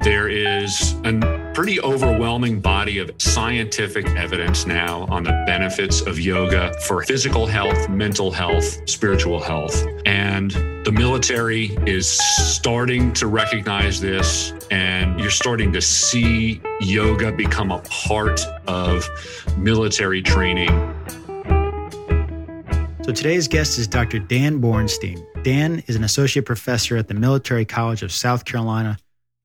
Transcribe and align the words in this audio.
There 0.00 0.28
is 0.28 0.94
a 1.04 1.50
pretty 1.54 1.80
overwhelming 1.80 2.60
body 2.60 2.98
of 2.98 3.10
scientific 3.18 4.06
evidence 4.10 4.64
now 4.64 5.06
on 5.10 5.24
the 5.24 5.32
benefits 5.44 6.02
of 6.02 6.20
yoga 6.20 6.72
for 6.86 7.02
physical 7.02 7.46
health, 7.46 7.88
mental 7.88 8.30
health, 8.30 8.88
spiritual 8.88 9.40
health. 9.40 9.84
And 10.06 10.52
the 10.84 10.92
military 10.92 11.76
is 11.84 12.08
starting 12.08 13.12
to 13.14 13.26
recognize 13.26 14.00
this, 14.00 14.52
and 14.70 15.18
you're 15.18 15.30
starting 15.30 15.72
to 15.72 15.80
see 15.80 16.60
yoga 16.80 17.32
become 17.32 17.72
a 17.72 17.80
part 17.80 18.40
of 18.68 19.04
military 19.56 20.22
training. 20.22 20.70
So 23.02 23.12
today's 23.12 23.48
guest 23.48 23.80
is 23.80 23.88
Dr. 23.88 24.20
Dan 24.20 24.60
Bornstein. 24.60 25.26
Dan 25.42 25.82
is 25.88 25.96
an 25.96 26.04
associate 26.04 26.44
professor 26.44 26.96
at 26.96 27.08
the 27.08 27.14
Military 27.14 27.64
College 27.64 28.04
of 28.04 28.12
South 28.12 28.44
Carolina 28.44 28.96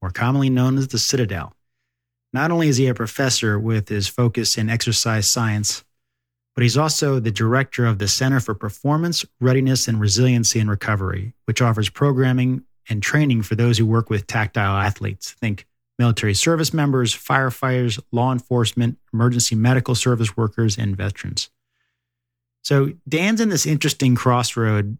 more 0.03 0.11
commonly 0.11 0.49
known 0.49 0.77
as 0.77 0.89
the 0.89 0.97
Citadel. 0.99 1.55
Not 2.33 2.51
only 2.51 2.67
is 2.67 2.75
he 2.75 2.87
a 2.87 2.93
professor 2.93 3.57
with 3.57 3.87
his 3.87 4.05
focus 4.05 4.57
in 4.57 4.69
exercise 4.69 5.29
science, 5.29 5.85
but 6.55 6.63
he's 6.63 6.75
also 6.75 7.21
the 7.21 7.31
director 7.31 7.85
of 7.85 7.99
the 7.99 8.09
Center 8.09 8.41
for 8.41 8.53
Performance, 8.53 9.25
Readiness, 9.39 9.87
and 9.87 10.01
Resiliency 10.01 10.59
and 10.59 10.69
Recovery, 10.69 11.33
which 11.45 11.61
offers 11.61 11.89
programming 11.89 12.63
and 12.89 13.01
training 13.01 13.43
for 13.43 13.55
those 13.55 13.77
who 13.77 13.85
work 13.85 14.09
with 14.09 14.27
tactical 14.27 14.75
athletes. 14.75 15.31
Think 15.31 15.65
military 15.97 16.33
service 16.33 16.73
members, 16.73 17.15
firefighters, 17.15 17.97
law 18.11 18.33
enforcement, 18.33 18.97
emergency 19.13 19.55
medical 19.55 19.95
service 19.95 20.35
workers, 20.35 20.77
and 20.77 20.97
veterans. 20.97 21.49
So 22.61 22.91
Dan's 23.07 23.39
in 23.39 23.47
this 23.47 23.65
interesting 23.65 24.15
crossroad, 24.15 24.97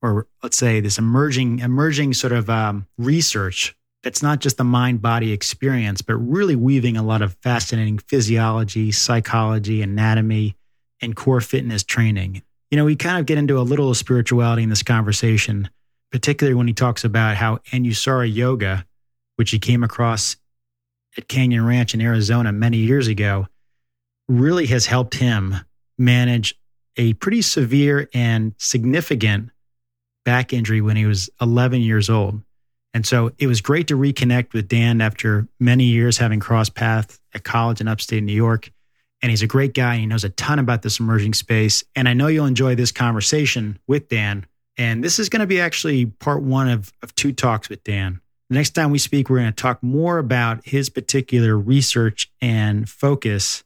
or 0.00 0.28
let's 0.44 0.56
say 0.56 0.78
this 0.78 0.96
emerging, 0.96 1.58
emerging 1.58 2.14
sort 2.14 2.32
of 2.32 2.48
um, 2.48 2.86
research 2.98 3.74
that's 4.04 4.22
not 4.22 4.40
just 4.40 4.58
the 4.58 4.64
mind 4.64 5.00
body 5.00 5.32
experience, 5.32 6.02
but 6.02 6.16
really 6.16 6.54
weaving 6.54 6.98
a 6.98 7.02
lot 7.02 7.22
of 7.22 7.34
fascinating 7.42 7.98
physiology, 7.98 8.92
psychology, 8.92 9.80
anatomy, 9.80 10.54
and 11.00 11.16
core 11.16 11.40
fitness 11.40 11.82
training. 11.82 12.42
You 12.70 12.76
know, 12.76 12.84
we 12.84 12.96
kind 12.96 13.18
of 13.18 13.24
get 13.24 13.38
into 13.38 13.58
a 13.58 13.62
little 13.62 13.94
spirituality 13.94 14.62
in 14.62 14.68
this 14.68 14.82
conversation, 14.82 15.70
particularly 16.12 16.54
when 16.54 16.66
he 16.66 16.74
talks 16.74 17.02
about 17.02 17.36
how 17.36 17.56
Anusara 17.72 18.32
Yoga, 18.32 18.84
which 19.36 19.50
he 19.50 19.58
came 19.58 19.82
across 19.82 20.36
at 21.16 21.26
Canyon 21.26 21.64
Ranch 21.64 21.94
in 21.94 22.02
Arizona 22.02 22.52
many 22.52 22.78
years 22.78 23.08
ago, 23.08 23.46
really 24.28 24.66
has 24.66 24.84
helped 24.84 25.14
him 25.14 25.56
manage 25.96 26.58
a 26.98 27.14
pretty 27.14 27.40
severe 27.40 28.08
and 28.12 28.52
significant 28.58 29.50
back 30.26 30.52
injury 30.52 30.82
when 30.82 30.96
he 30.96 31.06
was 31.06 31.30
11 31.40 31.80
years 31.80 32.10
old. 32.10 32.42
And 32.94 33.04
so 33.04 33.32
it 33.38 33.48
was 33.48 33.60
great 33.60 33.88
to 33.88 33.96
reconnect 33.96 34.52
with 34.52 34.68
Dan 34.68 35.00
after 35.00 35.48
many 35.58 35.84
years 35.84 36.16
having 36.16 36.38
crossed 36.38 36.74
paths 36.74 37.18
at 37.34 37.42
college 37.42 37.80
in 37.80 37.88
upstate 37.88 38.22
New 38.22 38.32
York. 38.32 38.70
And 39.20 39.30
he's 39.30 39.42
a 39.42 39.48
great 39.48 39.74
guy. 39.74 39.94
And 39.94 40.00
he 40.00 40.06
knows 40.06 40.22
a 40.22 40.28
ton 40.30 40.60
about 40.60 40.82
this 40.82 41.00
emerging 41.00 41.34
space. 41.34 41.82
And 41.96 42.08
I 42.08 42.14
know 42.14 42.28
you'll 42.28 42.46
enjoy 42.46 42.76
this 42.76 42.92
conversation 42.92 43.78
with 43.88 44.08
Dan. 44.08 44.46
And 44.78 45.02
this 45.02 45.18
is 45.18 45.28
going 45.28 45.40
to 45.40 45.46
be 45.46 45.60
actually 45.60 46.06
part 46.06 46.42
one 46.42 46.68
of, 46.68 46.92
of 47.02 47.14
two 47.14 47.32
talks 47.32 47.68
with 47.68 47.82
Dan. 47.84 48.20
The 48.48 48.54
next 48.54 48.70
time 48.70 48.90
we 48.90 48.98
speak, 48.98 49.28
we're 49.28 49.38
going 49.38 49.52
to 49.52 49.52
talk 49.52 49.82
more 49.82 50.18
about 50.18 50.64
his 50.64 50.88
particular 50.88 51.56
research 51.58 52.30
and 52.40 52.88
focus 52.88 53.64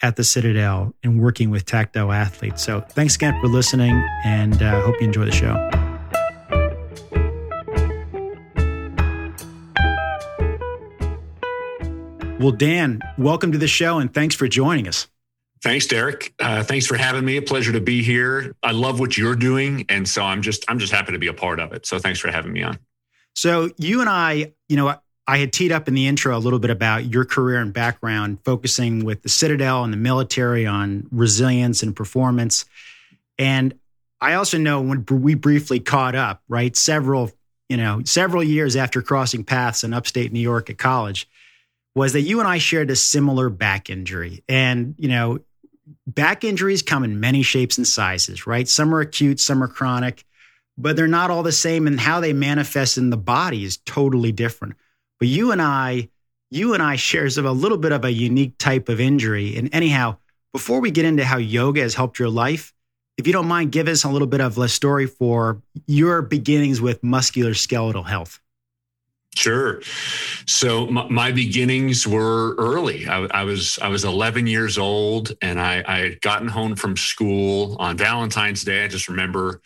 at 0.00 0.16
the 0.16 0.24
Citadel 0.24 0.94
and 1.04 1.20
working 1.20 1.50
with 1.50 1.64
tactical 1.64 2.10
athletes. 2.10 2.64
So 2.64 2.80
thanks 2.80 3.14
again 3.14 3.38
for 3.40 3.46
listening 3.46 4.02
and 4.24 4.60
uh, 4.60 4.80
hope 4.82 4.96
you 5.00 5.06
enjoy 5.06 5.26
the 5.26 5.32
show. 5.32 5.81
Well, 12.42 12.50
Dan, 12.50 13.00
welcome 13.18 13.52
to 13.52 13.58
the 13.58 13.68
show 13.68 14.00
and 14.00 14.12
thanks 14.12 14.34
for 14.34 14.48
joining 14.48 14.88
us. 14.88 15.06
Thanks, 15.62 15.86
Derek. 15.86 16.34
Uh, 16.40 16.64
thanks 16.64 16.88
for 16.88 16.96
having 16.96 17.24
me. 17.24 17.36
A 17.36 17.42
pleasure 17.42 17.70
to 17.70 17.80
be 17.80 18.02
here. 18.02 18.56
I 18.64 18.72
love 18.72 18.98
what 18.98 19.16
you're 19.16 19.36
doing, 19.36 19.86
and 19.88 20.08
so 20.08 20.24
I'm 20.24 20.42
just 20.42 20.64
I'm 20.68 20.80
just 20.80 20.92
happy 20.92 21.12
to 21.12 21.20
be 21.20 21.28
a 21.28 21.32
part 21.32 21.60
of 21.60 21.72
it. 21.72 21.86
So 21.86 22.00
thanks 22.00 22.18
for 22.18 22.32
having 22.32 22.52
me 22.52 22.64
on. 22.64 22.80
So 23.36 23.70
you 23.78 24.00
and 24.00 24.10
I, 24.10 24.54
you 24.68 24.76
know, 24.76 24.92
I 25.28 25.38
had 25.38 25.52
teed 25.52 25.70
up 25.70 25.86
in 25.86 25.94
the 25.94 26.08
intro 26.08 26.36
a 26.36 26.40
little 26.40 26.58
bit 26.58 26.70
about 26.70 27.04
your 27.04 27.24
career 27.24 27.60
and 27.60 27.72
background, 27.72 28.40
focusing 28.44 29.04
with 29.04 29.22
the 29.22 29.28
Citadel 29.28 29.84
and 29.84 29.92
the 29.92 29.96
military 29.96 30.66
on 30.66 31.06
resilience 31.12 31.84
and 31.84 31.94
performance. 31.94 32.64
And 33.38 33.78
I 34.20 34.34
also 34.34 34.58
know 34.58 34.80
when 34.80 35.06
we 35.08 35.36
briefly 35.36 35.78
caught 35.78 36.16
up, 36.16 36.42
right, 36.48 36.76
several, 36.76 37.30
you 37.68 37.76
know, 37.76 38.02
several 38.04 38.42
years 38.42 38.74
after 38.74 39.00
crossing 39.00 39.44
paths 39.44 39.84
in 39.84 39.94
upstate 39.94 40.32
New 40.32 40.40
York 40.40 40.70
at 40.70 40.78
college, 40.78 41.28
was 41.94 42.14
that 42.14 42.22
you 42.22 42.38
and 42.40 42.48
I 42.48 42.58
shared 42.58 42.90
a 42.90 42.96
similar 42.96 43.50
back 43.50 43.90
injury. 43.90 44.42
And, 44.48 44.94
you 44.98 45.08
know, 45.08 45.40
back 46.06 46.44
injuries 46.44 46.82
come 46.82 47.04
in 47.04 47.20
many 47.20 47.42
shapes 47.42 47.76
and 47.76 47.86
sizes, 47.86 48.46
right? 48.46 48.68
Some 48.68 48.94
are 48.94 49.00
acute, 49.00 49.40
some 49.40 49.62
are 49.62 49.68
chronic, 49.68 50.24
but 50.78 50.96
they're 50.96 51.06
not 51.06 51.30
all 51.30 51.42
the 51.42 51.52
same. 51.52 51.86
And 51.86 52.00
how 52.00 52.20
they 52.20 52.32
manifest 52.32 52.96
in 52.98 53.10
the 53.10 53.16
body 53.16 53.64
is 53.64 53.76
totally 53.78 54.32
different. 54.32 54.74
But 55.18 55.28
you 55.28 55.52
and 55.52 55.60
I, 55.60 56.08
you 56.50 56.74
and 56.74 56.82
I 56.82 56.96
share 56.96 57.26
a 57.26 57.52
little 57.52 57.78
bit 57.78 57.92
of 57.92 58.04
a 58.04 58.12
unique 58.12 58.58
type 58.58 58.88
of 58.88 59.00
injury. 59.00 59.56
And 59.56 59.74
anyhow, 59.74 60.16
before 60.52 60.80
we 60.80 60.90
get 60.90 61.04
into 61.04 61.24
how 61.24 61.38
yoga 61.38 61.80
has 61.80 61.94
helped 61.94 62.18
your 62.18 62.28
life, 62.28 62.74
if 63.16 63.26
you 63.26 63.32
don't 63.32 63.46
mind, 63.46 63.72
give 63.72 63.88
us 63.88 64.04
a 64.04 64.08
little 64.08 64.26
bit 64.26 64.40
of 64.40 64.58
a 64.58 64.68
story 64.68 65.06
for 65.06 65.62
your 65.86 66.22
beginnings 66.22 66.80
with 66.80 67.02
musculoskeletal 67.02 68.06
health. 68.06 68.41
Sure. 69.34 69.80
So 70.46 70.86
my, 70.86 71.08
my, 71.08 71.32
beginnings 71.32 72.06
were 72.06 72.54
early. 72.56 73.06
I, 73.08 73.26
I, 73.30 73.44
was 73.44 73.78
I 73.80 73.88
was 73.88 74.04
11 74.04 74.46
years 74.46 74.76
old, 74.76 75.32
and 75.40 75.58
I, 75.58 75.82
I 75.86 75.98
had 76.00 76.20
gotten 76.20 76.48
home 76.48 76.76
from 76.76 76.98
school 76.98 77.76
on 77.78 77.96
Valentine's 77.96 78.62
Day. 78.62 78.84
I 78.84 78.88
just 78.88 79.08
remember 79.08 79.62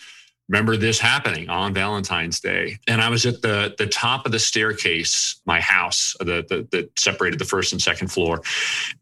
remember 0.49 0.77
this 0.77 1.01
happening 1.01 1.49
on 1.49 1.75
Valentine's 1.75 2.39
Day, 2.39 2.79
and 2.87 3.03
I 3.03 3.09
was 3.09 3.27
at 3.27 3.43
the 3.43 3.75
the 3.77 3.89
top 3.89 4.25
of 4.25 4.31
the 4.31 4.39
staircase, 4.39 5.41
my 5.47 5.61
house, 5.61 6.15
that 6.21 6.49
that 6.49 6.91
separated 6.97 7.41
the 7.41 7.45
first 7.45 7.73
and 7.73 7.83
second 7.83 8.09
floor. 8.09 8.43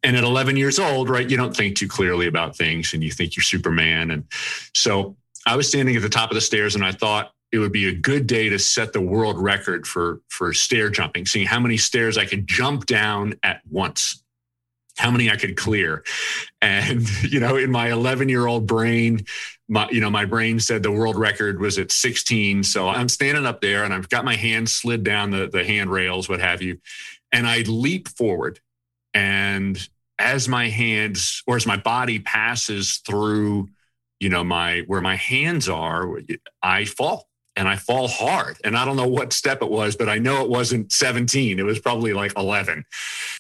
And 0.03 0.17
at 0.17 0.25
11 0.25 0.57
years 0.57 0.79
old, 0.79 1.11
right, 1.11 1.29
you 1.29 1.37
don't 1.37 1.55
think 1.55 1.77
too 1.77 1.89
clearly 1.89 2.27
about 2.27 2.57
things, 2.57 2.95
and 2.95 3.05
you 3.05 3.11
think 3.11 3.37
you're 3.37 3.43
Superman. 3.43 4.11
And 4.11 4.25
so 4.75 5.15
I 5.47 5.57
was 5.57 5.69
standing 5.69 5.95
at 5.95 6.03
the 6.03 6.09
top 6.09 6.31
of 6.31 6.35
the 6.35 6.41
stairs, 6.41 6.75
and 6.75 6.85
I 6.85 6.93
thought 6.93 7.33
it 7.55 7.59
would 7.59 7.73
be 7.73 7.87
a 7.87 7.95
good 7.95 8.27
day 8.27 8.49
to 8.49 8.59
set 8.59 8.93
the 8.93 9.01
world 9.01 9.39
record 9.39 9.87
for 9.87 10.21
for 10.29 10.53
stair 10.53 10.91
jumping, 10.91 11.25
seeing 11.25 11.47
how 11.47 11.61
many 11.61 11.77
stairs 11.77 12.19
I 12.19 12.27
could 12.27 12.49
jump 12.49 12.87
down 12.87 13.35
at 13.45 13.61
once, 13.71 14.25
how 14.97 15.13
many 15.13 15.31
I 15.31 15.37
could 15.37 15.57
clear. 15.57 16.03
And 16.61 17.09
you 17.23 17.39
know, 17.39 17.57
in 17.57 17.71
my 17.71 17.93
11 17.93 18.29
year 18.29 18.49
old 18.49 18.67
brain, 18.67 19.25
my 19.69 19.89
you 19.91 20.01
know 20.01 20.11
my 20.11 20.25
brain 20.25 20.59
said 20.59 20.83
the 20.83 20.91
world 20.91 21.17
record 21.17 21.61
was 21.61 21.79
at 21.79 21.93
16. 21.93 22.65
So 22.65 22.89
I'm 22.89 23.09
standing 23.09 23.47
up 23.47 23.61
there 23.61 23.85
and 23.85 23.95
I've 23.95 24.09
got 24.09 24.25
my 24.25 24.35
hands 24.35 24.75
slid 24.75 25.05
down 25.05 25.31
the 25.31 25.49
the 25.49 25.65
handrails, 25.65 26.29
what 26.29 26.41
have 26.41 26.61
you, 26.61 26.81
and 27.31 27.47
I 27.47 27.61
leap 27.61 28.09
forward 28.09 28.59
and 29.15 29.89
as 30.19 30.49
my 30.49 30.69
hands 30.69 31.43
or 31.47 31.55
as 31.55 31.67
my 31.67 31.77
body 31.77 32.19
passes 32.19 32.99
through 33.07 33.69
you 34.21 34.29
know 34.29 34.45
my 34.45 34.81
where 34.87 35.01
my 35.01 35.17
hands 35.17 35.69
are 35.69 36.19
i 36.63 36.85
fall 36.85 37.29
and 37.57 37.69
I 37.69 37.77
fall 37.77 38.09
hard. 38.09 38.57
And 38.65 38.77
I 38.77 38.85
don't 38.85 38.97
know 38.97 39.07
what 39.07 39.33
step 39.33 39.63
it 39.63 39.71
was, 39.71 39.97
but 39.97 40.09
I 40.09 40.19
know 40.19 40.43
it 40.43 40.51
wasn't 40.51 40.93
17. 40.93 41.59
It 41.59 41.63
was 41.63 41.79
probably 41.79 42.13
like 42.13 42.33
11. 42.37 42.85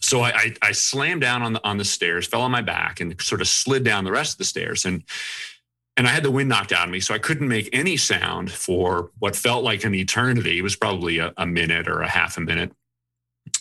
So 0.01 0.21
I, 0.21 0.31
I, 0.31 0.55
I 0.63 0.73
slammed 0.73 1.23
down 1.23 1.43
on 1.43 1.55
the 1.55 1.65
on 1.67 1.79
the 1.79 1.85
stairs, 1.85 2.27
fell 2.27 2.43
on 2.43 2.51
my 2.51 2.63
back, 2.63 3.01
and 3.01 3.21
sort 3.21 3.41
of 3.41 3.49
slid 3.49 3.85
down 3.85 4.05
the 4.05 4.13
rest 4.13 4.35
of 4.35 4.39
the 4.39 4.45
stairs. 4.45 4.85
And 4.85 5.03
and 5.97 6.09
I 6.09 6.11
had 6.11 6.25
the 6.25 6.31
wind 6.31 6.49
knocked 6.49 6.73
out 6.73 6.87
of 6.87 6.91
me, 6.91 7.01
so 7.01 7.15
I 7.15 7.19
couldn't 7.19 7.49
make 7.49 7.69
any 7.73 7.97
sound 7.97 8.51
for 8.51 9.11
what 9.21 9.37
felt 9.37 9.63
like 9.63 9.85
an 9.85 9.95
eternity. 9.95 10.59
It 10.59 10.63
was 10.63 10.75
probably 10.75 11.19
a, 11.19 11.33
a 11.37 11.47
minute 11.47 11.89
or 11.89 12.03
a 12.03 12.09
half 12.09 12.37
a 12.37 12.41
minute. 12.41 12.73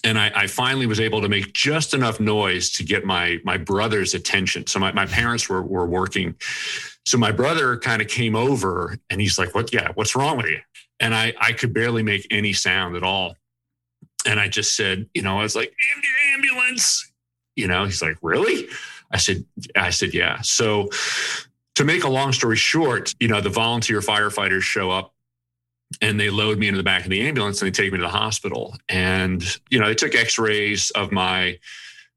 And 0.05 0.19
I, 0.19 0.31
I, 0.35 0.47
finally 0.47 0.85
was 0.85 0.99
able 0.99 1.21
to 1.21 1.29
make 1.29 1.53
just 1.53 1.93
enough 1.93 2.19
noise 2.19 2.71
to 2.71 2.83
get 2.83 3.05
my 3.05 3.39
my 3.45 3.55
brother's 3.55 4.13
attention. 4.13 4.67
So 4.67 4.79
my, 4.79 4.91
my 4.91 5.05
parents 5.05 5.47
were 5.47 5.61
were 5.61 5.85
working 5.85 6.35
so 7.05 7.17
my 7.17 7.31
brother 7.31 7.77
kind 7.77 8.01
of 8.01 8.07
came 8.07 8.35
over 8.35 8.97
and 9.09 9.19
he's 9.19 9.37
like, 9.37 9.53
What? 9.53 9.73
Yeah, 9.73 9.91
what's 9.95 10.15
wrong 10.15 10.37
with 10.37 10.47
you? 10.47 10.59
And 10.99 11.13
I, 11.13 11.33
I 11.39 11.51
could 11.51 11.73
barely 11.73 12.03
make 12.03 12.25
any 12.31 12.53
sound 12.53 12.95
at 12.95 13.03
all. 13.03 13.35
And 14.25 14.39
I 14.39 14.47
just 14.47 14.75
said, 14.75 15.07
You 15.13 15.21
know, 15.21 15.39
I 15.39 15.43
was 15.43 15.55
like, 15.55 15.73
ambulance. 16.33 17.11
You 17.55 17.67
know, 17.67 17.85
he's 17.85 18.01
like, 18.01 18.17
Really? 18.21 18.67
I 19.11 19.17
said, 19.17 19.45
I 19.75 19.89
said, 19.89 20.13
Yeah. 20.13 20.41
So 20.41 20.89
to 21.75 21.83
make 21.83 22.03
a 22.03 22.09
long 22.09 22.31
story 22.31 22.55
short, 22.55 23.13
you 23.19 23.27
know, 23.27 23.41
the 23.41 23.49
volunteer 23.49 23.99
firefighters 23.99 24.61
show 24.61 24.89
up 24.89 25.12
and 26.01 26.19
they 26.19 26.29
load 26.29 26.57
me 26.57 26.67
into 26.67 26.77
the 26.77 26.83
back 26.83 27.03
of 27.03 27.09
the 27.09 27.21
ambulance 27.27 27.61
and 27.61 27.67
they 27.67 27.71
take 27.71 27.91
me 27.91 27.97
to 27.97 28.03
the 28.03 28.09
hospital. 28.09 28.75
And, 28.89 29.43
you 29.69 29.79
know, 29.79 29.87
they 29.87 29.95
took 29.95 30.15
x 30.15 30.37
rays 30.37 30.91
of 30.91 31.11
my, 31.11 31.59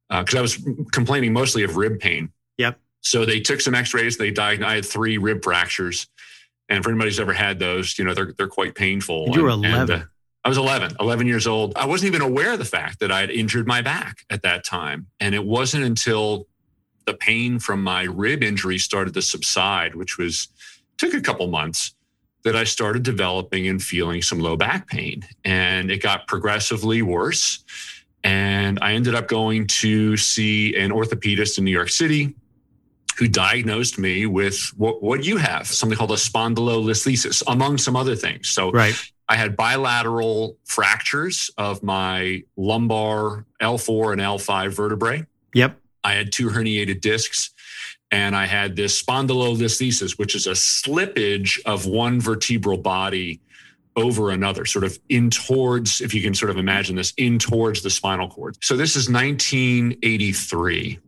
because 0.08 0.34
uh, 0.34 0.38
I 0.38 0.42
was 0.42 0.62
complaining 0.92 1.32
mostly 1.32 1.62
of 1.62 1.76
rib 1.76 1.98
pain. 2.00 2.30
Yep. 2.58 2.78
So 3.06 3.24
they 3.24 3.38
took 3.38 3.60
some 3.60 3.74
X-rays. 3.74 4.16
They 4.16 4.32
diagnosed. 4.32 4.70
I 4.70 4.74
had 4.76 4.84
three 4.84 5.16
rib 5.16 5.44
fractures, 5.44 6.08
and 6.68 6.82
for 6.82 6.90
anybody 6.90 7.10
who's 7.10 7.20
ever 7.20 7.32
had 7.32 7.60
those, 7.60 7.98
you 7.98 8.04
know 8.04 8.14
they're 8.14 8.32
they're 8.36 8.48
quite 8.48 8.74
painful. 8.74 9.28
You 9.32 9.44
were 9.44 9.50
eleven. 9.50 9.80
And, 9.80 10.02
uh, 10.02 10.06
I 10.44 10.48
was 10.48 10.58
11, 10.58 10.94
11 11.00 11.26
years 11.26 11.48
old. 11.48 11.72
I 11.74 11.86
wasn't 11.86 12.14
even 12.14 12.22
aware 12.22 12.52
of 12.52 12.60
the 12.60 12.64
fact 12.64 13.00
that 13.00 13.10
I 13.10 13.18
had 13.18 13.30
injured 13.30 13.66
my 13.66 13.82
back 13.82 14.18
at 14.30 14.42
that 14.42 14.64
time. 14.64 15.08
And 15.18 15.34
it 15.34 15.44
wasn't 15.44 15.82
until 15.82 16.46
the 17.04 17.14
pain 17.14 17.58
from 17.58 17.82
my 17.82 18.04
rib 18.04 18.44
injury 18.44 18.78
started 18.78 19.12
to 19.14 19.22
subside, 19.22 19.96
which 19.96 20.18
was 20.18 20.46
took 20.98 21.14
a 21.14 21.20
couple 21.20 21.48
months, 21.48 21.95
that 22.46 22.54
I 22.54 22.62
started 22.62 23.02
developing 23.02 23.66
and 23.66 23.82
feeling 23.82 24.22
some 24.22 24.38
low 24.38 24.56
back 24.56 24.86
pain. 24.86 25.26
And 25.44 25.90
it 25.90 26.00
got 26.00 26.28
progressively 26.28 27.02
worse. 27.02 27.64
And 28.22 28.78
I 28.80 28.92
ended 28.92 29.16
up 29.16 29.26
going 29.26 29.66
to 29.66 30.16
see 30.16 30.76
an 30.76 30.92
orthopedist 30.92 31.58
in 31.58 31.64
New 31.64 31.72
York 31.72 31.88
City 31.90 32.36
who 33.18 33.26
diagnosed 33.26 33.98
me 33.98 34.26
with 34.26 34.60
what, 34.76 35.02
what 35.02 35.24
you 35.24 35.38
have, 35.38 35.66
something 35.66 35.98
called 35.98 36.12
a 36.12 36.14
spondylolisthesis, 36.14 37.42
among 37.48 37.78
some 37.78 37.96
other 37.96 38.14
things. 38.14 38.48
So 38.50 38.70
right. 38.70 38.94
I 39.28 39.34
had 39.34 39.56
bilateral 39.56 40.56
fractures 40.66 41.50
of 41.58 41.82
my 41.82 42.44
lumbar 42.56 43.44
L4 43.60 44.12
and 44.12 44.20
L5 44.20 44.70
vertebrae. 44.70 45.26
Yep. 45.52 45.80
I 46.04 46.12
had 46.12 46.30
two 46.30 46.50
herniated 46.50 47.00
discs 47.00 47.50
and 48.10 48.36
I 48.36 48.46
had 48.46 48.76
this 48.76 49.02
spondylolisthesis, 49.02 50.18
which 50.18 50.34
is 50.34 50.46
a 50.46 50.52
slippage 50.52 51.60
of 51.64 51.86
one 51.86 52.20
vertebral 52.20 52.78
body 52.78 53.40
over 53.96 54.30
another, 54.30 54.64
sort 54.64 54.84
of 54.84 54.98
in 55.08 55.30
towards, 55.30 56.00
if 56.00 56.14
you 56.14 56.22
can 56.22 56.34
sort 56.34 56.50
of 56.50 56.58
imagine 56.58 56.96
this, 56.96 57.12
in 57.16 57.38
towards 57.38 57.82
the 57.82 57.90
spinal 57.90 58.28
cord. 58.28 58.56
So 58.62 58.76
this 58.76 58.94
is 58.94 59.10
1983. 59.10 61.00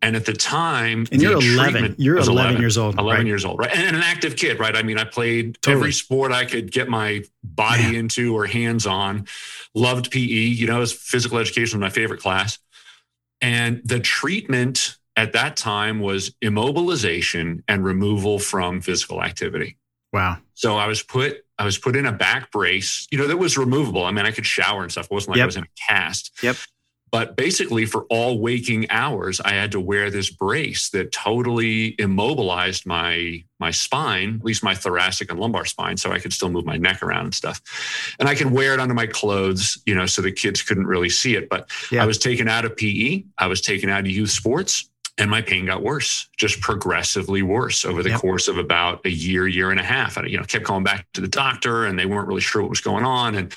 And 0.00 0.14
at 0.14 0.24
the 0.24 0.32
time, 0.32 1.06
and 1.10 1.20
you're 1.20 1.32
11. 1.32 1.96
You're 1.98 2.18
11, 2.18 2.32
11, 2.32 2.60
years 2.60 2.78
old. 2.78 2.98
11 2.98 3.08
right? 3.08 3.26
years 3.26 3.44
old, 3.44 3.58
right? 3.58 3.70
And 3.76 3.96
an 3.96 4.02
active 4.02 4.36
kid, 4.36 4.60
right? 4.60 4.76
I 4.76 4.82
mean, 4.82 4.96
I 4.96 5.02
played 5.02 5.60
totally. 5.60 5.80
every 5.80 5.92
sport 5.92 6.30
I 6.30 6.44
could 6.44 6.70
get 6.70 6.88
my 6.88 7.24
body 7.42 7.82
yeah. 7.82 7.98
into 7.98 8.36
or 8.36 8.46
hands 8.46 8.86
on. 8.86 9.26
Loved 9.74 10.12
PE. 10.12 10.20
You 10.20 10.68
know, 10.68 10.82
as 10.82 10.92
physical 10.92 11.38
education 11.38 11.80
was 11.80 11.84
my 11.84 11.90
favorite 11.90 12.20
class. 12.20 12.60
And 13.40 13.82
the 13.84 13.98
treatment 13.98 14.97
at 15.18 15.32
that 15.32 15.56
time 15.56 15.98
was 15.98 16.30
immobilization 16.44 17.64
and 17.66 17.84
removal 17.84 18.38
from 18.38 18.80
physical 18.80 19.20
activity. 19.20 19.76
Wow. 20.12 20.38
So 20.54 20.76
I 20.76 20.86
was 20.86 21.02
put 21.02 21.44
I 21.58 21.64
was 21.64 21.76
put 21.76 21.96
in 21.96 22.06
a 22.06 22.12
back 22.12 22.52
brace, 22.52 23.08
you 23.10 23.18
know, 23.18 23.26
that 23.26 23.36
was 23.36 23.58
removable. 23.58 24.04
I 24.04 24.12
mean, 24.12 24.26
I 24.26 24.30
could 24.30 24.46
shower 24.46 24.84
and 24.84 24.92
stuff. 24.92 25.06
It 25.06 25.10
wasn't 25.10 25.30
like 25.30 25.38
yep. 25.38 25.42
I 25.42 25.46
was 25.46 25.56
in 25.56 25.64
a 25.64 25.88
cast. 25.88 26.32
Yep. 26.40 26.56
But 27.10 27.36
basically, 27.36 27.86
for 27.86 28.04
all 28.10 28.38
waking 28.38 28.90
hours, 28.90 29.40
I 29.40 29.54
had 29.54 29.72
to 29.72 29.80
wear 29.80 30.10
this 30.10 30.30
brace 30.30 30.90
that 30.90 31.10
totally 31.10 31.96
immobilized 31.98 32.86
my 32.86 33.42
my 33.58 33.72
spine, 33.72 34.36
at 34.36 34.44
least 34.44 34.62
my 34.62 34.74
thoracic 34.74 35.30
and 35.30 35.40
lumbar 35.40 35.64
spine, 35.64 35.96
so 35.96 36.12
I 36.12 36.20
could 36.20 36.32
still 36.32 36.50
move 36.50 36.64
my 36.64 36.76
neck 36.76 37.02
around 37.02 37.24
and 37.24 37.34
stuff. 37.34 38.14
And 38.20 38.28
I 38.28 38.36
could 38.36 38.52
wear 38.52 38.72
it 38.74 38.78
under 38.78 38.94
my 38.94 39.06
clothes, 39.06 39.82
you 39.84 39.96
know, 39.96 40.06
so 40.06 40.22
the 40.22 40.30
kids 40.30 40.62
couldn't 40.62 40.86
really 40.86 41.10
see 41.10 41.34
it. 41.34 41.48
But. 41.48 41.70
I 41.92 42.06
was 42.06 42.18
taken 42.18 42.46
out 42.46 42.64
of 42.64 42.76
PE. 42.76 43.24
I 43.38 43.48
was 43.48 43.60
taken 43.60 43.88
out 43.88 44.00
of 44.00 44.10
youth 44.10 44.30
sports 44.30 44.88
and 45.18 45.28
my 45.28 45.42
pain 45.42 45.66
got 45.66 45.82
worse, 45.82 46.28
just 46.36 46.60
progressively 46.60 47.42
worse 47.42 47.84
over 47.84 48.02
the 48.04 48.10
yep. 48.10 48.20
course 48.20 48.46
of 48.46 48.56
about 48.56 49.04
a 49.04 49.10
year, 49.10 49.48
year 49.48 49.72
and 49.72 49.80
a 49.80 49.84
half. 49.84 50.16
I, 50.16 50.24
you 50.26 50.36
know, 50.36 50.44
kept 50.44 50.64
going 50.64 50.84
back 50.84 51.06
to 51.14 51.20
the 51.20 51.28
doctor, 51.28 51.86
and 51.86 51.98
they 51.98 52.06
weren't 52.06 52.28
really 52.28 52.40
sure 52.40 52.62
what 52.62 52.70
was 52.70 52.80
going 52.80 53.04
on, 53.04 53.34
and 53.34 53.52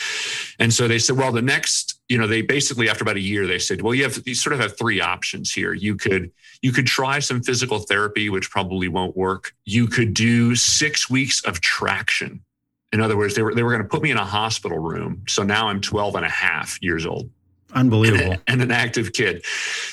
and 0.60 0.74
so 0.74 0.88
they 0.88 0.98
said, 0.98 1.18
well, 1.18 1.31
the 1.31 1.42
next, 1.42 2.00
you 2.10 2.18
know, 2.18 2.25
they 2.25 2.42
basically 2.42 2.90
after 2.90 3.04
about 3.04 3.16
a 3.16 3.22
year, 3.22 3.46
they 3.46 3.60
said, 3.60 3.81
well, 3.81 3.94
you 3.94 4.04
have 4.04 4.22
you 4.25 4.34
sort 4.34 4.54
of 4.54 4.60
have 4.60 4.75
three 4.75 5.00
options 5.00 5.54
here. 5.54 5.74
You 5.74 5.96
could 5.96 6.31
you 6.63 6.72
could 6.72 6.88
try 6.88 7.19
some 7.19 7.44
physical 7.44 7.80
therapy, 7.80 8.30
which 8.30 8.50
probably 8.50 8.88
won't 8.88 9.16
work. 9.16 9.54
You 9.66 9.88
could 9.88 10.16
do 10.16 10.56
six 10.56 11.10
weeks 11.10 11.46
of 11.46 11.62
traction. 11.62 12.44
In 12.92 13.00
other 13.02 13.16
words, 13.16 13.36
they 13.36 13.44
were 13.44 13.54
they 13.54 13.62
were 13.62 13.72
going 13.72 13.84
to 13.84 13.88
put 13.88 14.02
me 14.02 14.10
in 14.10 14.18
a 14.18 14.25
hospital 14.25 14.80
room. 14.80 15.24
So 15.28 15.44
now 15.44 15.68
I'm 15.68 15.80
12 15.80 16.16
and 16.16 16.25
a 16.25 16.30
half 16.30 16.81
years 16.81 17.06
old. 17.06 17.30
Unbelievable. 17.73 18.33
And, 18.33 18.41
and, 18.47 18.62
an 18.62 18.71
active 18.71 19.13
kid. 19.13 19.45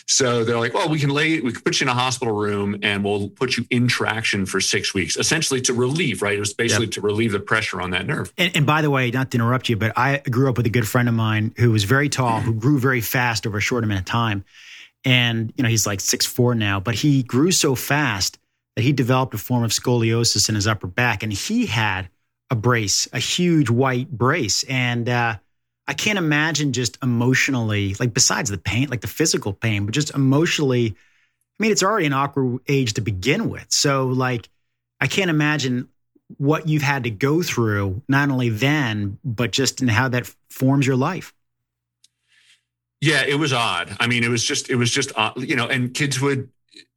So 0.06 0.44
they're 0.44 0.58
like, 0.58 0.74
well, 0.74 0.88
we 0.88 0.98
can 0.98 1.10
lay, 1.10 1.40
we 1.40 1.52
can 1.52 1.62
put 1.62 1.80
you 1.80 1.84
in 1.84 1.88
a 1.88 1.94
hospital 1.94 2.34
room 2.34 2.78
and 2.82 3.04
we'll 3.04 3.28
put 3.28 3.56
you 3.56 3.66
in 3.70 3.88
traction 3.88 4.46
for 4.46 4.60
six 4.60 4.94
weeks, 4.94 5.16
essentially 5.16 5.60
to 5.62 5.72
relieve, 5.72 6.22
right? 6.22 6.36
It 6.36 6.40
was 6.40 6.54
basically 6.54 6.86
yep. 6.86 6.94
to 6.94 7.00
relieve 7.00 7.32
the 7.32 7.40
pressure 7.40 7.80
on 7.80 7.90
that 7.90 8.06
nerve. 8.06 8.32
And, 8.36 8.56
and, 8.56 8.66
by 8.66 8.82
the 8.82 8.90
way, 8.90 9.10
not 9.10 9.30
to 9.30 9.36
interrupt 9.36 9.68
you, 9.68 9.76
but 9.76 9.92
I 9.96 10.18
grew 10.18 10.48
up 10.48 10.56
with 10.56 10.66
a 10.66 10.70
good 10.70 10.86
friend 10.86 11.08
of 11.08 11.14
mine 11.14 11.54
who 11.56 11.70
was 11.70 11.84
very 11.84 12.08
tall, 12.08 12.40
who 12.40 12.54
grew 12.54 12.78
very 12.78 13.00
fast 13.00 13.46
over 13.46 13.58
a 13.58 13.60
short 13.60 13.84
amount 13.84 14.00
of 14.00 14.06
time. 14.06 14.44
And, 15.04 15.52
you 15.56 15.62
know, 15.62 15.68
he's 15.68 15.86
like 15.86 16.00
six 16.00 16.26
four 16.26 16.54
now, 16.54 16.80
but 16.80 16.94
he 16.94 17.22
grew 17.22 17.50
so 17.50 17.74
fast 17.74 18.38
that 18.76 18.82
he 18.82 18.92
developed 18.92 19.34
a 19.34 19.38
form 19.38 19.64
of 19.64 19.70
scoliosis 19.70 20.48
in 20.48 20.54
his 20.54 20.66
upper 20.66 20.86
back. 20.86 21.22
And 21.22 21.32
he 21.32 21.66
had 21.66 22.08
a 22.50 22.56
brace, 22.56 23.08
a 23.12 23.18
huge 23.18 23.70
white 23.70 24.10
brace. 24.10 24.64
And, 24.64 25.08
uh, 25.08 25.36
I 25.88 25.94
can't 25.94 26.18
imagine 26.18 26.74
just 26.74 26.98
emotionally, 27.02 27.96
like 27.98 28.12
besides 28.12 28.50
the 28.50 28.58
pain, 28.58 28.88
like 28.90 29.00
the 29.00 29.08
physical 29.08 29.54
pain, 29.54 29.86
but 29.86 29.94
just 29.94 30.14
emotionally. 30.14 30.94
I 30.94 31.62
mean, 31.62 31.72
it's 31.72 31.82
already 31.82 32.06
an 32.06 32.12
awkward 32.12 32.60
age 32.68 32.94
to 32.94 33.00
begin 33.00 33.48
with. 33.48 33.66
So, 33.70 34.06
like, 34.06 34.48
I 35.00 35.08
can't 35.08 35.30
imagine 35.30 35.88
what 36.36 36.68
you've 36.68 36.82
had 36.82 37.04
to 37.04 37.10
go 37.10 37.42
through, 37.42 38.02
not 38.06 38.30
only 38.30 38.50
then, 38.50 39.18
but 39.24 39.50
just 39.50 39.80
in 39.80 39.88
how 39.88 40.08
that 40.08 40.32
forms 40.50 40.86
your 40.86 40.96
life. 40.96 41.32
Yeah, 43.00 43.24
it 43.26 43.36
was 43.36 43.52
odd. 43.52 43.96
I 43.98 44.08
mean, 44.08 44.24
it 44.24 44.28
was 44.28 44.44
just, 44.44 44.70
it 44.70 44.76
was 44.76 44.90
just, 44.90 45.10
odd, 45.16 45.40
you 45.40 45.56
know, 45.56 45.66
and 45.66 45.94
kids 45.94 46.20
would, 46.20 46.50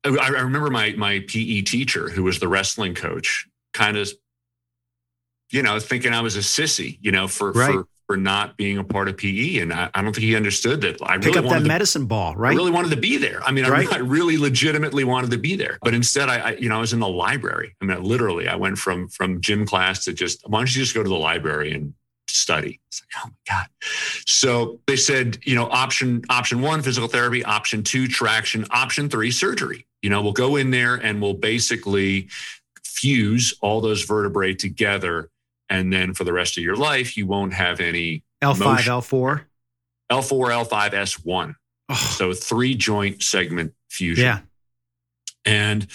I 0.04 0.30
remember 0.30 0.70
my, 0.70 0.94
my 0.98 1.24
PE 1.28 1.62
teacher 1.62 2.10
who 2.10 2.24
was 2.24 2.40
the 2.40 2.48
wrestling 2.48 2.94
coach 2.94 3.48
kind 3.74 3.98
of, 3.98 4.12
you 5.50 5.64
know, 5.64 5.80
thinking 5.80 6.14
I 6.14 6.22
was 6.22 6.36
a 6.36 6.40
sissy, 6.40 6.98
you 7.02 7.12
know, 7.12 7.28
for, 7.28 7.52
right. 7.52 7.74
for, 7.74 7.88
for 8.12 8.18
not 8.18 8.58
being 8.58 8.78
a 8.78 8.84
part 8.84 9.08
of 9.08 9.16
PE. 9.16 9.60
And 9.60 9.72
I, 9.72 9.90
I 9.94 10.02
don't 10.02 10.14
think 10.14 10.26
he 10.26 10.36
understood 10.36 10.82
that. 10.82 10.98
I 11.02 11.16
Pick 11.16 11.28
really 11.28 11.38
up 11.38 11.46
wanted 11.46 11.60
that 11.60 11.64
to, 11.64 11.68
medicine 11.70 12.06
ball, 12.08 12.36
right? 12.36 12.52
I 12.52 12.56
really 12.58 12.70
wanted 12.70 12.92
to 12.92 12.98
be 12.98 13.16
there. 13.16 13.42
I 13.42 13.54
mean, 13.54 13.66
right? 13.68 13.88
I, 13.90 13.96
I, 13.96 14.00
really 14.00 14.38
legitimately 14.38 15.06
wanted 15.06 15.32
to 15.32 15.38
be 15.38 15.56
there. 15.56 15.80
But 15.82 15.94
instead, 15.94 16.28
I, 16.28 16.40
I, 16.40 16.52
you 16.56 16.68
know, 16.68 16.76
I 16.76 16.82
was 16.82 16.92
in 16.92 17.00
the 17.00 17.08
library. 17.08 17.74
I 17.82 17.86
mean, 17.86 18.04
literally, 18.04 18.50
I 18.50 18.58
went 18.58 18.78
from 18.78 19.08
from 19.08 19.40
gym 19.40 19.66
class 19.66 20.04
to 20.04 20.14
just, 20.14 20.42
why 20.46 20.60
don't 20.60 20.76
you 20.76 20.82
just 20.82 20.94
go 20.94 21.02
to 21.02 21.08
the 21.08 21.16
library 21.16 21.72
and 21.72 21.94
study? 22.28 22.82
It's 22.90 23.02
like, 23.02 23.24
oh 23.24 23.30
my 23.30 23.56
God. 23.56 23.68
So 24.26 24.82
they 24.88 24.98
said, 24.98 25.38
you 25.44 25.56
know, 25.56 25.70
option 25.70 26.24
option 26.30 26.60
one, 26.60 26.82
physical 26.82 27.08
therapy, 27.08 27.46
option 27.46 27.82
two, 27.82 28.10
traction, 28.10 28.66
option 28.72 29.08
three, 29.08 29.32
surgery. 29.32 29.88
You 30.02 30.10
know, 30.10 30.22
we'll 30.22 30.34
go 30.34 30.58
in 30.58 30.70
there 30.70 30.96
and 30.96 31.22
we'll 31.22 31.36
basically 31.36 32.28
fuse 32.84 33.54
all 33.62 33.80
those 33.80 34.04
vertebrae 34.04 34.54
together 34.54 35.30
and 35.72 35.92
then 35.92 36.14
for 36.14 36.24
the 36.24 36.34
rest 36.34 36.58
of 36.58 36.64
your 36.64 36.76
life 36.76 37.18
you 37.18 37.26
won't 37.26 37.54
have 37.54 37.80
any 37.80 38.24
L5 38.44 38.60
motion. 38.60 38.94
L4 38.94 39.46
L4 40.12 40.68
L5 40.68 40.92
S1 40.92 41.56
oh. 41.90 41.96
so 41.96 42.34
three 42.34 42.76
joint 42.76 43.24
segment 43.24 43.74
fusion 43.90 44.26
yeah 44.26 44.40
and 45.46 45.88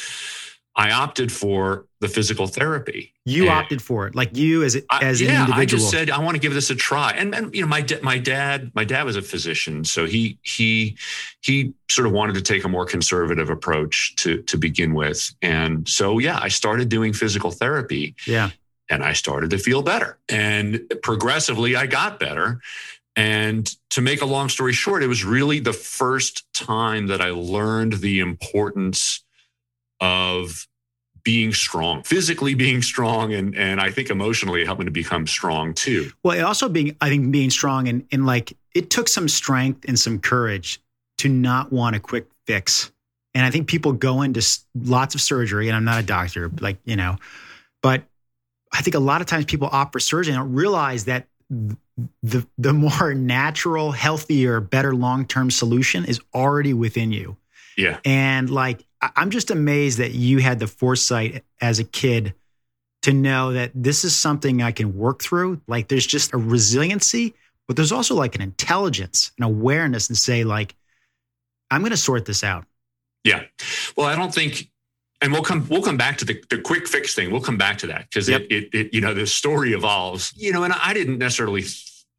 I 0.78 0.90
opted 0.90 1.32
for 1.32 1.86
the 2.00 2.08
physical 2.08 2.46
therapy. 2.46 3.14
You 3.24 3.44
and 3.44 3.52
opted 3.52 3.80
for 3.80 4.06
it, 4.06 4.14
like 4.14 4.36
you 4.36 4.62
as 4.62 4.76
as 4.76 4.84
I, 4.90 5.24
an 5.24 5.30
yeah, 5.30 5.40
individual. 5.46 5.54
I 5.54 5.64
just 5.64 5.90
said 5.90 6.10
I 6.10 6.18
want 6.18 6.34
to 6.34 6.38
give 6.38 6.52
this 6.52 6.68
a 6.68 6.74
try. 6.74 7.12
And 7.12 7.34
and 7.34 7.54
you 7.54 7.62
know, 7.62 7.66
my 7.66 7.84
my 8.02 8.18
dad 8.18 8.72
my 8.74 8.84
dad 8.84 9.04
was 9.04 9.16
a 9.16 9.22
physician, 9.22 9.84
so 9.84 10.04
he 10.04 10.38
he 10.42 10.98
he 11.40 11.72
sort 11.90 12.06
of 12.06 12.12
wanted 12.12 12.34
to 12.34 12.42
take 12.42 12.64
a 12.64 12.68
more 12.68 12.84
conservative 12.84 13.48
approach 13.48 14.14
to 14.16 14.42
to 14.42 14.58
begin 14.58 14.92
with. 14.92 15.34
And 15.40 15.88
so 15.88 16.18
yeah, 16.18 16.38
I 16.40 16.48
started 16.48 16.90
doing 16.90 17.14
physical 17.14 17.50
therapy. 17.50 18.14
Yeah 18.26 18.50
and 18.88 19.02
I 19.02 19.12
started 19.12 19.50
to 19.50 19.58
feel 19.58 19.82
better. 19.82 20.18
And 20.28 20.82
progressively, 21.02 21.76
I 21.76 21.86
got 21.86 22.20
better. 22.20 22.60
And 23.14 23.66
to 23.90 24.02
make 24.02 24.20
a 24.20 24.26
long 24.26 24.48
story 24.48 24.74
short, 24.74 25.02
it 25.02 25.06
was 25.06 25.24
really 25.24 25.58
the 25.58 25.72
first 25.72 26.44
time 26.52 27.06
that 27.06 27.20
I 27.20 27.30
learned 27.30 27.94
the 27.94 28.20
importance 28.20 29.24
of 30.00 30.68
being 31.26 31.52
strong, 31.52 32.04
physically 32.04 32.54
being 32.54 32.82
strong, 32.82 33.34
and 33.34 33.56
and 33.56 33.80
I 33.80 33.90
think 33.90 34.10
emotionally 34.10 34.64
helping 34.64 34.84
to 34.86 34.92
become 34.92 35.26
strong 35.26 35.74
too. 35.74 36.12
Well, 36.22 36.46
also 36.46 36.68
being, 36.68 36.96
I 37.00 37.08
think 37.08 37.32
being 37.32 37.50
strong 37.50 37.88
and 37.88 38.06
and 38.12 38.26
like 38.26 38.56
it 38.74 38.90
took 38.90 39.08
some 39.08 39.28
strength 39.28 39.86
and 39.88 39.98
some 39.98 40.20
courage 40.20 40.80
to 41.18 41.28
not 41.28 41.72
want 41.72 41.96
a 41.96 42.00
quick 42.00 42.26
fix. 42.46 42.92
And 43.34 43.44
I 43.44 43.50
think 43.50 43.66
people 43.66 43.92
go 43.92 44.22
into 44.22 44.40
lots 44.74 45.16
of 45.16 45.20
surgery, 45.20 45.66
and 45.68 45.76
I'm 45.76 45.84
not 45.84 45.98
a 45.98 46.06
doctor, 46.06 46.50
like 46.60 46.78
you 46.84 46.94
know, 46.94 47.16
I 48.72 48.82
think 48.82 48.94
a 48.94 49.00
lot 49.00 49.20
of 49.20 49.26
times 49.26 49.44
people 49.44 49.68
opt 49.70 49.92
for 49.92 50.00
surgery 50.00 50.34
and 50.34 50.42
don't 50.42 50.54
realize 50.54 51.04
that 51.04 51.26
the 52.22 52.46
the 52.58 52.72
more 52.72 53.14
natural, 53.14 53.92
healthier, 53.92 54.60
better 54.60 54.94
long 54.94 55.26
term 55.26 55.50
solution 55.50 56.04
is 56.04 56.20
already 56.34 56.74
within 56.74 57.12
you. 57.12 57.36
Yeah. 57.76 57.98
And 58.04 58.50
like 58.50 58.84
I'm 59.00 59.30
just 59.30 59.50
amazed 59.50 59.98
that 59.98 60.12
you 60.12 60.38
had 60.38 60.58
the 60.58 60.66
foresight 60.66 61.44
as 61.60 61.78
a 61.78 61.84
kid 61.84 62.34
to 63.02 63.12
know 63.12 63.52
that 63.52 63.70
this 63.74 64.04
is 64.04 64.16
something 64.16 64.62
I 64.62 64.72
can 64.72 64.96
work 64.96 65.22
through. 65.22 65.60
Like 65.66 65.88
there's 65.88 66.06
just 66.06 66.34
a 66.34 66.38
resiliency, 66.38 67.34
but 67.66 67.76
there's 67.76 67.92
also 67.92 68.14
like 68.14 68.34
an 68.34 68.42
intelligence, 68.42 69.32
an 69.38 69.44
awareness, 69.44 70.08
and 70.08 70.16
say 70.16 70.44
like, 70.44 70.74
I'm 71.70 71.82
going 71.82 71.90
to 71.90 71.96
sort 71.96 72.24
this 72.24 72.42
out. 72.42 72.64
Yeah. 73.22 73.44
Well, 73.96 74.06
I 74.06 74.16
don't 74.16 74.34
think 74.34 74.70
and 75.20 75.32
we'll 75.32 75.42
come 75.42 75.66
we'll 75.68 75.82
come 75.82 75.96
back 75.96 76.18
to 76.18 76.24
the, 76.24 76.42
the 76.50 76.60
quick 76.60 76.86
fix 76.86 77.14
thing. 77.14 77.30
We'll 77.30 77.40
come 77.40 77.58
back 77.58 77.78
to 77.78 77.86
that 77.88 78.08
because 78.10 78.28
yep. 78.28 78.42
it, 78.42 78.52
it, 78.52 78.74
it 78.74 78.94
you 78.94 79.00
know 79.00 79.14
the 79.14 79.26
story 79.26 79.72
evolves. 79.72 80.32
You 80.36 80.52
know, 80.52 80.64
and 80.64 80.72
I 80.72 80.92
didn't 80.92 81.18
necessarily 81.18 81.64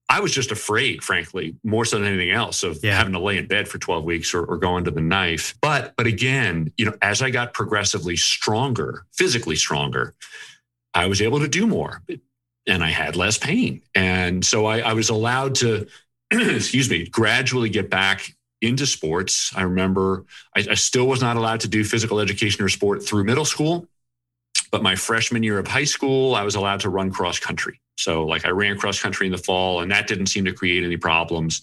I 0.09 0.21
was 0.21 0.31
just 0.31 0.51
afraid, 0.51 1.03
frankly, 1.03 1.55
more 1.63 1.83
so 1.83 1.99
than 1.99 2.07
anything 2.07 2.31
else, 2.31 2.63
of 2.63 2.79
yeah. 2.81 2.95
having 2.95 3.13
to 3.13 3.19
lay 3.19 3.37
in 3.37 3.47
bed 3.47 3.67
for 3.67 3.77
12 3.77 4.05
weeks 4.05 4.33
or, 4.33 4.45
or 4.45 4.57
go 4.57 4.75
under 4.75 4.89
the 4.89 5.01
knife. 5.01 5.55
But 5.61 5.93
but 5.97 6.07
again, 6.07 6.71
you 6.77 6.85
know, 6.85 6.93
as 7.01 7.21
I 7.21 7.29
got 7.29 7.53
progressively 7.53 8.15
stronger, 8.15 9.05
physically 9.13 9.57
stronger, 9.57 10.13
I 10.93 11.07
was 11.07 11.21
able 11.21 11.39
to 11.39 11.47
do 11.47 11.67
more 11.67 12.01
and 12.65 12.83
I 12.83 12.89
had 12.89 13.15
less 13.15 13.37
pain. 13.37 13.81
And 13.95 14.45
so 14.45 14.65
I, 14.65 14.79
I 14.79 14.93
was 14.93 15.09
allowed 15.09 15.55
to, 15.55 15.87
excuse 16.31 16.89
me, 16.89 17.07
gradually 17.07 17.69
get 17.69 17.89
back 17.89 18.33
into 18.61 18.85
sports. 18.85 19.53
I 19.55 19.63
remember 19.63 20.25
I, 20.55 20.65
I 20.71 20.73
still 20.75 21.07
was 21.07 21.21
not 21.21 21.37
allowed 21.37 21.61
to 21.61 21.67
do 21.67 21.83
physical 21.83 22.19
education 22.19 22.63
or 22.63 22.69
sport 22.69 23.03
through 23.03 23.23
middle 23.23 23.45
school. 23.45 23.87
But 24.71 24.83
my 24.83 24.95
freshman 24.95 25.43
year 25.43 25.59
of 25.59 25.67
high 25.67 25.85
school, 25.85 26.35
I 26.35 26.43
was 26.43 26.55
allowed 26.55 26.81
to 26.81 26.89
run 26.89 27.11
cross 27.11 27.39
country. 27.39 27.79
So, 27.97 28.25
like, 28.25 28.45
I 28.45 28.49
ran 28.49 28.77
cross 28.77 29.01
country 29.01 29.25
in 29.25 29.31
the 29.31 29.37
fall, 29.37 29.81
and 29.81 29.91
that 29.91 30.07
didn't 30.07 30.27
seem 30.27 30.45
to 30.45 30.53
create 30.53 30.83
any 30.83 30.97
problems. 30.97 31.61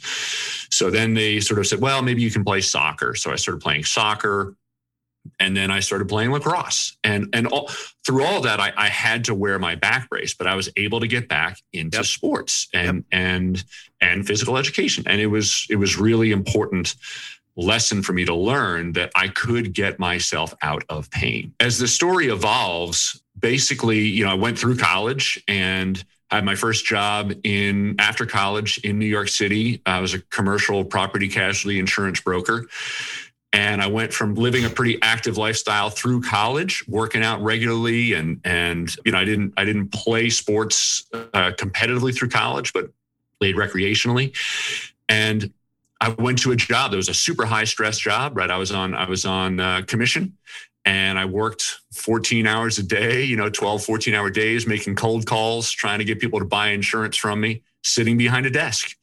So 0.70 0.90
then 0.90 1.14
they 1.14 1.38
sort 1.40 1.60
of 1.60 1.66
said, 1.66 1.80
well, 1.80 2.02
maybe 2.02 2.22
you 2.22 2.30
can 2.30 2.44
play 2.44 2.60
soccer. 2.60 3.14
So 3.14 3.30
I 3.30 3.36
started 3.36 3.62
playing 3.62 3.84
soccer. 3.84 4.56
And 5.40 5.56
then 5.56 5.70
I 5.70 5.80
started 5.80 6.08
playing 6.08 6.32
lacrosse. 6.32 6.96
And, 7.02 7.28
and 7.32 7.46
all, 7.46 7.68
through 8.04 8.24
all 8.24 8.40
that, 8.42 8.60
I, 8.60 8.72
I 8.76 8.88
had 8.88 9.24
to 9.26 9.34
wear 9.34 9.58
my 9.58 9.74
back 9.74 10.08
brace, 10.08 10.34
but 10.34 10.46
I 10.46 10.54
was 10.54 10.68
able 10.76 11.00
to 11.00 11.06
get 11.06 11.28
back 11.28 11.58
into 11.72 11.98
yep. 11.98 12.06
sports 12.06 12.68
and, 12.72 12.98
yep. 12.98 13.04
and, 13.12 13.64
and 14.00 14.26
physical 14.26 14.56
education. 14.56 15.04
And 15.06 15.20
it 15.20 15.26
was, 15.26 15.66
it 15.70 15.76
was 15.76 15.98
really 15.98 16.30
important 16.30 16.94
lesson 17.56 18.02
for 18.02 18.12
me 18.12 18.24
to 18.24 18.34
learn 18.34 18.92
that 18.92 19.10
I 19.14 19.28
could 19.28 19.72
get 19.72 19.98
myself 19.98 20.54
out 20.62 20.84
of 20.88 21.10
pain. 21.10 21.54
As 21.60 21.78
the 21.78 21.88
story 21.88 22.28
evolves, 22.28 23.20
basically, 23.38 24.00
you 24.00 24.24
know, 24.24 24.30
I 24.30 24.34
went 24.34 24.58
through 24.58 24.76
college 24.76 25.42
and 25.46 26.02
I 26.30 26.36
had 26.36 26.44
my 26.44 26.56
first 26.56 26.84
job 26.84 27.32
in 27.44 27.94
after 27.98 28.26
college 28.26 28.78
in 28.78 28.98
New 28.98 29.06
York 29.06 29.28
City. 29.28 29.80
I 29.86 30.00
was 30.00 30.14
a 30.14 30.20
commercial 30.20 30.84
property 30.84 31.28
casualty 31.28 31.78
insurance 31.78 32.20
broker. 32.20 32.66
And 33.54 33.80
I 33.80 33.86
went 33.86 34.12
from 34.12 34.34
living 34.34 34.64
a 34.64 34.68
pretty 34.68 35.00
active 35.00 35.38
lifestyle 35.38 35.88
through 35.88 36.22
college, 36.22 36.84
working 36.88 37.22
out 37.22 37.40
regularly, 37.40 38.12
and 38.14 38.40
and 38.42 38.94
you 39.04 39.12
know 39.12 39.18
I 39.18 39.24
didn't 39.24 39.54
I 39.56 39.64
didn't 39.64 39.92
play 39.92 40.28
sports 40.28 41.04
uh, 41.14 41.52
competitively 41.56 42.12
through 42.12 42.30
college, 42.30 42.72
but 42.72 42.90
played 43.38 43.54
recreationally. 43.54 44.36
And 45.08 45.52
I 46.00 46.08
went 46.08 46.40
to 46.40 46.50
a 46.50 46.56
job 46.56 46.90
that 46.90 46.96
was 46.96 47.08
a 47.08 47.14
super 47.14 47.46
high 47.46 47.62
stress 47.62 47.96
job, 47.96 48.36
right? 48.36 48.50
I 48.50 48.58
was 48.58 48.72
on 48.72 48.92
I 48.92 49.08
was 49.08 49.24
on 49.24 49.60
uh, 49.60 49.82
commission 49.86 50.36
and 50.84 51.16
I 51.16 51.24
worked 51.24 51.78
14 51.92 52.48
hours 52.48 52.78
a 52.78 52.82
day, 52.82 53.22
you 53.22 53.36
know, 53.36 53.48
12, 53.48 53.84
14 53.84 54.14
hour 54.14 54.30
days, 54.30 54.66
making 54.66 54.96
cold 54.96 55.26
calls, 55.26 55.70
trying 55.70 56.00
to 56.00 56.04
get 56.04 56.18
people 56.18 56.40
to 56.40 56.44
buy 56.44 56.70
insurance 56.70 57.16
from 57.16 57.40
me, 57.40 57.62
sitting 57.84 58.18
behind 58.18 58.46
a 58.46 58.50
desk. 58.50 58.96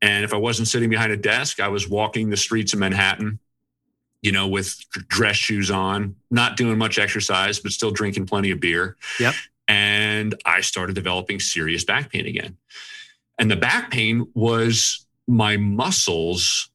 And 0.00 0.24
if 0.24 0.32
I 0.32 0.38
wasn't 0.38 0.68
sitting 0.68 0.88
behind 0.88 1.12
a 1.12 1.16
desk, 1.16 1.60
I 1.60 1.68
was 1.68 1.88
walking 1.88 2.30
the 2.30 2.36
streets 2.38 2.72
of 2.72 2.78
Manhattan, 2.78 3.38
you 4.22 4.32
know, 4.32 4.48
with 4.48 4.78
dress 5.08 5.36
shoes 5.36 5.70
on, 5.70 6.16
not 6.30 6.56
doing 6.56 6.78
much 6.78 6.98
exercise, 6.98 7.60
but 7.60 7.72
still 7.72 7.90
drinking 7.90 8.26
plenty 8.26 8.50
of 8.50 8.60
beer. 8.60 8.96
Yep. 9.20 9.34
And 9.68 10.34
I 10.44 10.60
started 10.60 10.94
developing 10.94 11.40
serious 11.40 11.84
back 11.84 12.10
pain 12.10 12.26
again. 12.26 12.56
And 13.38 13.50
the 13.50 13.56
back 13.56 13.90
pain 13.90 14.26
was 14.34 15.06
my 15.26 15.56
muscles 15.56 16.70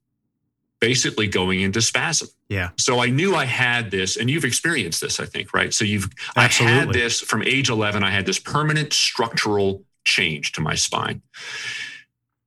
basically 0.79 1.27
going 1.27 1.61
into 1.61 1.81
spasm. 1.81 2.27
Yeah. 2.49 2.69
So 2.77 2.99
I 2.99 3.07
knew 3.07 3.35
I 3.35 3.45
had 3.45 3.89
this, 3.89 4.17
and 4.17 4.29
you've 4.29 4.45
experienced 4.45 5.01
this, 5.01 5.19
I 5.19 5.25
think, 5.25 5.53
right? 5.53 5.73
So 5.73 5.85
you've 5.85 6.09
Absolutely. 6.35 6.77
I 6.77 6.79
had 6.79 6.93
this 6.93 7.21
from 7.21 7.41
age 7.43 7.69
11, 7.69 8.03
I 8.03 8.11
had 8.11 8.25
this 8.25 8.37
permanent 8.37 8.93
structural 8.93 9.83
change 10.03 10.51
to 10.53 10.61
my 10.61 10.75
spine. 10.75 11.21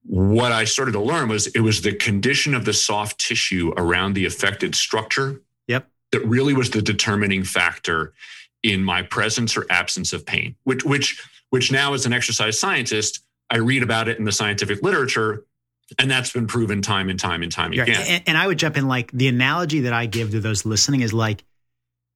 What 0.08 0.52
I 0.52 0.64
started 0.64 0.92
to 0.92 1.00
learn 1.00 1.28
was 1.28 1.48
it 1.48 1.60
was 1.60 1.82
the 1.82 1.94
condition 1.94 2.54
of 2.54 2.64
the 2.64 2.72
soft 2.72 3.18
tissue 3.18 3.72
around 3.76 4.14
the 4.14 4.26
affected 4.26 4.74
structure. 4.74 5.42
Yep. 5.66 5.88
That 6.12 6.24
really 6.26 6.54
was 6.54 6.70
the 6.70 6.82
determining 6.82 7.42
factor 7.42 8.12
in 8.62 8.84
my 8.84 9.02
presence 9.02 9.56
or 9.56 9.66
absence 9.70 10.12
of 10.12 10.24
pain, 10.24 10.56
which 10.64 10.84
which 10.84 11.22
which 11.50 11.72
now 11.72 11.94
as 11.94 12.06
an 12.06 12.12
exercise 12.12 12.58
scientist, 12.58 13.20
I 13.50 13.58
read 13.58 13.82
about 13.82 14.08
it 14.08 14.18
in 14.18 14.24
the 14.24 14.32
scientific 14.32 14.82
literature 14.82 15.44
and 15.98 16.10
that's 16.10 16.32
been 16.32 16.46
proven 16.46 16.82
time 16.82 17.08
and 17.08 17.18
time 17.18 17.42
and 17.42 17.52
time 17.52 17.72
again. 17.72 17.88
And, 18.06 18.22
and, 18.26 18.36
I 18.36 18.46
would 18.46 18.58
jump 18.58 18.76
in 18.76 18.88
like 18.88 19.12
the 19.12 19.28
analogy 19.28 19.80
that 19.80 19.92
I 19.92 20.06
give 20.06 20.32
to 20.32 20.40
those 20.40 20.64
listening 20.66 21.00
is 21.02 21.12
like 21.12 21.44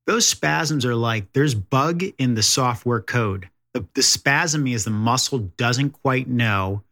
those 0.07 0.27
spasms 0.27 0.85
are 0.85 0.95
like 0.95 1.33
there's 1.33 1.55
bug 1.55 2.03
in 2.19 2.35
the 2.35 2.43
software 2.43 3.01
code. 3.01 3.49
The, 3.75 3.87
the 3.95 4.03
spasm 4.03 4.67
is 4.67 4.85
the 4.85 4.91
muscle 4.91 5.39
doesn't 5.39 5.91
quite 5.91 6.27
know 6.27 6.83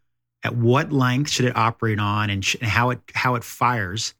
at 0.44 0.54
what 0.56 0.92
length 0.92 1.30
should 1.30 1.46
it 1.46 1.56
operate 1.56 1.98
on 1.98 2.30
and, 2.30 2.44
sh- 2.44 2.56
how 2.62 2.90
it 2.90 3.00
how 3.14 3.34
it 3.34 3.44
fires. 3.44 4.14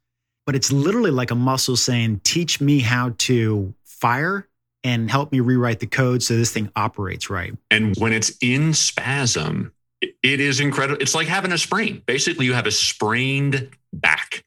But 0.46 0.56
it's 0.56 0.72
literally 0.72 1.10
like 1.10 1.30
a 1.30 1.34
muscle 1.34 1.76
saying, 1.76 2.20
"Teach 2.25 2.60
me 2.60 2.80
how 2.80 3.14
to 3.18 3.75
fire 3.84 4.48
and 4.82 5.10
help 5.10 5.32
me 5.32 5.40
rewrite 5.40 5.80
the 5.80 5.87
code 5.87 6.22
so 6.22 6.37
this 6.37 6.52
thing 6.52 6.70
operates 6.75 7.28
right." 7.28 7.54
And 7.70 7.94
when 7.96 8.12
it's 8.12 8.32
in 8.40 8.72
spasm, 8.75 9.72
it 10.00 10.40
is 10.40 10.60
incredible. 10.60 11.00
It's 11.00 11.14
like 11.14 11.28
having 11.28 11.52
a 11.52 11.58
sprain. 11.58 12.02
Basically, 12.06 12.46
you 12.46 12.54
have 12.54 12.66
a 12.66 12.70
sprained 12.70 13.70
back. 13.92 14.44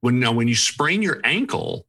When 0.00 0.20
now, 0.20 0.32
when 0.32 0.48
you 0.48 0.54
sprain 0.54 1.02
your 1.02 1.20
ankle, 1.24 1.86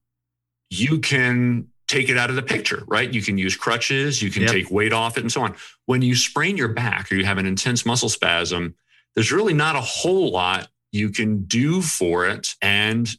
you 0.70 1.00
can 1.00 1.68
take 1.88 2.10
it 2.10 2.18
out 2.18 2.30
of 2.30 2.36
the 2.36 2.42
picture, 2.42 2.84
right? 2.88 3.14
You 3.14 3.22
can 3.22 3.38
use 3.38 3.56
crutches, 3.56 4.22
you 4.22 4.30
can 4.30 4.44
yep. 4.44 4.52
take 4.52 4.70
weight 4.70 4.92
off 4.92 5.18
it, 5.18 5.22
and 5.22 5.32
so 5.32 5.42
on. 5.42 5.56
When 5.86 6.02
you 6.02 6.16
sprain 6.16 6.58
your 6.58 6.68
back 6.68 7.12
or 7.12 7.16
you 7.16 7.26
have 7.26 7.38
an 7.38 7.46
intense 7.46 7.86
muscle 7.86 8.10
spasm, 8.10 8.76
there's 9.18 9.32
really 9.32 9.56
not 9.56 9.76
a 9.76 9.82
whole 9.82 10.30
lot 10.30 10.68
you 10.92 11.10
can 11.10 11.46
do 11.46 11.82
for 11.82 12.28
it. 12.28 12.50
And 12.62 13.10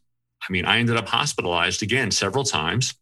I 0.41 0.53
mean, 0.53 0.65
I 0.65 0.79
ended 0.79 0.97
up 0.97 1.09
hospitalized 1.09 1.83
again 1.83 2.13
several 2.13 2.45
times. 2.45 2.95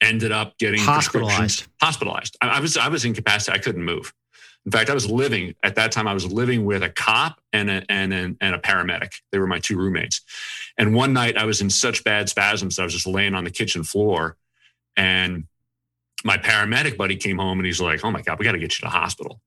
Ended 0.00 0.32
up 0.32 0.56
getting 0.56 0.80
hospitalized. 0.80 1.66
Hospitalized. 1.82 2.38
I, 2.40 2.48
I 2.48 2.60
was 2.60 2.78
I 2.78 2.88
was 2.88 3.04
incapacitated. 3.04 3.60
I 3.60 3.62
couldn't 3.62 3.84
move. 3.84 4.14
In 4.64 4.72
fact, 4.72 4.88
I 4.88 4.94
was 4.94 5.10
living 5.10 5.54
at 5.62 5.74
that 5.74 5.92
time. 5.92 6.08
I 6.08 6.14
was 6.14 6.24
living 6.24 6.64
with 6.64 6.82
a 6.82 6.88
cop 6.88 7.38
and 7.52 7.68
a, 7.68 7.84
and 7.90 8.14
a, 8.14 8.34
and 8.40 8.54
a 8.54 8.58
paramedic. 8.58 9.10
They 9.30 9.38
were 9.38 9.46
my 9.46 9.58
two 9.58 9.76
roommates. 9.76 10.22
And 10.78 10.94
one 10.94 11.12
night, 11.12 11.36
I 11.36 11.44
was 11.44 11.60
in 11.60 11.68
such 11.68 12.02
bad 12.02 12.30
spasms 12.30 12.76
that 12.76 12.82
I 12.82 12.84
was 12.86 12.94
just 12.94 13.06
laying 13.06 13.34
on 13.34 13.44
the 13.44 13.50
kitchen 13.50 13.84
floor, 13.84 14.38
and 14.96 15.44
my 16.24 16.38
paramedic 16.38 16.96
buddy 16.96 17.16
came 17.16 17.36
home 17.36 17.58
and 17.58 17.66
he's 17.66 17.80
like, 17.80 18.02
"Oh 18.02 18.10
my 18.10 18.22
god, 18.22 18.38
we 18.38 18.46
got 18.46 18.52
to 18.52 18.58
get 18.58 18.72
you 18.72 18.76
to 18.76 18.86
the 18.86 18.88
hospital." 18.88 19.42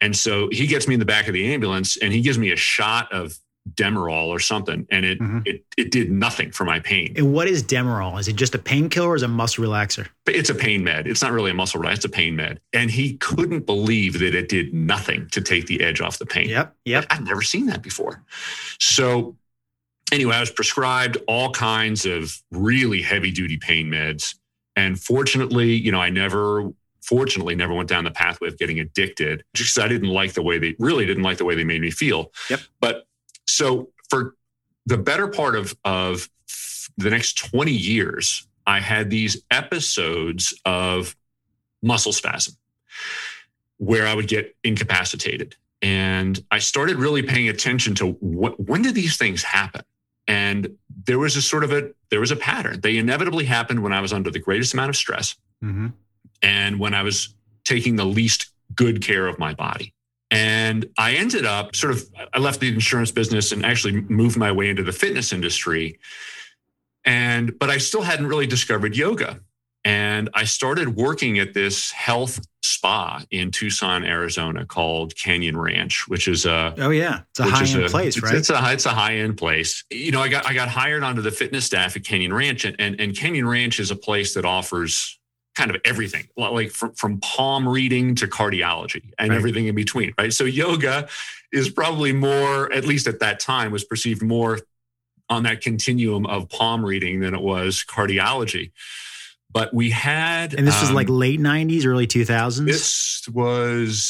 And 0.00 0.16
so 0.16 0.48
he 0.50 0.66
gets 0.66 0.86
me 0.86 0.94
in 0.94 1.00
the 1.00 1.06
back 1.06 1.26
of 1.26 1.34
the 1.34 1.52
ambulance 1.52 1.96
and 1.96 2.12
he 2.12 2.20
gives 2.20 2.38
me 2.38 2.52
a 2.52 2.56
shot 2.56 3.12
of 3.12 3.38
Demerol 3.74 4.28
or 4.28 4.38
something, 4.38 4.86
and 4.90 5.04
it 5.04 5.20
mm-hmm. 5.20 5.40
it 5.44 5.64
it 5.76 5.90
did 5.90 6.10
nothing 6.10 6.50
for 6.50 6.64
my 6.64 6.80
pain. 6.80 7.12
And 7.16 7.32
what 7.32 7.48
is 7.48 7.62
Demerol? 7.62 8.18
Is 8.18 8.28
it 8.28 8.36
just 8.36 8.54
a 8.54 8.58
painkiller 8.58 9.10
or 9.10 9.16
is 9.16 9.22
it 9.22 9.26
a 9.26 9.28
muscle 9.28 9.64
relaxer? 9.64 10.08
It's 10.26 10.50
a 10.50 10.54
pain 10.54 10.82
med. 10.84 11.06
It's 11.06 11.22
not 11.22 11.32
really 11.32 11.50
a 11.50 11.54
muscle 11.54 11.80
relaxer. 11.80 11.96
It's 11.96 12.04
a 12.04 12.10
pain 12.10 12.36
med. 12.36 12.60
And 12.72 12.90
he 12.90 13.16
couldn't 13.18 13.66
believe 13.66 14.18
that 14.20 14.34
it 14.34 14.48
did 14.48 14.72
nothing 14.72 15.28
to 15.30 15.40
take 15.40 15.66
the 15.66 15.82
edge 15.82 16.00
off 16.00 16.18
the 16.18 16.26
pain. 16.26 16.48
Yep. 16.48 16.74
Yep. 16.84 17.06
I've 17.10 17.24
never 17.24 17.42
seen 17.42 17.66
that 17.66 17.82
before. 17.82 18.22
So 18.78 19.36
anyway, 20.12 20.36
I 20.36 20.40
was 20.40 20.50
prescribed 20.50 21.18
all 21.26 21.50
kinds 21.50 22.06
of 22.06 22.40
really 22.50 23.02
heavy 23.02 23.30
duty 23.30 23.58
pain 23.58 23.88
meds. 23.88 24.34
And 24.76 24.98
fortunately, 24.98 25.72
you 25.72 25.90
know, 25.92 26.00
I 26.00 26.10
never 26.10 26.72
fortunately 27.08 27.54
never 27.54 27.72
went 27.72 27.88
down 27.88 28.04
the 28.04 28.10
pathway 28.10 28.48
of 28.48 28.58
getting 28.58 28.78
addicted 28.80 29.42
just 29.54 29.74
because 29.74 29.84
I 29.84 29.88
didn't 29.88 30.10
like 30.10 30.34
the 30.34 30.42
way 30.42 30.58
they 30.58 30.76
really 30.78 31.06
didn't 31.06 31.22
like 31.22 31.38
the 31.38 31.44
way 31.44 31.54
they 31.54 31.64
made 31.64 31.80
me 31.80 31.90
feel. 31.90 32.32
Yep. 32.50 32.60
But 32.80 33.06
so 33.46 33.88
for 34.10 34.34
the 34.84 34.98
better 34.98 35.26
part 35.28 35.56
of, 35.56 35.74
of 35.84 36.28
the 36.98 37.08
next 37.08 37.38
20 37.38 37.72
years, 37.72 38.46
I 38.66 38.80
had 38.80 39.08
these 39.08 39.42
episodes 39.50 40.58
of 40.66 41.16
muscle 41.82 42.12
spasm 42.12 42.54
where 43.78 44.06
I 44.06 44.14
would 44.14 44.28
get 44.28 44.54
incapacitated. 44.62 45.56
And 45.80 46.42
I 46.50 46.58
started 46.58 46.96
really 46.96 47.22
paying 47.22 47.48
attention 47.48 47.94
to 47.96 48.12
what, 48.20 48.60
when 48.60 48.82
did 48.82 48.94
these 48.94 49.16
things 49.16 49.42
happen? 49.42 49.82
And 50.26 50.76
there 51.06 51.18
was 51.18 51.36
a 51.36 51.42
sort 51.42 51.64
of 51.64 51.72
a 51.72 51.90
there 52.10 52.20
was 52.20 52.30
a 52.30 52.36
pattern. 52.36 52.80
They 52.80 52.98
inevitably 52.98 53.46
happened 53.46 53.82
when 53.82 53.92
I 53.92 54.00
was 54.00 54.12
under 54.12 54.30
the 54.30 54.38
greatest 54.38 54.74
amount 54.74 54.90
of 54.90 54.96
stress, 54.96 55.36
mm-hmm. 55.64 55.88
And 56.42 56.78
when 56.78 56.94
I 56.94 57.02
was 57.02 57.34
taking 57.64 57.96
the 57.96 58.04
least 58.04 58.50
good 58.74 59.02
care 59.02 59.26
of 59.26 59.38
my 59.38 59.54
body. 59.54 59.94
And 60.30 60.86
I 60.98 61.14
ended 61.14 61.46
up 61.46 61.74
sort 61.74 61.92
of, 61.92 62.04
I 62.34 62.38
left 62.38 62.60
the 62.60 62.68
insurance 62.68 63.10
business 63.10 63.52
and 63.52 63.64
actually 63.64 64.02
moved 64.02 64.36
my 64.36 64.52
way 64.52 64.68
into 64.68 64.82
the 64.82 64.92
fitness 64.92 65.32
industry. 65.32 65.98
And, 67.04 67.58
but 67.58 67.70
I 67.70 67.78
still 67.78 68.02
hadn't 68.02 68.26
really 68.26 68.46
discovered 68.46 68.94
yoga. 68.96 69.40
And 69.84 70.28
I 70.34 70.44
started 70.44 70.96
working 70.96 71.38
at 71.38 71.54
this 71.54 71.90
health 71.92 72.40
spa 72.62 73.22
in 73.30 73.50
Tucson, 73.50 74.04
Arizona 74.04 74.66
called 74.66 75.16
Canyon 75.16 75.56
Ranch, 75.56 76.06
which 76.08 76.28
is 76.28 76.44
a 76.44 76.74
oh 76.78 76.90
yeah, 76.90 77.20
it's 77.30 77.40
a 77.40 77.44
high 77.44 77.64
end 77.64 77.84
a, 77.84 77.88
place, 77.88 78.16
it's, 78.16 78.22
right? 78.22 78.34
It's 78.34 78.50
a 78.50 78.72
it's 78.72 78.86
a 78.86 78.90
high 78.90 79.16
end 79.16 79.38
place. 79.38 79.84
You 79.90 80.10
know, 80.10 80.20
I 80.20 80.28
got 80.28 80.46
I 80.46 80.52
got 80.52 80.68
hired 80.68 81.04
onto 81.04 81.22
the 81.22 81.30
fitness 81.30 81.64
staff 81.64 81.96
at 81.96 82.04
Canyon 82.04 82.32
Ranch, 82.32 82.64
and, 82.64 82.76
and 82.78 83.00
and 83.00 83.16
Canyon 83.16 83.48
Ranch 83.48 83.80
is 83.80 83.90
a 83.90 83.96
place 83.96 84.34
that 84.34 84.44
offers 84.44 85.17
kind 85.58 85.74
of 85.74 85.80
everything, 85.84 86.28
like 86.36 86.70
from, 86.70 86.92
from 86.92 87.20
palm 87.20 87.68
reading 87.68 88.14
to 88.14 88.28
cardiology 88.28 89.10
and 89.18 89.30
right. 89.30 89.36
everything 89.36 89.66
in 89.66 89.74
between, 89.74 90.14
right? 90.16 90.32
So 90.32 90.44
yoga 90.44 91.08
is 91.52 91.68
probably 91.68 92.12
more, 92.12 92.72
at 92.72 92.86
least 92.86 93.08
at 93.08 93.18
that 93.18 93.40
time, 93.40 93.72
was 93.72 93.82
perceived 93.82 94.22
more 94.22 94.60
on 95.28 95.42
that 95.42 95.60
continuum 95.60 96.26
of 96.26 96.48
palm 96.48 96.84
reading 96.84 97.18
than 97.20 97.34
it 97.34 97.40
was 97.40 97.84
cardiology. 97.86 98.70
But 99.50 99.74
we 99.74 99.90
had, 99.90 100.54
and 100.54 100.64
this 100.64 100.76
um, 100.76 100.82
was 100.82 100.90
like 100.92 101.08
late 101.08 101.40
'90s, 101.40 101.84
early 101.86 102.06
2000s. 102.06 102.64
This 102.64 103.28
was 103.28 104.04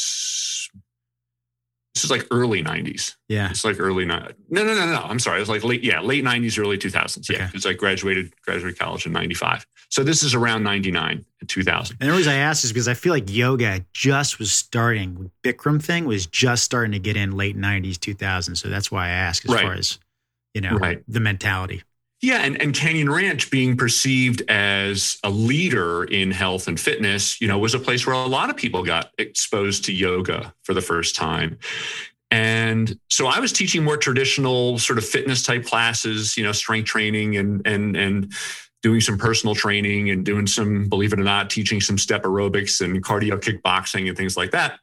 this 1.99 2.05
is 2.05 2.11
like 2.13 2.29
early 2.31 2.63
90s. 2.63 3.17
Yeah. 3.29 3.51
It's 3.51 3.65
like 3.65 3.81
early 3.81 4.05
no 4.05 4.29
no 4.51 4.63
no 4.63 4.73
no 4.73 4.87
no. 4.87 5.01
I'm 5.03 5.19
sorry. 5.19 5.39
It 5.39 5.41
was 5.41 5.49
like 5.49 5.65
late 5.65 5.83
yeah, 5.83 6.01
late 6.01 6.25
90s, 6.25 6.57
early 6.59 6.79
2000s. 6.79 7.29
Yeah. 7.29 7.47
Because 7.47 7.67
okay. 7.67 7.75
I 7.75 7.77
graduated 7.77 8.41
graduated 8.43 8.79
college 8.79 9.05
in 9.05 9.13
95. 9.13 9.67
So 9.91 10.05
this 10.05 10.23
is 10.23 10.33
around 10.33 10.63
99 10.63 11.25
and 11.41 11.49
2000. 11.49 11.97
And 12.01 12.11
the 12.11 12.15
reason 12.15 12.33
I 12.33 12.37
asked 12.37 12.65
is 12.65 12.73
because 12.73 12.87
I 12.87 12.95
feel 12.95 13.13
like 13.13 13.29
yoga 13.29 13.85
just 13.93 14.39
was 14.39 14.53
starting. 14.53 15.33
Bikram 15.43 15.83
thing 15.83 16.05
was 16.05 16.27
just 16.27 16.63
starting 16.63 16.93
to 16.93 17.01
get 17.01 17.17
in 17.17 17.33
late 17.33 17.57
90s, 17.57 17.99
2000. 17.99 18.55
So 18.55 18.69
that's 18.69 18.93
why 18.93 19.07
I 19.07 19.11
ask 19.11 19.45
as 19.45 19.53
right. 19.53 19.63
far 19.63 19.73
as, 19.73 19.99
you 20.55 20.61
know, 20.61 20.77
right. 20.77 21.03
the 21.09 21.21
mentality. 21.21 21.83
Yeah, 22.21 22.39
and, 22.39 22.61
and 22.61 22.75
Canyon 22.75 23.09
Ranch 23.09 23.49
being 23.49 23.77
perceived 23.77 24.43
as 24.49 25.19
a 25.23 25.31
leader 25.31 26.03
in 26.03 26.33
health 26.33 26.67
and 26.67 26.79
fitness, 26.79 27.41
you 27.41 27.47
know, 27.47 27.59
was 27.59 27.75
a 27.75 27.79
place 27.79 28.07
where 28.07 28.17
a 28.17 28.27
lot 28.27 28.51
of 28.51 28.57
people 28.57 28.83
got 28.83 29.13
exposed 29.19 29.85
to 29.85 29.93
yoga 29.93 30.53
for 30.65 30.75
the 30.75 30.81
first 30.81 31.15
time. 31.15 31.59
And 32.31 32.99
so 33.09 33.27
I 33.27 33.39
was 33.39 33.53
teaching 33.53 33.85
more 33.85 33.97
traditional 33.97 34.79
sort 34.79 34.99
of 34.99 35.05
fitness 35.05 35.45
type 35.45 35.65
classes, 35.65 36.37
you 36.37 36.43
know, 36.43 36.53
strength 36.53 36.87
training 36.87 37.37
and 37.37 37.67
and 37.67 37.97
and 37.97 38.33
doing 38.83 39.01
some 39.01 39.17
personal 39.17 39.55
training 39.55 40.11
and 40.11 40.25
doing 40.25 40.47
some, 40.47 40.89
believe 40.89 41.13
it 41.13 41.19
or 41.19 41.25
not, 41.25 41.51
teaching 41.51 41.81
some 41.81 41.99
step 41.99 42.23
aerobics 42.23 42.81
and 42.81 43.03
cardio 43.03 43.33
kickboxing 43.41 44.09
and 44.09 44.17
things 44.17 44.37
like 44.37 44.51
that. 44.51 44.79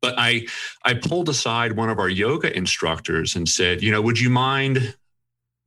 But 0.00 0.14
I 0.16 0.46
I 0.84 0.94
pulled 0.94 1.28
aside 1.28 1.72
one 1.72 1.90
of 1.90 1.98
our 1.98 2.08
yoga 2.08 2.54
instructors 2.56 3.34
and 3.34 3.48
said, 3.48 3.82
you 3.82 3.90
know, 3.90 4.02
would 4.02 4.20
you 4.20 4.30
mind 4.30 4.94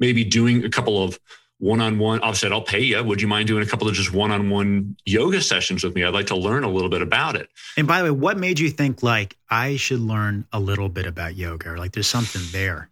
maybe 0.04 0.26
doing 0.26 0.66
a 0.66 0.70
couple 0.70 1.02
of 1.02 1.18
one-on-one 1.60 2.22
i 2.24 2.32
said 2.34 2.52
i'll 2.52 2.62
pay 2.62 2.82
you 2.82 3.02
would 3.02 3.22
you 3.22 3.28
mind 3.28 3.48
doing 3.48 3.64
a 3.64 3.66
couple 3.66 3.88
of 3.88 3.94
just 3.94 4.14
one-on-one 4.14 4.98
yoga 5.06 5.40
sessions 5.40 5.82
with 5.82 5.96
me 5.96 6.04
i'd 6.04 6.14
like 6.14 6.28
to 6.28 6.36
learn 6.36 6.66
a 6.66 6.70
little 6.70 6.90
bit 6.90 7.02
about 7.02 7.38
it 7.38 7.48
and 7.78 7.88
by 7.88 8.00
the 8.00 8.04
way 8.04 8.12
what 8.12 8.38
made 8.38 8.60
you 8.60 8.70
think 8.70 9.02
like 9.02 9.38
i 9.50 9.78
should 9.78 10.02
learn 10.02 10.46
a 10.52 10.60
little 10.60 10.90
bit 10.90 11.06
about 11.06 11.36
yoga 11.36 11.70
or 11.70 11.78
like 11.78 11.94
there's 11.94 12.06
something 12.06 12.42
there 12.52 12.90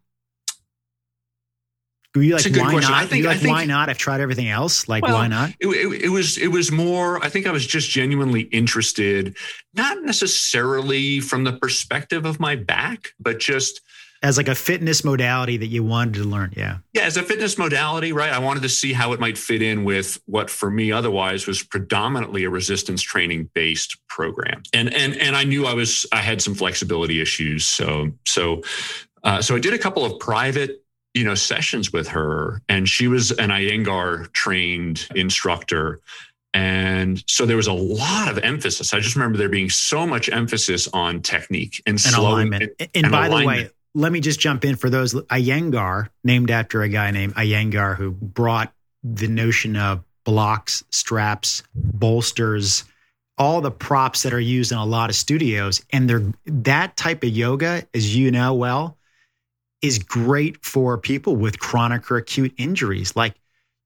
were 2.16 2.24
you 2.24 2.36
like, 2.36 2.46
why 2.46 2.72
question. 2.72 2.92
not? 2.92 3.04
I 3.04 3.06
think, 3.06 3.26
like, 3.26 3.38
I 3.38 3.40
think, 3.40 3.52
why 3.54 3.66
not? 3.66 3.88
I've 3.88 3.98
tried 3.98 4.20
everything 4.20 4.50
else. 4.50 4.90
Like, 4.90 5.04
well, 5.04 5.14
why 5.14 5.28
not? 5.28 5.52
It, 5.62 5.68
it, 5.68 6.02
it, 6.04 6.10
was, 6.10 6.38
it 6.38 6.50
was 6.50 6.70
more, 6.70 7.24
I 7.24 7.30
think 7.30 7.48
I 7.48 7.52
was 7.52 7.66
just 7.66 7.90
genuinely 7.90 8.42
interested, 8.42 9.38
not 9.76 10.04
necessarily 10.04 11.22
from 11.22 11.46
the 11.46 11.54
perspective 11.54 12.26
of 12.26 12.38
my 12.38 12.58
back, 12.58 13.14
but 13.18 13.40
just 13.40 13.80
as 14.24 14.38
like 14.38 14.48
a 14.48 14.56
fitness 14.56 15.04
modality 15.04 15.58
that 15.58 15.68
you 15.68 15.84
wanted 15.84 16.14
to 16.16 16.24
learn. 16.24 16.54
Yeah. 16.56 16.78
Yeah. 16.94 17.04
As 17.04 17.18
a 17.18 17.24
fitness 17.24 17.58
modality, 17.58 18.14
right. 18.14 18.32
I 18.32 18.40
wanted 18.40 18.62
to 18.64 18.70
see 18.70 18.94
how 18.94 19.14
it 19.14 19.20
might 19.20 19.38
fit 19.38 19.62
in 19.62 19.84
with 19.84 20.22
what 20.26 20.50
for 20.50 20.70
me 20.70 20.92
otherwise 20.92 21.48
was 21.48 21.64
predominantly 21.64 22.44
a 22.44 22.50
resistance 22.50 23.02
training 23.02 23.50
based 23.54 23.98
program. 24.08 24.62
And, 24.74 24.94
and, 24.94 25.18
and 25.18 25.36
I 25.36 25.44
knew 25.44 25.66
I 25.66 25.74
was, 25.74 26.06
I 26.12 26.18
had 26.18 26.42
some 26.42 26.54
flexibility 26.54 27.20
issues. 27.20 27.66
So, 27.66 28.12
so, 28.28 28.62
uh, 29.24 29.42
so 29.42 29.56
I 29.56 29.60
did 29.60 29.74
a 29.74 29.80
couple 29.80 30.06
of 30.06 30.20
private, 30.20 30.84
you 31.14 31.24
know, 31.24 31.36
sessions 31.36 31.92
with 31.92 32.08
her 32.10 32.62
and 32.70 32.88
she 32.88 33.08
was 33.08 33.32
an 33.32 33.50
Iyengar 33.50 34.32
trained 34.34 35.08
instructor. 35.16 36.00
And 36.54 37.24
so 37.28 37.46
there 37.46 37.58
was 37.58 37.68
a 37.68 37.74
lot 37.74 38.30
of 38.30 38.38
emphasis. 38.40 38.94
I 38.94 39.00
just 39.00 39.16
remember 39.16 39.38
there 39.38 39.50
being 39.50 39.70
so 39.70 40.06
much 40.06 40.30
emphasis 40.30 40.88
on 40.90 41.22
technique 41.22 41.82
and, 41.86 41.94
and 41.94 42.00
slow 42.00 42.34
alignment. 42.34 42.64
And, 42.64 42.72
and, 42.80 43.06
and 43.06 43.12
by 43.12 43.28
alignment. 43.28 43.58
the 43.58 43.64
way, 43.64 43.72
let 43.94 44.12
me 44.12 44.20
just 44.20 44.40
jump 44.40 44.64
in 44.64 44.76
for 44.76 44.90
those 44.90 45.14
Iyengar, 45.14 46.10
named 46.24 46.52
after 46.52 46.82
a 46.82 46.90
guy 46.90 47.12
named 47.12 47.36
Iyengar 47.36 47.98
who 47.98 48.12
brought 48.12 48.74
the 49.04 49.28
notion 49.28 49.76
of 49.76 50.04
blocks, 50.24 50.84
straps, 50.92 51.64
bolsters, 51.76 52.84
all 53.38 53.62
the 53.62 53.72
props 53.72 54.24
that 54.24 54.34
are 54.34 54.40
used 54.40 54.72
in 54.72 54.78
a 54.78 54.86
lot 54.86 55.10
of 55.10 55.16
studios. 55.16 55.84
And 55.92 56.10
they're 56.10 56.24
that 56.46 56.96
type 56.96 57.24
of 57.24 57.30
yoga, 57.30 57.88
as 57.94 58.16
you 58.16 58.32
know 58.32 58.54
well, 58.54 58.98
is 59.82 60.00
great 60.00 60.64
for 60.64 60.98
people 60.98 61.36
with 61.36 61.60
chronic 61.60 62.10
or 62.12 62.18
acute 62.18 62.54
injuries. 62.58 63.16
Like 63.16 63.34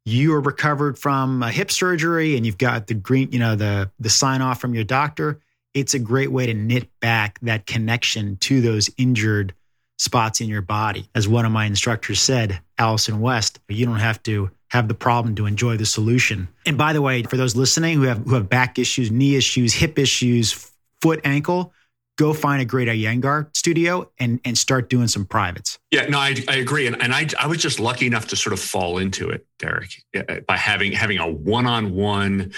you 0.03 0.33
are 0.33 0.41
recovered 0.41 0.99
from 0.99 1.41
a 1.41 1.51
hip 1.51 1.71
surgery 1.71 2.35
and 2.35 2.45
you've 2.45 2.57
got 2.57 2.87
the 2.87 2.93
green, 2.93 3.31
you 3.31 3.39
know, 3.39 3.55
the 3.55 3.89
the 3.99 4.09
sign 4.09 4.41
off 4.41 4.59
from 4.59 4.75
your 4.75 4.83
doctor. 4.83 5.39
It's 5.73 5.93
a 5.93 5.99
great 5.99 6.31
way 6.31 6.45
to 6.45 6.53
knit 6.53 6.89
back 6.99 7.39
that 7.41 7.65
connection 7.65 8.37
to 8.37 8.61
those 8.61 8.89
injured 8.97 9.53
spots 9.97 10.41
in 10.41 10.47
your 10.47 10.61
body. 10.61 11.09
As 11.15 11.27
one 11.27 11.45
of 11.45 11.51
my 11.51 11.65
instructors 11.65 12.21
said, 12.21 12.59
Allison 12.77 13.19
West, 13.19 13.59
you 13.69 13.85
don't 13.85 13.99
have 13.99 14.21
to 14.23 14.49
have 14.69 14.87
the 14.87 14.93
problem 14.93 15.35
to 15.35 15.45
enjoy 15.45 15.77
the 15.77 15.85
solution. 15.85 16.47
And 16.65 16.77
by 16.77 16.93
the 16.93 17.01
way, 17.01 17.23
for 17.23 17.37
those 17.37 17.55
listening 17.55 17.97
who 17.97 18.03
have 18.03 18.19
who 18.19 18.35
have 18.35 18.49
back 18.49 18.77
issues, 18.77 19.11
knee 19.11 19.35
issues, 19.35 19.73
hip 19.73 19.97
issues, 19.97 20.71
foot, 21.01 21.21
ankle, 21.23 21.71
go 22.17 22.33
find 22.33 22.61
a 22.61 22.65
great 22.65 22.87
Iyengar 22.87 23.55
studio 23.55 24.09
and 24.19 24.39
and 24.43 24.57
start 24.57 24.89
doing 24.89 25.07
some 25.07 25.25
privates. 25.25 25.79
Yeah, 25.91 26.07
no, 26.07 26.19
I, 26.19 26.35
I 26.47 26.55
agree, 26.55 26.87
and 26.87 27.01
and 27.01 27.13
I 27.13 27.27
I 27.39 27.47
was 27.47 27.59
just 27.59 27.79
lucky 27.79 28.07
enough 28.07 28.27
to 28.27 28.35
sort 28.35 28.53
of 28.53 28.59
fall 28.59 28.97
into 28.97 29.29
it, 29.29 29.45
Derek, 29.59 30.03
by 30.47 30.57
having 30.57 30.91
having 30.91 31.19
a 31.19 31.29
one 31.29 31.67
on 31.67 31.93
one 31.93 32.51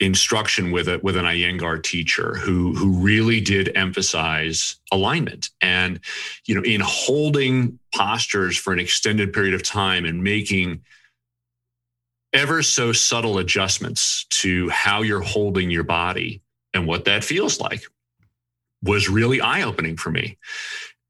instruction 0.00 0.70
with 0.70 0.88
a 0.88 0.98
with 1.02 1.16
an 1.16 1.26
Iyengar 1.26 1.82
teacher 1.82 2.34
who 2.36 2.74
who 2.74 2.92
really 2.98 3.40
did 3.40 3.70
emphasize 3.76 4.76
alignment. 4.90 5.50
And 5.60 6.00
you 6.46 6.54
know 6.54 6.62
in 6.62 6.80
holding 6.80 7.78
postures 7.94 8.56
for 8.56 8.72
an 8.72 8.78
extended 8.78 9.32
period 9.32 9.54
of 9.54 9.62
time 9.62 10.04
and 10.04 10.24
making 10.24 10.82
ever 12.32 12.62
so 12.62 12.92
subtle 12.92 13.38
adjustments 13.38 14.24
to 14.30 14.68
how 14.70 15.02
you're 15.02 15.20
holding 15.20 15.70
your 15.70 15.82
body 15.82 16.40
and 16.72 16.86
what 16.86 17.04
that 17.04 17.24
feels 17.24 17.60
like 17.60 17.82
was 18.82 19.08
really 19.08 19.40
eye 19.40 19.62
opening 19.62 19.96
for 19.96 20.10
me. 20.10 20.38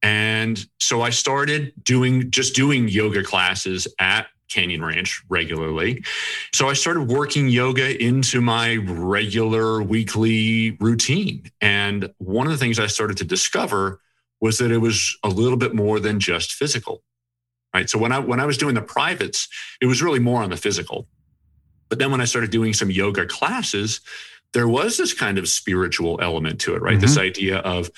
And 0.02 0.66
so 0.78 1.02
I 1.02 1.10
started 1.10 1.72
doing 1.82 2.30
just 2.30 2.54
doing 2.54 2.88
yoga 2.88 3.22
classes 3.22 3.86
at 3.98 4.28
Canyon 4.50 4.84
Ranch 4.84 5.22
regularly. 5.28 6.02
So 6.52 6.68
I 6.68 6.74
started 6.74 7.08
working 7.08 7.48
yoga 7.48 8.02
into 8.02 8.40
my 8.40 8.76
regular 8.76 9.82
weekly 9.82 10.72
routine. 10.80 11.50
And 11.60 12.12
one 12.18 12.46
of 12.46 12.52
the 12.52 12.58
things 12.58 12.78
I 12.78 12.86
started 12.86 13.16
to 13.18 13.24
discover 13.24 14.00
was 14.40 14.58
that 14.58 14.70
it 14.70 14.78
was 14.78 15.16
a 15.22 15.28
little 15.28 15.56
bit 15.56 15.74
more 15.74 16.00
than 16.00 16.20
just 16.20 16.52
physical. 16.52 17.02
Right. 17.72 17.88
So 17.88 17.98
when 17.98 18.10
I 18.10 18.18
when 18.18 18.40
I 18.40 18.46
was 18.46 18.58
doing 18.58 18.74
the 18.74 18.82
privates, 18.82 19.48
it 19.80 19.86
was 19.86 20.02
really 20.02 20.18
more 20.18 20.42
on 20.42 20.50
the 20.50 20.56
physical. 20.56 21.06
But 21.88 22.00
then 22.00 22.10
when 22.10 22.20
I 22.20 22.24
started 22.24 22.50
doing 22.50 22.72
some 22.72 22.90
yoga 22.90 23.26
classes, 23.26 24.00
there 24.52 24.66
was 24.66 24.96
this 24.96 25.14
kind 25.14 25.38
of 25.38 25.48
spiritual 25.48 26.18
element 26.20 26.60
to 26.62 26.74
it, 26.74 26.82
right? 26.82 26.94
Mm-hmm. 26.94 27.00
This 27.00 27.18
idea 27.18 27.58
of 27.58 27.90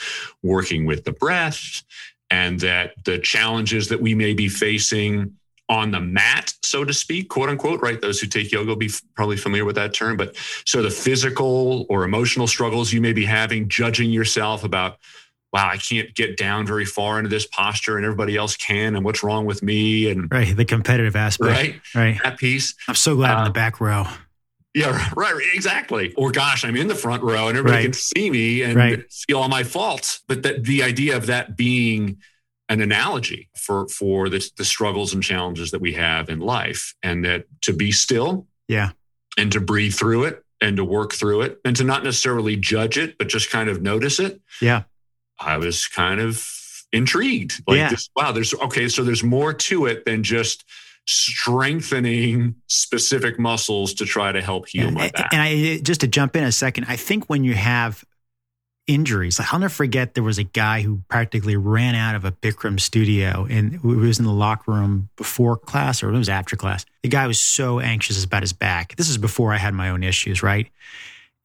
working 0.43 0.85
with 0.85 1.05
the 1.05 1.13
breath 1.13 1.83
and 2.31 2.61
that 2.61 2.93
the 3.05 3.19
challenges 3.19 3.89
that 3.89 4.01
we 4.01 4.15
may 4.15 4.35
be 4.35 4.49
facing 4.49 5.37
on 5.73 5.91
the 5.91 6.01
mat, 6.01 6.53
so 6.63 6.85
to 6.85 6.93
speak, 6.93 7.31
quote 7.31 7.49
unquote, 7.49 7.81
right? 7.81 7.99
Those 7.99 8.21
who 8.21 8.27
take 8.27 8.53
yoga 8.53 8.69
will 8.69 8.77
be 8.77 8.91
probably 9.15 9.39
familiar 9.39 9.65
with 9.65 9.77
that 9.77 9.95
term. 9.95 10.19
But 10.19 10.37
so 10.67 10.83
the 10.83 10.91
physical 10.91 11.87
or 11.89 12.05
emotional 12.05 12.47
struggles 12.47 12.93
you 12.93 13.01
may 13.01 13.15
be 13.15 13.25
having, 13.25 13.71
judging 13.71 14.11
yourself 14.11 14.65
about, 14.65 14.99
wow, 15.51 15.71
I 15.71 15.79
can't 15.79 16.15
get 16.15 16.37
down 16.37 16.67
very 16.67 16.85
far 16.85 17.19
into 17.19 17.31
this 17.31 17.47
posture 17.47 17.97
and 17.97 18.05
everybody 18.05 18.37
else 18.37 18.55
can, 18.55 18.95
and 18.95 19.03
what's 19.03 19.23
wrong 19.23 19.47
with 19.47 19.63
me? 19.63 20.11
And 20.11 20.31
right, 20.31 20.55
the 20.55 20.67
competitive 20.67 21.17
aspect, 21.17 21.51
right? 21.51 21.81
Right. 21.95 22.21
That 22.23 22.39
piece. 22.39 22.75
I'm 22.87 22.95
so 22.95 23.17
glad 23.17 23.37
uh, 23.37 23.39
in 23.39 23.45
the 23.45 23.51
uh, 23.51 23.55
back 23.55 23.81
row. 23.81 24.05
Yeah, 24.75 25.11
right, 25.17 25.35
exactly. 25.55 26.13
Or 26.17 26.33
gosh, 26.33 26.67
I'm 26.67 26.77
in 26.77 26.89
the 26.89 26.95
front 26.95 27.23
row 27.23 27.49
and 27.49 27.57
everybody 27.57 27.77
right. 27.77 27.85
can 27.85 27.93
see 27.95 28.31
me 28.31 28.63
and 28.63 28.75
right. 28.75 29.05
see 29.11 29.33
all 29.33 29.49
my 29.49 29.65
faults. 29.65 30.23
But 30.29 30.43
that 30.43 30.65
the 30.65 30.83
idea 30.83 31.17
of 31.17 31.27
that 31.27 31.57
being 31.57 32.19
an 32.73 32.81
analogy 32.81 33.51
for 33.55 33.87
for 33.89 34.31
the, 34.31 34.51
the 34.57 34.65
struggles 34.65 35.13
and 35.13 35.23
challenges 35.23 35.73
that 35.73 35.81
we 35.81 35.93
have 35.93 36.31
in 36.31 36.41
life 36.41 36.95
and 37.03 37.23
that 37.23 37.45
to 37.61 37.75
be 37.75 37.93
still 37.93 38.47
yeah. 38.67 38.91
and 39.37 39.53
to 39.53 39.61
breathe 39.61 39.93
through 39.93 40.25
it 40.25 40.43
and 40.63 40.79
to 40.79 40.85
work 40.85 41.13
through 41.13 41.43
it 41.43 41.61
and 41.67 41.77
to 41.77 41.85
not 41.85 42.03
necessarily 42.03 42.57
judge 42.57 42.97
it 42.97 43.19
but 43.19 43.29
just 43.29 43.51
kind 43.51 43.69
of 43.69 43.83
notice 43.83 44.19
it. 44.19 44.41
Yeah. 44.63 44.85
I 45.39 45.59
was 45.59 45.87
kind 45.87 46.19
of 46.19 46.49
intrigued. 46.93 47.63
Like 47.67 47.77
yeah. 47.77 47.91
this, 47.91 48.09
wow 48.17 48.33
there's 48.33 48.55
okay 48.55 48.89
so 48.89 49.05
there's 49.05 49.23
more 49.23 49.53
to 49.53 49.85
it 49.85 50.07
than 50.07 50.23
just 50.23 50.65
strengthening 51.07 52.55
specific 52.69 53.39
muscles 53.39 53.93
to 53.95 54.07
try 54.07 54.33
to 54.33 54.41
help 54.41 54.69
heal 54.69 54.87
and, 54.87 54.95
my 54.95 55.11
back. 55.11 55.31
and 55.33 55.43
i 55.43 55.79
just 55.79 56.03
to 56.03 56.07
jump 56.07 56.37
in 56.37 56.45
a 56.45 56.53
second 56.53 56.85
i 56.87 56.95
think 56.95 57.29
when 57.29 57.43
you 57.43 57.55
have 57.55 58.05
injuries. 58.87 59.41
I'll 59.41 59.59
never 59.59 59.73
forget 59.73 60.15
there 60.15 60.25
was 60.25 60.39
a 60.39 60.45
guy 60.45 60.83
who 60.83 61.03
practically 61.09 61.57
ran 61.57 61.95
out 61.95 62.15
of 62.15 62.25
a 62.25 62.33
Bikram 62.33 62.81
studio 62.81 63.47
and 63.49 63.73
he 63.73 63.79
was 63.79 64.19
in 64.19 64.25
the 64.25 64.33
locker 64.33 64.73
room 64.73 65.09
before 65.17 65.57
class 65.57 66.03
or 66.03 66.09
it 66.13 66.19
was 66.19 66.29
after 66.29 66.57
class. 66.57 66.85
The 67.03 67.09
guy 67.09 67.27
was 67.27 67.39
so 67.39 67.81
anxious 67.81 68.23
about 68.25 68.43
his 68.43 68.53
back. 68.53 68.97
This 68.97 69.09
is 69.09 69.19
before 69.19 69.53
I 69.53 69.59
had 69.59 69.75
my 69.75 69.91
own 69.91 70.03
issues, 70.03 70.43
right? 70.43 70.69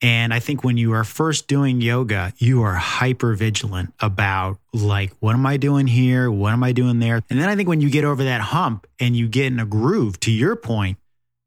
And 0.02 0.32
I 0.32 0.39
think 0.39 0.63
when 0.63 0.78
you 0.78 0.93
are 0.93 1.04
first 1.04 1.47
doing 1.47 1.82
yoga, 1.82 2.32
you 2.38 2.62
are 2.62 2.76
hyper 2.76 3.34
vigilant 3.34 3.93
about 4.00 4.60
like, 4.71 5.12
what 5.19 5.34
am 5.34 5.45
I 5.45 5.58
doing 5.58 5.88
here? 5.88 6.30
What 6.30 6.54
am 6.54 6.63
I 6.63 6.71
doing 6.71 7.00
there? 7.00 7.21
And 7.30 7.39
then 7.39 7.50
I 7.50 7.56
think 7.56 7.67
when 7.67 7.82
you 7.82 7.89
get 7.89 8.04
over 8.04 8.23
that 8.23 8.41
hump 8.41 8.86
and 9.00 9.15
you 9.15 9.28
get 9.28 9.47
in 9.47 9.60
a 9.60 9.65
groove, 9.65 10.19
to 10.21 10.32
your 10.32 10.56
point, 10.56 11.00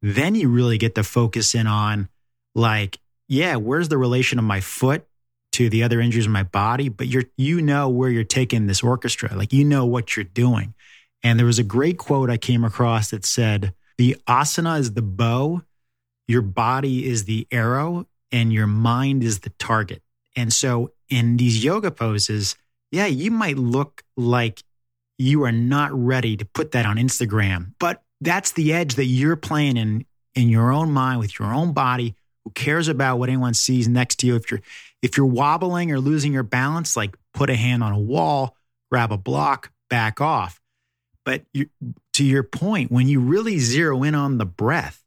then 0.03 0.35
you 0.35 0.49
really 0.49 0.79
get 0.79 0.97
to 0.97 1.05
focus 1.05 1.55
in 1.55 1.69
on 1.69 2.09
like, 2.55 2.99
yeah, 3.29 3.55
where's 3.55 3.89
the 3.89 3.99
relation 3.99 4.41
of 4.41 4.45
my 4.45 4.61
foot 4.61 5.07
to 5.53 5.69
the 5.69 5.83
other 5.83 6.01
injuries 6.01 6.27
in 6.27 6.33
my 6.33 6.43
body? 6.43 6.89
But 6.89 7.09
you're, 7.09 7.25
you 7.37 7.61
know, 7.61 7.89
where 7.89 8.11
you're 8.11 8.25
taking 8.25 8.67
this 8.67 8.83
orchestra, 8.83 9.35
like, 9.35 9.53
you 9.53 9.65
know 9.65 9.87
what 9.87 10.17
you're 10.17 10.25
doing. 10.25 10.75
And 11.23 11.39
there 11.39 11.47
was 11.47 11.59
a 11.59 11.65
great 11.65 11.99
quote 11.99 12.31
I 12.31 12.37
came 12.37 12.65
across 12.65 13.11
that 13.11 13.25
said, 13.25 13.75
the 13.99 14.17
asana 14.27 14.79
is 14.79 14.95
the 14.95 15.03
bow, 15.03 15.63
your 16.27 16.43
body 16.43 17.07
is 17.07 17.25
the 17.25 17.47
arrow, 17.51 18.07
and 18.33 18.53
your 18.53 18.67
mind 18.67 19.23
is 19.23 19.41
the 19.41 19.51
target. 19.51 20.03
And 20.37 20.53
so 20.53 20.93
in 21.09 21.37
these 21.37 21.63
yoga 21.63 21.91
poses, 21.91 22.57
yeah, 22.91 23.07
you 23.07 23.31
might 23.31 23.59
look 23.59 24.03
like 24.17 24.63
you 25.19 25.45
are 25.45 25.53
not 25.53 25.93
ready 25.93 26.37
to 26.37 26.45
put 26.45 26.71
that 26.73 26.87
on 26.87 26.97
Instagram, 26.97 27.75
but 27.79 28.03
that's 28.21 28.53
the 28.53 28.73
edge 28.73 28.95
that 28.95 29.07
you're 29.07 29.37
playing 29.37 29.77
in 29.77 30.07
in 30.35 30.49
your 30.49 30.73
own 30.73 30.91
mind 30.91 31.19
with 31.19 31.39
your 31.39 31.53
own 31.53 31.73
body. 31.73 32.15
Who 32.45 32.51
cares 32.53 32.89
about 32.89 33.19
what 33.19 33.29
anyone 33.29 33.53
sees 33.53 33.89
next 33.89 34.21
to 34.21 34.27
you? 34.27 34.37
If 34.37 34.51
you're 34.51 34.63
if 35.03 35.17
you're 35.17 35.27
wobbling 35.27 35.93
or 35.93 36.01
losing 36.01 36.33
your 36.33 36.43
balance, 36.43 36.97
like 36.97 37.17
put 37.35 37.51
a 37.51 37.57
hand 37.57 37.83
on 37.83 37.93
a 37.93 37.99
wall, 37.99 38.57
grab 38.91 39.13
a 39.13 39.17
block, 39.17 39.73
back 39.89 40.21
off. 40.21 40.61
But 41.25 41.45
you, 41.53 41.69
to 42.15 42.25
your 42.25 42.43
point, 42.43 42.91
when 42.91 43.09
you 43.09 43.21
really 43.21 43.59
zero 43.59 44.03
in 44.03 44.15
on 44.15 44.39
the 44.39 44.47
breath, 44.47 45.03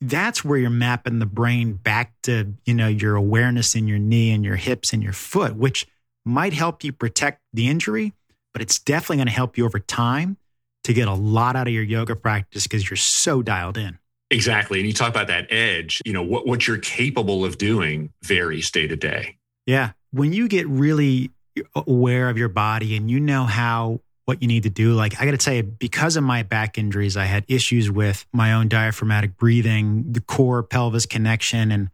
that's 0.00 0.44
where 0.44 0.58
you're 0.58 0.70
mapping 0.70 1.18
the 1.18 1.26
brain 1.26 1.74
back 1.74 2.14
to 2.22 2.54
you 2.64 2.74
know 2.74 2.88
your 2.88 3.16
awareness 3.16 3.74
in 3.74 3.86
your 3.86 3.98
knee 3.98 4.30
and 4.32 4.44
your 4.44 4.56
hips 4.56 4.92
and 4.92 5.02
your 5.02 5.12
foot 5.12 5.54
which 5.56 5.86
might 6.24 6.52
help 6.52 6.82
you 6.82 6.92
protect 6.92 7.40
the 7.52 7.68
injury 7.68 8.14
but 8.52 8.62
it's 8.62 8.78
definitely 8.78 9.16
going 9.16 9.26
to 9.26 9.32
help 9.32 9.58
you 9.58 9.64
over 9.64 9.78
time 9.78 10.36
to 10.84 10.92
get 10.92 11.06
a 11.06 11.14
lot 11.14 11.54
out 11.54 11.66
of 11.66 11.74
your 11.74 11.82
yoga 11.82 12.16
practice 12.16 12.66
because 12.66 12.88
you're 12.88 12.96
so 12.96 13.42
dialed 13.42 13.76
in 13.76 13.98
exactly 14.30 14.78
and 14.78 14.86
you 14.86 14.92
talk 14.92 15.08
about 15.08 15.26
that 15.26 15.50
edge 15.50 16.00
you 16.04 16.12
know 16.12 16.22
what, 16.22 16.46
what 16.46 16.66
you're 16.66 16.78
capable 16.78 17.44
of 17.44 17.58
doing 17.58 18.12
varies 18.22 18.70
day 18.70 18.86
to 18.86 18.96
day 18.96 19.36
yeah 19.66 19.92
when 20.12 20.32
you 20.32 20.48
get 20.48 20.66
really 20.68 21.30
aware 21.74 22.28
of 22.28 22.38
your 22.38 22.48
body 22.48 22.96
and 22.96 23.10
you 23.10 23.20
know 23.20 23.44
how 23.44 24.00
what 24.30 24.42
you 24.42 24.46
need 24.46 24.62
to 24.62 24.70
do. 24.70 24.92
Like 24.92 25.20
I 25.20 25.24
got 25.24 25.32
to 25.32 25.38
tell 25.38 25.54
you, 25.54 25.64
because 25.64 26.16
of 26.16 26.22
my 26.22 26.44
back 26.44 26.78
injuries, 26.78 27.16
I 27.16 27.24
had 27.24 27.44
issues 27.48 27.90
with 27.90 28.24
my 28.32 28.52
own 28.52 28.68
diaphragmatic 28.68 29.36
breathing, 29.36 30.12
the 30.12 30.20
core 30.20 30.62
pelvis 30.62 31.04
connection, 31.04 31.72
and 31.72 31.90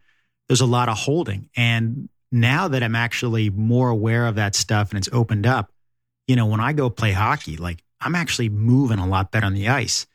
there's 0.47 0.61
a 0.61 0.67
lot 0.67 0.87
of 0.87 0.97
holding. 0.97 1.49
And 1.57 2.09
now 2.31 2.67
that 2.67 2.83
I'm 2.83 2.95
actually 2.95 3.49
more 3.49 3.89
aware 3.89 4.27
of 4.27 4.35
that 4.35 4.53
stuff 4.53 4.91
and 4.91 4.99
it's 4.99 5.09
opened 5.11 5.47
up, 5.47 5.71
you 6.27 6.35
know, 6.35 6.45
when 6.45 6.59
I 6.59 6.73
go 6.73 6.91
play 6.91 7.11
hockey, 7.11 7.57
like 7.57 7.83
I'm 7.99 8.13
actually 8.13 8.49
moving 8.49 8.99
a 8.99 9.07
lot 9.07 9.31
better 9.31 9.47
on 9.47 9.55
the 9.55 9.69
ice 9.69 10.05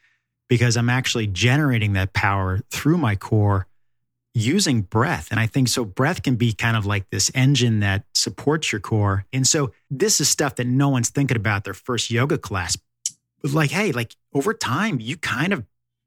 because 0.48 0.76
I'm 0.76 0.90
actually 0.90 1.26
generating 1.26 1.94
that 1.94 2.12
power 2.12 2.61
through 2.70 2.98
my 2.98 3.16
core 3.16 3.66
using 4.35 4.83
breath. 4.83 5.28
And 5.31 5.38
I 5.38 5.46
think 5.46 5.68
so 5.68 5.85
breath 5.85 6.22
can 6.22 6.37
be 6.37 6.52
kind 6.52 6.76
of 6.76 6.87
like 6.87 7.11
this 7.11 7.31
engine 7.35 7.81
that 7.81 8.05
supports 8.14 8.72
your 8.72 8.81
core. 8.81 9.26
And 9.33 9.46
so 9.46 9.72
this 9.90 10.20
is 10.20 10.28
stuff 10.28 10.55
that 10.57 10.66
no 10.66 10.88
one's 10.88 11.11
thinking 11.11 11.37
about 11.37 11.64
their 11.64 11.74
first 11.74 12.11
yoga 12.11 12.38
class. 12.38 12.76
But 13.42 13.52
like, 13.52 13.70
hey, 13.70 13.92
like 13.92 14.16
over 14.33 14.55
time, 14.55 15.00
you 15.00 15.16
kind 15.16 15.52
of 15.52 15.64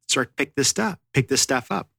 start 0.08 0.36
pick 0.36 0.56
this 0.56 0.68
stuff, 0.68 0.98
pick 1.14 1.28
this 1.28 1.42
stuff 1.42 1.72
up. 1.72 1.90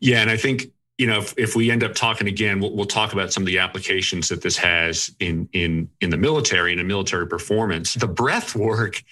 Yeah. 0.00 0.20
And 0.20 0.30
I 0.30 0.36
think, 0.36 0.66
you 0.98 1.08
know, 1.08 1.18
if, 1.18 1.34
if 1.36 1.56
we 1.56 1.70
end 1.70 1.82
up 1.82 1.94
talking 1.94 2.28
again, 2.28 2.60
we'll, 2.60 2.74
we'll 2.74 2.86
talk 2.86 3.12
about 3.12 3.32
some 3.32 3.42
of 3.42 3.46
the 3.46 3.58
applications 3.58 4.28
that 4.28 4.42
this 4.42 4.56
has 4.56 5.10
in 5.18 5.48
in 5.52 5.88
in 6.00 6.10
the 6.10 6.16
military 6.16 6.70
and 6.70 6.80
in 6.80 6.86
military 6.86 7.26
performance. 7.26 7.94
The 7.94 8.06
breath 8.06 8.54
work, 8.54 9.02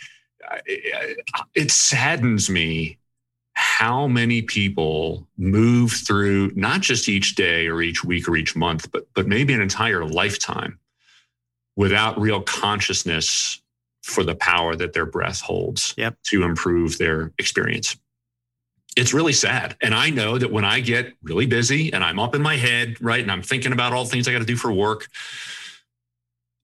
it 1.55 1.70
saddens 1.70 2.50
me 2.50 2.98
how 3.55 4.07
many 4.07 4.42
people 4.42 5.26
move 5.37 5.92
through 5.92 6.50
not 6.55 6.81
just 6.81 7.09
each 7.09 7.35
day 7.35 7.66
or 7.66 7.83
each 7.83 8.02
week 8.02 8.28
or 8.28 8.37
each 8.37 8.57
month, 8.57 8.90
but 8.92 9.07
but 9.14 9.26
maybe 9.26 9.52
an 9.52 9.61
entire 9.61 10.05
lifetime 10.05 10.78
without 11.76 12.20
real 12.20 12.42
consciousness 12.42 13.61
for 14.02 14.24
the 14.24 14.35
power 14.35 14.74
that 14.74 14.92
their 14.92 15.07
breath 15.07 15.40
holds 15.40 15.94
yep. 15.96 16.16
to 16.24 16.42
improve 16.42 16.98
their 16.98 17.33
experience. 17.38 17.96
It's 18.96 19.14
really 19.14 19.33
sad. 19.33 19.76
And 19.81 19.94
I 19.94 20.11
know 20.11 20.37
that 20.37 20.52
when 20.52 20.64
I 20.64 20.81
get 20.81 21.14
really 21.22 21.46
busy 21.46 21.92
and 21.92 22.05
I'm 22.05 22.18
up 22.18 22.35
in 22.35 22.42
my 22.42 22.57
head, 22.57 23.00
right, 23.00 23.22
and 23.22 23.33
I'm 23.33 23.42
thinking 23.42 23.72
about 23.72 23.92
all 23.92 24.05
the 24.05 24.11
things 24.11 24.28
I 24.28 24.33
got 24.33 24.40
to 24.40 24.44
do 24.44 24.57
for 24.57 24.72
work, 24.72 25.09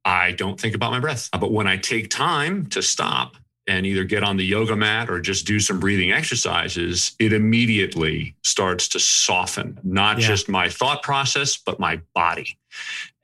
I 0.04 0.32
don't 0.32 0.60
think 0.60 0.74
about 0.74 0.90
my 0.90 1.00
breath. 1.00 1.30
But 1.32 1.52
when 1.52 1.66
I 1.66 1.76
take 1.76 2.10
time 2.10 2.66
to 2.66 2.82
stop 2.82 3.36
and 3.68 3.87
either 3.87 4.02
get 4.02 4.24
on 4.24 4.38
the 4.38 4.44
yoga 4.44 4.74
mat 4.74 5.11
or 5.11 5.20
just 5.20 5.46
do 5.46 5.61
some 5.61 5.78
breathing 5.78 6.11
exercises, 6.11 7.14
it 7.18 7.33
immediately 7.33 8.35
starts 8.42 8.88
to 8.88 8.98
soften 8.98 9.78
not 9.85 10.18
yeah. 10.18 10.26
just 10.26 10.48
my 10.48 10.68
thought 10.68 11.02
process, 11.02 11.57
but 11.59 11.78
my 11.78 12.00
body. 12.14 12.59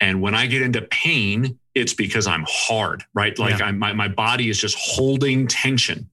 And 0.00 0.20
when 0.20 0.34
I 0.34 0.46
get 0.46 0.62
into 0.62 0.82
pain, 0.82 1.58
it's 1.74 1.94
because 1.94 2.26
I'm 2.26 2.44
hard, 2.46 3.04
right? 3.14 3.36
Like 3.38 3.58
yeah. 3.58 3.72
my, 3.72 3.94
my 3.94 4.08
body 4.08 4.50
is 4.50 4.60
just 4.60 4.76
holding 4.78 5.46
tension. 5.46 6.10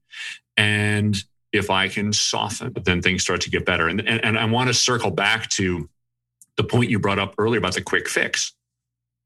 And 0.56 1.22
if 1.52 1.70
I 1.70 1.89
can 1.89 2.13
soften, 2.13 2.74
then 2.84 3.02
things 3.02 3.24
start 3.24 3.41
to 3.41 3.50
get 3.50 3.65
better. 3.65 3.89
And, 3.89 4.00
and, 4.08 4.24
and 4.24 4.39
I 4.39 4.46
want 4.46 4.70
to 4.70 4.74
circle 4.74 5.12
back 5.12 5.50
to 5.52 5.89
the 6.56 6.63
point 6.63 6.89
you 6.89 7.00
brought 7.00 7.20
up 7.20 7.36
earlier 7.38 7.60
about 7.60 7.74
the 7.74 7.82
quick 7.82 8.08
fix. 8.08 8.54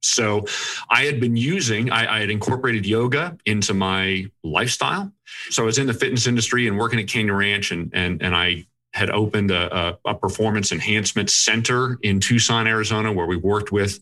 So 0.08 0.46
I 0.90 1.04
had 1.04 1.20
been 1.20 1.36
using, 1.36 1.92
I, 1.92 2.18
I, 2.18 2.20
had 2.20 2.30
incorporated 2.30 2.86
yoga 2.86 3.38
into 3.46 3.74
my 3.74 4.26
lifestyle. 4.44 5.12
So 5.50 5.64
I 5.64 5.66
was 5.66 5.78
in 5.78 5.88
the 5.88 5.94
fitness 5.94 6.28
industry 6.28 6.68
and 6.68 6.78
working 6.78 7.00
at 7.00 7.08
Canyon 7.08 7.36
Ranch, 7.36 7.72
and 7.72 7.92
and 7.94 8.22
and 8.22 8.36
I 8.36 8.68
had 8.94 9.10
opened 9.10 9.52
a, 9.52 9.76
a, 9.78 9.98
a 10.06 10.16
performance 10.16 10.72
enhancement 10.72 11.30
center 11.30 11.98
in 12.02 12.20
Tucson, 12.22 12.66
Arizona, 12.66 13.12
where 13.12 13.26
we 13.26 13.36
worked 13.36 13.72
with 13.72 14.00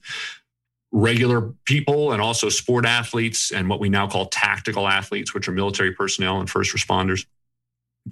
regular 0.91 1.51
people 1.65 2.11
and 2.11 2.21
also 2.21 2.47
sport 2.47 2.85
athletes 2.85 3.51
and 3.51 3.67
what 3.67 3.79
we 3.79 3.89
now 3.89 4.07
call 4.07 4.27
tactical 4.27 4.87
athletes, 4.87 5.33
which 5.33 5.47
are 5.47 5.51
military 5.51 5.91
personnel 5.91 6.39
and 6.39 6.47
first 6.47 6.75
responders. 6.75 7.25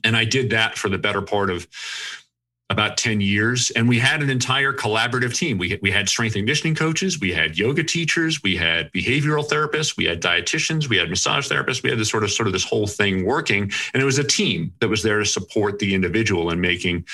And 0.03 0.17
I 0.17 0.25
did 0.25 0.49
that 0.49 0.77
for 0.77 0.89
the 0.89 0.97
better 0.97 1.21
part 1.21 1.51
of 1.51 1.67
about 2.71 2.97
10 2.97 3.21
years 3.21 3.69
and 3.71 3.87
we 3.87 3.99
had 3.99 4.23
an 4.23 4.29
entire 4.29 4.73
collaborative 4.73 5.35
team. 5.35 5.57
We, 5.57 5.77
we 5.81 5.91
had 5.91 6.07
strength 6.09 6.35
and 6.35 6.41
conditioning 6.41 6.75
coaches 6.75 7.19
we 7.19 7.31
had 7.31 7.57
yoga 7.57 7.83
teachers 7.83 8.41
we 8.41 8.55
had 8.55 8.91
behavioral 8.93 9.47
therapists 9.47 9.97
we 9.97 10.05
had 10.05 10.21
dietitians 10.21 10.89
we 10.89 10.97
had 10.97 11.09
massage 11.09 11.49
therapists 11.51 11.83
we 11.83 11.89
had 11.89 11.99
this 11.99 12.09
sort 12.09 12.23
of 12.23 12.31
sort 12.31 12.47
of 12.47 12.53
this 12.53 12.63
whole 12.63 12.87
thing 12.87 13.25
working 13.25 13.63
and 13.93 14.01
it 14.01 14.05
was 14.05 14.17
a 14.17 14.23
team 14.23 14.73
that 14.79 14.87
was 14.87 15.03
there 15.03 15.19
to 15.19 15.25
support 15.25 15.79
the 15.79 15.93
individual 15.93 16.49
in 16.49 16.59
making 16.59 17.05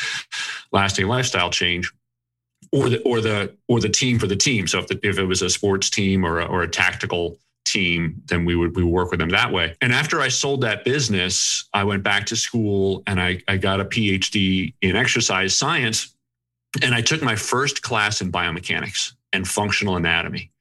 lasting 0.71 1.07
lifestyle 1.07 1.49
change 1.49 1.91
or 2.71 2.89
the 2.89 3.01
or 3.03 3.21
the 3.21 3.55
or 3.67 3.79
the 3.79 3.89
team 3.89 4.19
for 4.19 4.27
the 4.27 4.35
team. 4.35 4.67
So 4.67 4.79
if, 4.79 4.87
the, 4.87 4.99
if 5.03 5.17
it 5.17 5.25
was 5.25 5.41
a 5.41 5.49
sports 5.49 5.89
team 5.89 6.25
or 6.25 6.39
a, 6.39 6.45
or 6.45 6.63
a 6.63 6.67
tactical 6.67 7.37
team, 7.71 8.21
then 8.25 8.45
we 8.45 8.55
would 8.55 8.75
we 8.75 8.83
would 8.83 8.91
work 8.91 9.11
with 9.11 9.19
them 9.19 9.29
that 9.29 9.51
way. 9.51 9.75
And 9.81 9.93
after 9.93 10.21
I 10.21 10.27
sold 10.29 10.61
that 10.61 10.83
business, 10.83 11.67
I 11.73 11.83
went 11.83 12.03
back 12.03 12.25
to 12.27 12.35
school 12.35 13.03
and 13.07 13.19
I, 13.19 13.41
I 13.47 13.57
got 13.57 13.79
a 13.79 13.85
PhD 13.85 14.73
in 14.81 14.95
exercise 14.95 15.55
science. 15.55 16.13
And 16.81 16.93
I 16.93 17.01
took 17.01 17.21
my 17.21 17.35
first 17.35 17.81
class 17.81 18.21
in 18.21 18.31
biomechanics 18.31 19.13
and 19.33 19.47
functional 19.47 19.95
anatomy. 19.95 20.51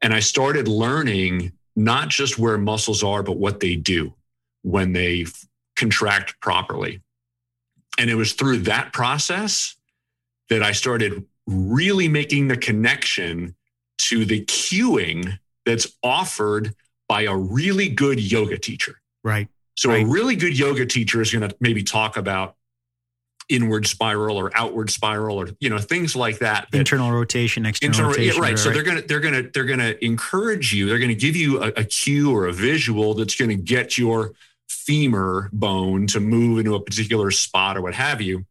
And 0.00 0.14
I 0.14 0.20
started 0.20 0.68
learning 0.68 1.52
not 1.74 2.08
just 2.08 2.38
where 2.38 2.56
muscles 2.56 3.02
are, 3.02 3.22
but 3.22 3.36
what 3.36 3.60
they 3.60 3.76
do 3.76 4.14
when 4.62 4.92
they 4.92 5.26
contract 5.74 6.40
properly. 6.40 7.02
And 7.98 8.10
it 8.10 8.14
was 8.14 8.32
through 8.32 8.58
that 8.58 8.92
process 8.92 9.76
that 10.48 10.62
I 10.62 10.72
started 10.72 11.24
really 11.46 12.08
making 12.08 12.48
the 12.48 12.56
connection 12.56 13.54
to 13.98 14.24
the 14.24 14.44
cueing 14.44 15.38
that's 15.66 15.88
offered 16.02 16.74
by 17.08 17.22
a 17.22 17.36
really 17.36 17.88
good 17.88 18.20
yoga 18.20 18.56
teacher. 18.56 19.00
Right. 19.22 19.48
So 19.74 19.90
right. 19.90 20.04
a 20.04 20.08
really 20.08 20.36
good 20.36 20.58
yoga 20.58 20.86
teacher 20.86 21.20
is 21.20 21.32
going 21.32 21.46
to 21.48 21.54
maybe 21.60 21.82
talk 21.82 22.16
about 22.16 22.56
inward 23.48 23.86
spiral 23.86 24.36
or 24.36 24.50
outward 24.56 24.90
spiral 24.90 25.40
or 25.40 25.48
you 25.60 25.70
know 25.70 25.78
things 25.78 26.16
like 26.16 26.38
that, 26.38 26.66
that 26.72 26.78
internal 26.78 27.12
rotation 27.12 27.64
external 27.64 27.92
internal, 27.92 28.10
rotation 28.10 28.34
yeah, 28.34 28.40
right. 28.40 28.48
right 28.50 28.58
so 28.58 28.70
they're 28.70 28.82
going 28.82 29.00
to 29.00 29.06
they're 29.06 29.20
going 29.20 29.34
to 29.34 29.48
they're 29.50 29.64
going 29.64 29.78
to 29.78 30.04
encourage 30.04 30.74
you 30.74 30.88
they're 30.88 30.98
going 30.98 31.10
to 31.10 31.14
give 31.14 31.36
you 31.36 31.62
a, 31.62 31.68
a 31.76 31.84
cue 31.84 32.34
or 32.34 32.46
a 32.46 32.52
visual 32.52 33.14
that's 33.14 33.36
going 33.36 33.48
to 33.48 33.54
get 33.54 33.96
your 33.96 34.32
femur 34.68 35.48
bone 35.52 36.08
to 36.08 36.18
move 36.18 36.58
into 36.58 36.74
a 36.74 36.80
particular 36.80 37.30
spot 37.30 37.76
or 37.76 37.82
what 37.82 37.94
have 37.94 38.20
you 38.20 38.44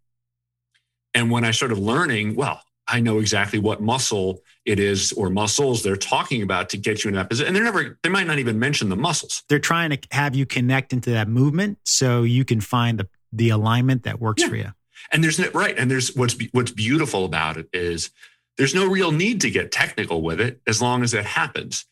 and 1.13 1.29
when 1.29 1.43
i 1.43 1.51
started 1.51 1.77
learning 1.77 2.33
well 2.33 2.61
I 2.87 2.99
know 2.99 3.19
exactly 3.19 3.59
what 3.59 3.81
muscle 3.81 4.41
it 4.65 4.79
is 4.79 5.11
or 5.13 5.29
muscles 5.29 5.83
they're 5.83 5.95
talking 5.95 6.41
about 6.41 6.69
to 6.69 6.77
get 6.77 7.03
you 7.03 7.09
in 7.09 7.15
that 7.15 7.29
position. 7.29 7.47
And 7.47 7.55
they're 7.55 7.63
never, 7.63 7.97
they 8.03 8.09
might 8.09 8.27
not 8.27 8.39
even 8.39 8.59
mention 8.59 8.89
the 8.89 8.95
muscles. 8.95 9.43
They're 9.49 9.59
trying 9.59 9.91
to 9.91 9.99
have 10.11 10.35
you 10.35 10.45
connect 10.45 10.93
into 10.93 11.11
that 11.11 11.27
movement 11.27 11.79
so 11.83 12.23
you 12.23 12.45
can 12.45 12.61
find 12.61 12.99
the, 12.99 13.07
the 13.31 13.49
alignment 13.49 14.03
that 14.03 14.19
works 14.19 14.43
yeah. 14.43 14.49
for 14.49 14.55
you. 14.55 14.71
And 15.11 15.23
there's 15.23 15.39
right. 15.53 15.77
And 15.77 15.89
there's 15.89 16.15
what's, 16.15 16.35
what's 16.51 16.71
beautiful 16.71 17.25
about 17.25 17.57
it 17.57 17.67
is 17.73 18.09
there's 18.57 18.75
no 18.75 18.87
real 18.87 19.11
need 19.11 19.41
to 19.41 19.49
get 19.49 19.71
technical 19.71 20.21
with 20.21 20.39
it 20.39 20.61
as 20.67 20.81
long 20.81 21.03
as 21.03 21.13
it 21.13 21.25
happens. 21.25 21.85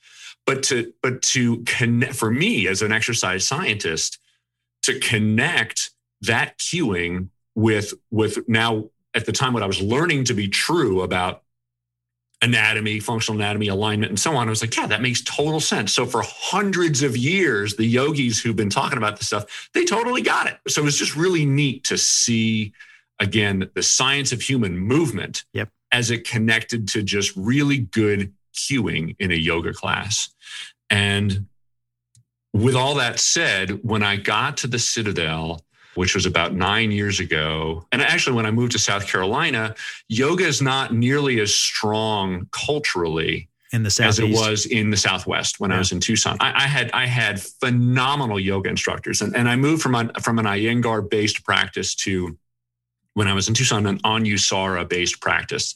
But 0.46 0.64
to, 0.64 0.94
but 1.02 1.22
to 1.22 1.60
connect 1.64 2.16
for 2.16 2.32
me 2.32 2.68
as 2.68 2.82
an 2.82 2.92
exercise 2.92 3.48
scientist, 3.48 4.20
to 4.84 5.00
connect 5.00 5.92
that 6.22 6.58
cueing 6.58 7.30
with, 7.56 7.94
with 8.12 8.48
now 8.48 8.90
at 9.14 9.26
the 9.26 9.32
time 9.32 9.54
what 9.54 9.64
I 9.64 9.68
was 9.68 9.82
learning 9.82 10.26
to 10.26 10.34
be 10.34 10.48
true 10.48 11.02
about 11.02 11.44
anatomy, 12.42 13.00
functional 13.00 13.40
anatomy, 13.40 13.70
alignment, 13.70 14.10
and 14.10 14.20
so 14.20 14.36
on. 14.36 14.48
I 14.48 14.50
was 14.50 14.62
like, 14.62 14.76
yeah, 14.76 14.86
that 14.88 15.02
makes 15.02 15.22
total 15.22 15.62
sense. 15.62 15.94
So 15.94 16.06
for 16.06 16.22
hundreds 16.26 17.02
of 17.02 17.16
years, 17.16 17.76
the 17.78 17.86
yogis 17.86 18.42
who've 18.42 18.56
been 18.56 18.70
talking 18.70 18.98
about 18.98 19.18
this 19.18 19.28
stuff, 19.28 19.70
they 19.74 19.86
totally 19.86 20.22
got 20.22 20.48
it. 20.48 20.58
So 20.68 20.82
it 20.82 20.86
was 20.86 20.98
just 20.98 21.16
really 21.16 21.46
neat 21.46 21.86
to 21.86 21.98
see 21.98 22.74
again 23.20 23.70
the 23.76 23.84
science 23.84 24.34
of 24.34 24.42
human 24.42 24.78
movement 24.78 25.46
yep. 25.54 25.70
as 25.92 26.12
it 26.12 26.28
connected 26.28 26.88
to 26.90 27.02
just 27.02 27.34
really 27.38 27.78
good 27.78 28.34
cueing 28.54 29.16
in 29.20 29.32
a 29.32 29.36
yoga 29.36 29.74
class. 29.74 30.30
And 30.90 31.48
with 32.52 32.76
all 32.76 32.96
that 32.96 33.20
said, 33.20 33.84
when 33.84 34.04
I 34.04 34.18
got 34.18 34.58
to 34.58 34.68
the 34.68 34.80
Citadel, 34.80 35.62
which 35.96 36.16
was 36.16 36.26
about 36.26 36.54
nine 36.54 36.92
years 36.92 37.20
ago. 37.20 37.86
And 37.92 38.02
actually, 38.02 38.36
when 38.36 38.46
I 38.46 38.52
moved 38.52 38.72
to 38.74 38.80
South 38.80 39.08
Carolina, 39.08 39.76
yoga 40.10 40.46
is 40.46 40.62
not 40.62 40.94
nearly 40.94 41.40
as 41.40 41.54
strong 41.54 42.48
culturally 42.52 43.50
in 43.72 43.84
the 43.84 43.90
Southeast. 43.90 44.20
as 44.20 44.26
it 44.26 44.32
was 44.32 44.66
in 44.66 44.92
the 44.92 44.98
Southwest 44.98 45.60
when 45.60 45.72
yeah. 45.72 45.78
I 45.78 45.80
was 45.80 45.92
in 45.92 46.00
Tucson. 46.00 46.38
I, 46.40 46.64
I, 46.64 46.68
had 46.68 46.92
I 46.92 47.06
had 47.08 47.42
phenomenal 47.42 48.40
yoga 48.40 48.70
instructors, 48.70 49.22
and, 49.22 49.36
and 49.36 49.50
I 49.50 49.56
moved 49.56 49.82
from 49.82 49.96
an, 49.96 50.12
from 50.22 50.40
an 50.40 50.46
Iyengar 50.46 51.10
based 51.10 51.44
practice 51.44 51.96
to 51.96 52.38
when 53.16 53.28
I 53.28 53.34
was 53.34 53.48
in 53.48 53.54
Tucson, 53.54 53.86
an 53.86 54.00
Anusara 54.00 54.88
based 54.88 55.22
practice, 55.22 55.76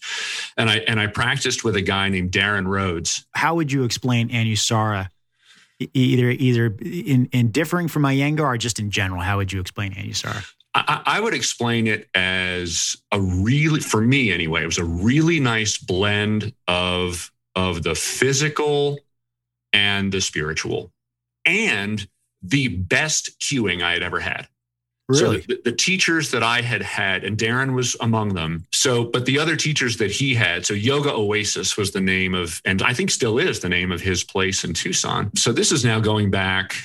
and 0.58 0.70
I 0.70 0.78
and 0.80 1.00
I 1.00 1.08
practiced 1.08 1.64
with 1.64 1.76
a 1.76 1.82
guy 1.82 2.10
named 2.10 2.32
Darren 2.32 2.68
Rhodes. 2.68 3.26
How 3.32 3.56
would 3.56 3.72
you 3.72 3.84
explain 3.84 4.30
Anusara 4.30 5.10
either 5.80 6.30
either 6.30 6.76
in, 6.82 7.28
in 7.32 7.52
differing 7.52 7.88
from 7.88 8.04
Iyengar 8.04 8.42
or 8.42 8.58
just 8.58 8.80
in 8.80 8.90
general? 8.90 9.22
How 9.22 9.38
would 9.38 9.52
you 9.52 9.60
explain 9.60 9.94
Anusara? 9.94 10.46
I, 10.74 11.02
I 11.06 11.20
would 11.20 11.34
explain 11.34 11.88
it 11.88 12.08
as 12.14 12.96
a 13.12 13.20
really, 13.20 13.80
for 13.80 14.02
me 14.02 14.32
anyway, 14.32 14.64
it 14.64 14.68
was 14.68 14.78
a 14.78 14.84
really 14.84 15.40
nice 15.40 15.78
blend 15.78 16.54
of 16.68 17.32
of 17.56 17.82
the 17.82 17.96
physical 17.96 19.00
and 19.74 20.12
the 20.12 20.22
spiritual, 20.22 20.92
and 21.46 22.08
the 22.44 22.68
best 22.68 23.40
cueing 23.40 23.82
I 23.82 23.94
had 23.94 24.04
ever 24.04 24.20
had. 24.20 24.48
Really? 25.08 25.42
So 25.42 25.48
the, 25.48 25.62
the, 25.64 25.72
teachers 25.72 26.32
that 26.32 26.44
I 26.44 26.62
had 26.62 26.82
had, 26.82 27.24
and 27.24 27.38
Darren 27.38 27.74
was 27.74 27.96
among 28.02 28.34
them. 28.34 28.66
So, 28.74 29.06
but 29.06 29.26
the 29.26 29.40
other 29.40 29.56
teachers 29.56 29.96
that 29.98 30.12
he 30.12 30.36
had, 30.36 30.66
so 30.66 30.74
Yoga 30.74 31.14
Oasis 31.14 31.78
was 31.78 31.92
the 31.92 32.02
name 32.02 32.34
of, 32.34 32.62
and 32.66 32.82
I 32.82 32.94
think 32.94 33.10
still 33.12 33.38
is 33.38 33.62
the 33.62 33.70
name 33.70 33.94
of 33.94 34.02
his 34.02 34.26
place 34.26 34.66
in 34.66 34.74
Tucson. 34.74 35.34
So 35.36 35.54
this 35.54 35.72
is 35.72 35.86
now 35.86 36.02
going 36.02 36.30
back, 36.30 36.76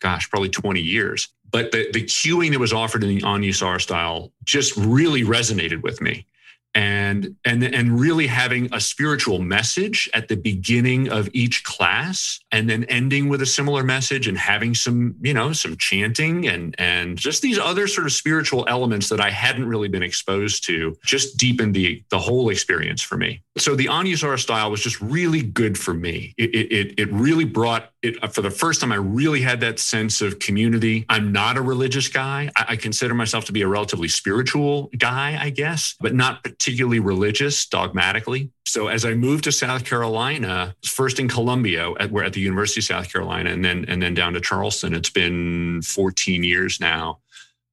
gosh, 0.00 0.30
probably 0.30 0.50
20 0.50 0.80
years. 0.80 1.28
But 1.50 1.72
the, 1.72 1.90
the 1.92 2.04
cueing 2.04 2.52
that 2.52 2.60
was 2.60 2.72
offered 2.72 3.02
in 3.02 3.08
the 3.08 3.22
Anusara 3.22 3.80
style 3.80 4.30
just 4.44 4.76
really 4.76 5.22
resonated 5.22 5.82
with 5.82 6.00
me 6.00 6.26
and 6.74 7.36
and 7.44 7.62
and 7.62 7.98
really 7.98 8.26
having 8.26 8.68
a 8.72 8.80
spiritual 8.80 9.38
message 9.38 10.08
at 10.14 10.28
the 10.28 10.36
beginning 10.36 11.08
of 11.08 11.28
each 11.32 11.64
class 11.64 12.40
and 12.52 12.68
then 12.68 12.84
ending 12.84 13.28
with 13.28 13.42
a 13.42 13.46
similar 13.46 13.82
message 13.82 14.28
and 14.28 14.38
having 14.38 14.74
some 14.74 15.14
you 15.20 15.34
know 15.34 15.52
some 15.52 15.76
chanting 15.76 16.46
and 16.46 16.74
and 16.78 17.18
just 17.18 17.42
these 17.42 17.58
other 17.58 17.86
sort 17.86 18.06
of 18.06 18.12
spiritual 18.12 18.64
elements 18.68 19.08
that 19.08 19.20
I 19.20 19.30
hadn't 19.30 19.66
really 19.66 19.88
been 19.88 20.02
exposed 20.02 20.64
to 20.66 20.96
just 21.04 21.36
deepened 21.36 21.74
the 21.74 22.02
the 22.10 22.18
whole 22.18 22.50
experience 22.50 23.02
for 23.02 23.16
me. 23.16 23.42
So 23.56 23.74
the 23.74 23.86
Anusara 23.86 24.38
style 24.38 24.70
was 24.70 24.82
just 24.82 25.00
really 25.00 25.42
good 25.42 25.78
for 25.78 25.94
me. 25.94 26.34
It 26.36 26.54
it, 26.54 27.00
it 27.00 27.12
really 27.12 27.44
brought 27.44 27.90
it 28.02 28.22
uh, 28.22 28.28
for 28.28 28.42
the 28.42 28.50
first 28.50 28.80
time 28.80 28.92
I 28.92 28.96
really 28.96 29.40
had 29.40 29.60
that 29.60 29.78
sense 29.78 30.20
of 30.20 30.38
community. 30.38 31.06
I'm 31.08 31.32
not 31.32 31.56
a 31.56 31.62
religious 31.62 32.08
guy. 32.08 32.50
I, 32.54 32.66
I 32.68 32.76
consider 32.76 33.14
myself 33.14 33.46
to 33.46 33.52
be 33.52 33.62
a 33.62 33.68
relatively 33.68 34.08
spiritual 34.08 34.90
guy 34.96 35.38
I 35.40 35.50
guess 35.50 35.94
but 36.00 36.14
not 36.14 36.44
particularly 36.58 36.98
religious 36.98 37.66
dogmatically. 37.66 38.50
So 38.66 38.88
as 38.88 39.04
I 39.04 39.14
moved 39.14 39.44
to 39.44 39.52
South 39.52 39.84
Carolina, 39.84 40.74
first 40.84 41.20
in 41.20 41.28
Columbia, 41.28 41.92
at, 42.00 42.10
we're 42.10 42.24
at 42.24 42.32
the 42.32 42.40
University 42.40 42.80
of 42.80 42.84
South 42.84 43.12
Carolina, 43.12 43.50
and 43.50 43.64
then 43.64 43.84
and 43.88 44.02
then 44.02 44.14
down 44.14 44.32
to 44.34 44.40
Charleston. 44.40 44.92
It's 44.92 45.10
been 45.10 45.82
14 45.82 46.42
years 46.42 46.80
now. 46.80 47.20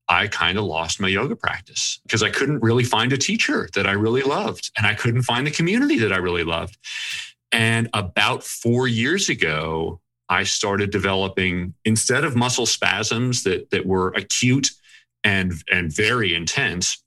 I 0.08 0.28
kind 0.28 0.60
of 0.60 0.65
lost 0.65 1.00
my 1.00 1.08
yoga 1.08 1.36
practice 1.36 2.00
because 2.04 2.21
I 2.21 2.30
couldn't 2.30 2.62
really 2.62 2.84
find 2.84 3.12
a 3.12 3.17
teacher 3.17 3.67
that 3.74 3.88
I 3.88 3.93
really 3.93 4.21
loved, 4.21 4.71
and 4.78 4.86
I 4.86 4.93
couldn't 4.93 5.24
find 5.24 5.48
the 5.48 5.52
community 5.52 5.98
that 6.00 6.13
I 6.13 6.17
really 6.17 6.43
loved. 6.43 6.78
And 7.52 7.89
about 7.93 8.43
four 8.43 8.88
years 8.88 9.30
ago, 9.30 10.00
I 10.30 10.43
started 10.43 10.91
developing 10.91 11.74
instead 11.86 12.24
of 12.24 12.36
muscle 12.36 12.67
spasms 12.67 13.43
that 13.43 13.71
that 13.71 13.86
were 13.88 14.10
acute 14.10 14.69
and 15.24 15.54
and 15.71 15.91
very 15.91 16.36
intense 16.36 17.04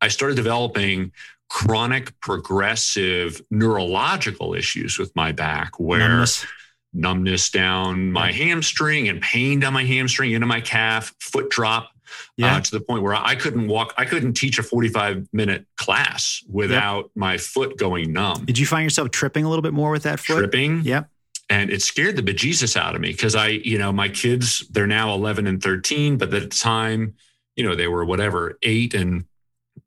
I 0.00 0.08
started 0.08 0.36
developing 0.36 1.12
chronic 1.48 2.18
progressive 2.20 3.42
neurological 3.50 4.54
issues 4.54 4.98
with 4.98 5.14
my 5.16 5.32
back 5.32 5.78
where 5.80 5.98
numbness, 5.98 6.46
numbness 6.92 7.50
down 7.50 8.12
my 8.12 8.32
hamstring 8.32 9.08
and 9.08 9.20
pain 9.20 9.60
down 9.60 9.72
my 9.72 9.84
hamstring 9.84 10.32
into 10.32 10.46
my 10.46 10.60
calf, 10.60 11.14
foot 11.18 11.50
drop. 11.50 11.84
Uh, 11.84 12.22
yeah. 12.36 12.56
Uh, 12.56 12.60
to 12.60 12.70
the 12.72 12.80
point 12.80 13.04
where 13.04 13.14
I 13.14 13.36
couldn't 13.36 13.68
walk, 13.68 13.94
I 13.96 14.04
couldn't 14.04 14.32
teach 14.32 14.58
a 14.58 14.64
45 14.64 15.28
minute 15.32 15.66
class 15.76 16.42
without 16.48 17.02
yep. 17.02 17.10
my 17.14 17.38
foot 17.38 17.78
going 17.78 18.12
numb. 18.12 18.46
Did 18.46 18.58
you 18.58 18.66
find 18.66 18.82
yourself 18.82 19.12
tripping 19.12 19.44
a 19.44 19.48
little 19.48 19.62
bit 19.62 19.72
more 19.72 19.92
with 19.92 20.02
that 20.02 20.18
foot? 20.18 20.38
Tripping. 20.38 20.82
Yep 20.82 21.08
and 21.50 21.68
it 21.70 21.82
scared 21.82 22.14
the 22.14 22.22
bejesus 22.22 22.76
out 22.76 22.94
of 22.94 23.00
me 23.00 23.10
because 23.10 23.34
I, 23.34 23.48
you 23.48 23.76
know, 23.76 23.92
my 23.92 24.08
kids, 24.08 24.64
they're 24.70 24.86
now 24.86 25.12
11 25.12 25.48
and 25.48 25.60
13, 25.60 26.16
but 26.16 26.32
at 26.32 26.42
the 26.42 26.46
time, 26.46 27.16
you 27.56 27.64
know, 27.64 27.74
they 27.74 27.88
were 27.88 28.04
whatever, 28.04 28.56
eight 28.62 28.94
and 28.94 29.24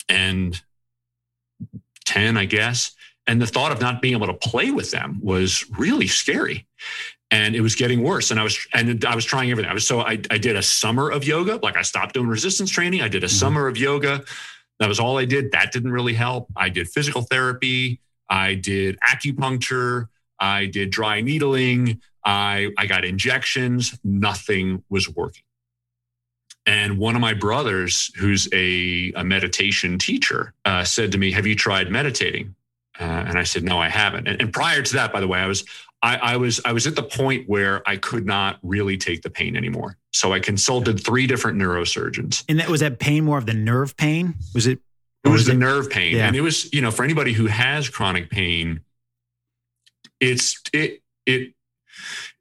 and 0.09 0.61
10, 2.05 2.37
I 2.37 2.45
guess. 2.45 2.91
And 3.25 3.41
the 3.41 3.47
thought 3.47 3.71
of 3.71 3.79
not 3.79 4.01
being 4.01 4.15
able 4.15 4.27
to 4.27 4.33
play 4.33 4.71
with 4.71 4.91
them 4.91 5.19
was 5.21 5.65
really 5.77 6.07
scary. 6.07 6.67
And 7.31 7.55
it 7.55 7.61
was 7.61 7.75
getting 7.75 8.03
worse. 8.03 8.31
And 8.31 8.39
I 8.39 8.43
was, 8.43 8.57
and 8.73 9.03
I 9.05 9.15
was 9.15 9.25
trying 9.25 9.49
everything. 9.49 9.71
I 9.71 9.73
was, 9.73 9.87
so 9.87 10.01
I, 10.01 10.19
I 10.29 10.37
did 10.37 10.55
a 10.55 10.61
summer 10.61 11.09
of 11.09 11.23
yoga. 11.23 11.59
Like 11.63 11.77
I 11.77 11.81
stopped 11.81 12.13
doing 12.13 12.27
resistance 12.27 12.69
training. 12.69 13.01
I 13.01 13.07
did 13.07 13.23
a 13.23 13.27
mm-hmm. 13.27 13.35
summer 13.35 13.67
of 13.67 13.77
yoga. 13.77 14.23
That 14.79 14.89
was 14.89 14.99
all 14.99 15.17
I 15.17 15.25
did. 15.25 15.51
That 15.51 15.71
didn't 15.71 15.91
really 15.91 16.13
help. 16.13 16.47
I 16.55 16.69
did 16.69 16.89
physical 16.89 17.21
therapy. 17.21 18.01
I 18.29 18.55
did 18.55 18.99
acupuncture. 18.99 20.09
I 20.39 20.65
did 20.65 20.89
dry 20.89 21.21
needling. 21.21 22.01
I, 22.25 22.71
I 22.77 22.85
got 22.85 23.05
injections. 23.05 23.97
Nothing 24.03 24.83
was 24.89 25.09
working. 25.09 25.43
And 26.65 26.97
one 26.97 27.15
of 27.15 27.21
my 27.21 27.33
brothers, 27.33 28.11
who's 28.17 28.47
a, 28.53 29.11
a 29.15 29.23
meditation 29.23 29.97
teacher, 29.97 30.53
uh, 30.65 30.83
said 30.83 31.11
to 31.11 31.17
me, 31.17 31.31
Have 31.31 31.45
you 31.45 31.55
tried 31.55 31.91
meditating? 31.91 32.55
Uh, 32.99 33.03
and 33.03 33.37
I 33.37 33.43
said, 33.43 33.63
No, 33.63 33.79
I 33.79 33.89
haven't. 33.89 34.27
And, 34.27 34.41
and 34.41 34.53
prior 34.53 34.81
to 34.81 34.93
that, 34.93 35.11
by 35.11 35.19
the 35.19 35.27
way, 35.27 35.39
I 35.39 35.47
was 35.47 35.65
I, 36.03 36.17
I, 36.17 36.37
was 36.37 36.59
I 36.65 36.73
was 36.73 36.85
at 36.85 36.95
the 36.95 37.03
point 37.03 37.47
where 37.47 37.81
I 37.87 37.95
could 37.95 38.25
not 38.25 38.59
really 38.61 38.97
take 38.97 39.21
the 39.21 39.29
pain 39.29 39.55
anymore. 39.55 39.97
So 40.11 40.33
I 40.33 40.39
consulted 40.41 41.03
three 41.03 41.25
different 41.27 41.57
neurosurgeons. 41.57 42.43
And 42.49 42.59
that 42.59 42.69
was 42.69 42.81
that 42.81 42.99
pain 42.99 43.23
more 43.23 43.37
of 43.37 43.45
the 43.45 43.53
nerve 43.53 43.95
pain? 43.95 44.35
Was 44.53 44.67
it? 44.67 44.79
It 45.23 45.29
was, 45.29 45.39
was 45.39 45.45
the 45.45 45.53
it? 45.53 45.57
nerve 45.57 45.89
pain, 45.89 46.17
yeah. 46.17 46.27
and 46.27 46.35
it 46.35 46.41
was 46.41 46.71
you 46.73 46.81
know 46.81 46.91
for 46.91 47.05
anybody 47.05 47.31
who 47.31 47.45
has 47.45 47.87
chronic 47.87 48.29
pain, 48.29 48.81
it's 50.19 50.61
it 50.73 51.01
it 51.25 51.53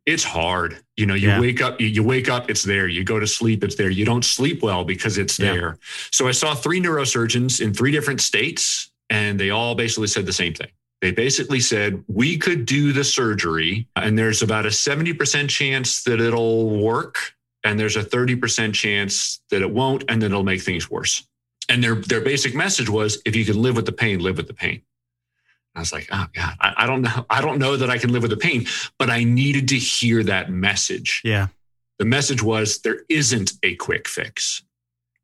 it's 0.05 0.25
hard. 0.25 0.83
You 0.97 1.07
know, 1.07 1.15
you 1.15 1.29
yeah. 1.29 1.41
wake 1.41 1.63
up, 1.63 1.81
you, 1.81 2.03
wake 2.03 2.29
up, 2.29 2.51
it's 2.51 2.63
there. 2.63 2.87
You 2.87 3.03
go 3.03 3.19
to 3.19 3.27
sleep, 3.27 3.65
it's 3.65 3.77
there. 3.77 3.89
You 3.89 4.05
don't 4.05 4.25
sleep 4.25 4.63
well 4.63 4.85
because 4.85 5.17
it's 5.17 5.39
yeah. 5.39 5.53
there. 5.53 5.79
So 6.11 6.29
I 6.29 6.33
saw 6.33 6.55
three 6.55 6.83
neurosurgeons 6.83 7.63
in 7.63 7.73
three 7.73 7.91
different 7.91 8.21
states, 8.21 8.91
and 9.09 9.41
they 9.41 9.51
all 9.51 9.75
basically 9.75 10.09
said 10.09 10.27
the 10.27 10.33
same 10.33 10.53
thing. 10.53 10.69
They 11.01 11.11
basically 11.11 11.61
said, 11.61 12.05
we 12.09 12.39
could 12.39 12.67
do 12.67 12.93
the 12.93 13.05
surgery, 13.05 13.89
and 13.97 14.19
there's 14.19 14.43
about 14.43 14.67
a 14.67 14.69
70% 14.69 15.49
chance 15.49 16.05
that 16.05 16.21
it'll 16.21 16.79
work, 16.79 17.17
and 17.65 17.81
there's 17.81 17.97
a 17.97 18.05
30% 18.05 18.75
chance 18.75 19.41
that 19.51 19.63
it 19.63 19.71
won't, 19.71 20.05
and 20.09 20.21
then 20.23 20.31
it'll 20.31 20.45
make 20.45 20.63
things 20.63 20.91
worse. 20.91 21.27
And 21.69 21.83
their, 21.83 21.97
their 21.97 22.21
basic 22.21 22.55
message 22.55 22.89
was 22.89 23.21
if 23.25 23.35
you 23.35 23.45
can 23.45 23.61
live 23.61 23.77
with 23.77 23.87
the 23.87 23.93
pain, 23.93 24.21
live 24.21 24.37
with 24.37 24.47
the 24.47 24.55
pain. 24.55 24.83
I 25.75 25.81
was 25.81 25.93
like, 25.93 26.09
oh 26.13 26.27
God, 26.35 26.55
I, 26.61 26.75
I, 26.79 26.87
don't 26.87 27.03
know. 27.03 27.27
I 27.31 27.41
don't 27.41 27.59
know 27.59 27.77
that 27.77 27.91
I 27.91 27.99
can 27.99 28.13
live 28.13 28.23
with 28.23 28.31
the 28.31 28.37
pain, 28.37 28.67
but 28.99 29.11
I 29.11 29.25
needed 29.25 29.69
to 29.69 29.79
hear 29.79 30.23
that 30.25 30.51
message. 30.51 31.21
Yeah. 31.25 31.49
The 31.99 32.05
message 32.05 32.43
was 32.43 32.81
there 32.81 33.01
isn't 33.09 33.53
a 33.63 33.75
quick 33.77 34.09
fix. 34.09 34.63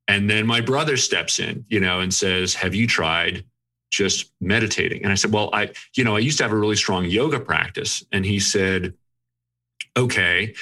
And 0.06 0.30
then 0.30 0.46
my 0.46 0.60
brother 0.60 0.96
steps 0.96 1.38
in, 1.38 1.66
you 1.68 1.80
know, 1.80 2.00
and 2.00 2.14
says, 2.14 2.54
Have 2.54 2.74
you 2.74 2.86
tried 2.86 3.44
just 3.90 4.32
meditating. 4.40 5.02
And 5.02 5.12
I 5.12 5.14
said, 5.14 5.32
Well, 5.32 5.50
I, 5.52 5.70
you 5.96 6.04
know, 6.04 6.16
I 6.16 6.20
used 6.20 6.38
to 6.38 6.44
have 6.44 6.52
a 6.52 6.56
really 6.56 6.76
strong 6.76 7.04
yoga 7.04 7.40
practice. 7.40 8.04
And 8.12 8.24
he 8.24 8.40
said, 8.40 8.94
Okay, 9.96 10.54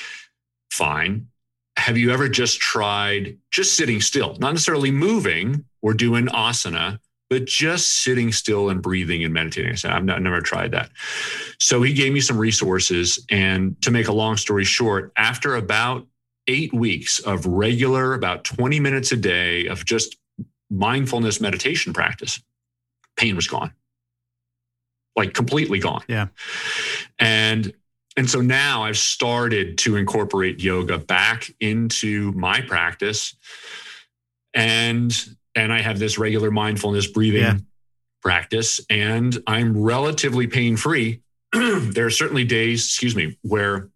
fine. 0.70 1.28
Have 1.76 1.98
you 1.98 2.10
ever 2.10 2.28
just 2.28 2.60
tried 2.60 3.38
just 3.50 3.76
sitting 3.76 4.00
still, 4.00 4.36
not 4.38 4.52
necessarily 4.52 4.90
moving 4.90 5.64
or 5.82 5.92
doing 5.92 6.26
asana, 6.26 6.98
but 7.28 7.44
just 7.44 8.04
sitting 8.04 8.32
still 8.32 8.68
and 8.68 8.80
breathing 8.80 9.24
and 9.24 9.34
meditating. 9.34 9.72
I 9.72 9.74
said, 9.74 9.90
I've 9.90 10.04
not, 10.04 10.22
never 10.22 10.40
tried 10.40 10.72
that. 10.72 10.90
So 11.58 11.82
he 11.82 11.92
gave 11.92 12.12
me 12.12 12.20
some 12.20 12.38
resources. 12.38 13.24
And 13.30 13.80
to 13.82 13.90
make 13.90 14.08
a 14.08 14.12
long 14.12 14.36
story 14.36 14.64
short, 14.64 15.12
after 15.16 15.56
about 15.56 16.06
eight 16.46 16.72
weeks 16.72 17.18
of 17.18 17.44
regular, 17.46 18.14
about 18.14 18.44
20 18.44 18.78
minutes 18.78 19.10
a 19.12 19.16
day 19.16 19.66
of 19.66 19.84
just 19.84 20.16
mindfulness 20.70 21.40
meditation 21.40 21.92
practice, 21.92 22.40
pain 23.16 23.34
was 23.34 23.48
gone. 23.48 23.72
Like 25.16 25.34
completely 25.34 25.78
gone. 25.78 26.02
Yeah. 26.08 26.28
And 27.18 27.72
and 28.18 28.30
so 28.30 28.40
now 28.40 28.84
I've 28.84 28.96
started 28.96 29.76
to 29.78 29.96
incorporate 29.96 30.62
yoga 30.62 30.98
back 30.98 31.50
into 31.60 32.32
my 32.32 32.62
practice. 32.62 33.36
And 34.54 35.12
and 35.56 35.72
I 35.72 35.80
have 35.80 35.98
this 35.98 36.18
regular 36.18 36.50
mindfulness 36.50 37.08
breathing 37.08 37.42
yeah. 37.42 37.56
practice, 38.22 38.80
and 38.88 39.36
I'm 39.46 39.80
relatively 39.82 40.46
pain 40.46 40.76
free. 40.76 41.22
there 41.52 42.06
are 42.06 42.10
certainly 42.10 42.44
days, 42.44 42.84
excuse 42.84 43.16
me, 43.16 43.38
where 43.42 43.88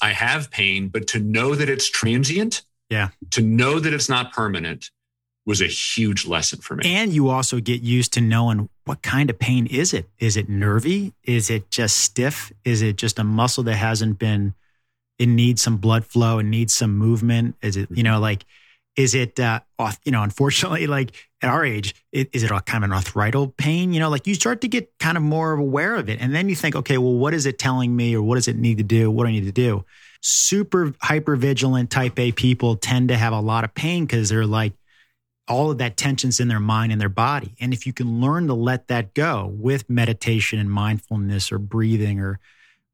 I 0.00 0.10
have 0.10 0.50
pain, 0.50 0.88
but 0.88 1.08
to 1.08 1.18
know 1.18 1.54
that 1.54 1.68
it's 1.68 1.90
transient, 1.90 2.62
yeah, 2.88 3.08
to 3.30 3.42
know 3.42 3.80
that 3.80 3.92
it's 3.92 4.08
not 4.08 4.32
permanent 4.32 4.90
was 5.46 5.62
a 5.62 5.66
huge 5.66 6.26
lesson 6.26 6.60
for 6.60 6.76
me. 6.76 6.82
And 6.84 7.12
you 7.12 7.30
also 7.30 7.60
get 7.60 7.82
used 7.82 8.12
to 8.12 8.20
knowing 8.20 8.68
what 8.84 9.02
kind 9.02 9.30
of 9.30 9.38
pain 9.38 9.66
is 9.66 9.94
it? 9.94 10.08
Is 10.18 10.36
it 10.36 10.48
nervy? 10.48 11.14
Is 11.24 11.50
it 11.50 11.70
just 11.70 11.98
stiff? 11.98 12.52
Is 12.64 12.82
it 12.82 12.96
just 12.96 13.18
a 13.18 13.24
muscle 13.24 13.64
that 13.64 13.74
hasn't 13.74 14.18
been 14.18 14.54
it 15.18 15.28
needs 15.28 15.60
some 15.60 15.76
blood 15.76 16.06
flow 16.06 16.38
and 16.38 16.50
needs 16.50 16.72
some 16.72 16.96
movement? 16.96 17.56
Is 17.62 17.76
it, 17.76 17.88
you 17.90 18.02
know, 18.02 18.18
like 18.18 18.44
is 18.96 19.14
it, 19.14 19.38
uh, 19.38 19.60
you 20.04 20.12
know, 20.12 20.22
unfortunately, 20.22 20.86
like 20.86 21.12
at 21.42 21.48
our 21.48 21.64
age, 21.64 21.94
it, 22.12 22.28
is 22.32 22.42
it 22.42 22.50
a 22.50 22.60
kind 22.60 22.84
of 22.84 22.90
an 22.90 22.96
arthrital 22.96 23.56
pain? 23.56 23.92
You 23.92 24.00
know, 24.00 24.10
like 24.10 24.26
you 24.26 24.34
start 24.34 24.60
to 24.62 24.68
get 24.68 24.92
kind 24.98 25.16
of 25.16 25.22
more 25.22 25.52
aware 25.52 25.96
of 25.96 26.08
it. 26.08 26.20
And 26.20 26.34
then 26.34 26.48
you 26.48 26.56
think, 26.56 26.76
okay, 26.76 26.98
well, 26.98 27.14
what 27.14 27.32
is 27.32 27.46
it 27.46 27.58
telling 27.58 27.94
me 27.94 28.14
or 28.14 28.22
what 28.22 28.34
does 28.34 28.48
it 28.48 28.56
need 28.56 28.78
to 28.78 28.84
do? 28.84 29.10
What 29.10 29.24
do 29.24 29.28
I 29.28 29.32
need 29.32 29.44
to 29.44 29.52
do? 29.52 29.84
Super 30.20 30.92
hyper 31.00 31.36
vigilant 31.36 31.90
type 31.90 32.18
A 32.18 32.32
people 32.32 32.76
tend 32.76 33.08
to 33.08 33.16
have 33.16 33.32
a 33.32 33.40
lot 33.40 33.64
of 33.64 33.74
pain 33.74 34.04
because 34.04 34.28
they're 34.28 34.46
like, 34.46 34.74
all 35.48 35.70
of 35.70 35.78
that 35.78 35.96
tension's 35.96 36.38
in 36.38 36.46
their 36.46 36.60
mind 36.60 36.92
and 36.92 37.00
their 37.00 37.08
body. 37.08 37.54
And 37.58 37.72
if 37.72 37.84
you 37.84 37.92
can 37.92 38.20
learn 38.20 38.46
to 38.46 38.54
let 38.54 38.86
that 38.86 39.14
go 39.14 39.52
with 39.52 39.90
meditation 39.90 40.60
and 40.60 40.70
mindfulness 40.70 41.50
or 41.50 41.58
breathing 41.58 42.20
or, 42.20 42.38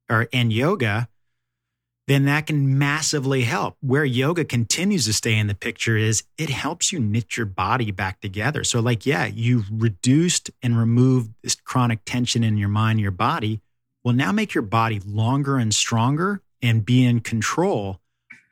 or 0.08 0.28
and 0.32 0.50
yoga, 0.50 1.08
then 2.06 2.24
that 2.26 2.46
can 2.46 2.78
massively 2.78 3.42
help. 3.42 3.76
Where 3.80 4.04
yoga 4.04 4.44
continues 4.44 5.06
to 5.06 5.12
stay 5.12 5.36
in 5.36 5.48
the 5.48 5.54
picture 5.54 5.96
is 5.96 6.22
it 6.38 6.50
helps 6.50 6.92
you 6.92 7.00
knit 7.00 7.36
your 7.36 7.46
body 7.46 7.90
back 7.90 8.20
together. 8.20 8.62
So, 8.62 8.80
like, 8.80 9.04
yeah, 9.04 9.26
you've 9.26 9.66
reduced 9.70 10.50
and 10.62 10.78
removed 10.78 11.32
this 11.42 11.56
chronic 11.56 12.00
tension 12.04 12.44
in 12.44 12.56
your 12.56 12.68
mind, 12.68 13.00
your 13.00 13.10
body. 13.10 13.60
Will 14.04 14.12
now 14.12 14.30
make 14.30 14.54
your 14.54 14.62
body 14.62 15.00
longer 15.04 15.56
and 15.56 15.74
stronger 15.74 16.40
and 16.62 16.84
be 16.84 17.04
in 17.04 17.20
control 17.20 18.00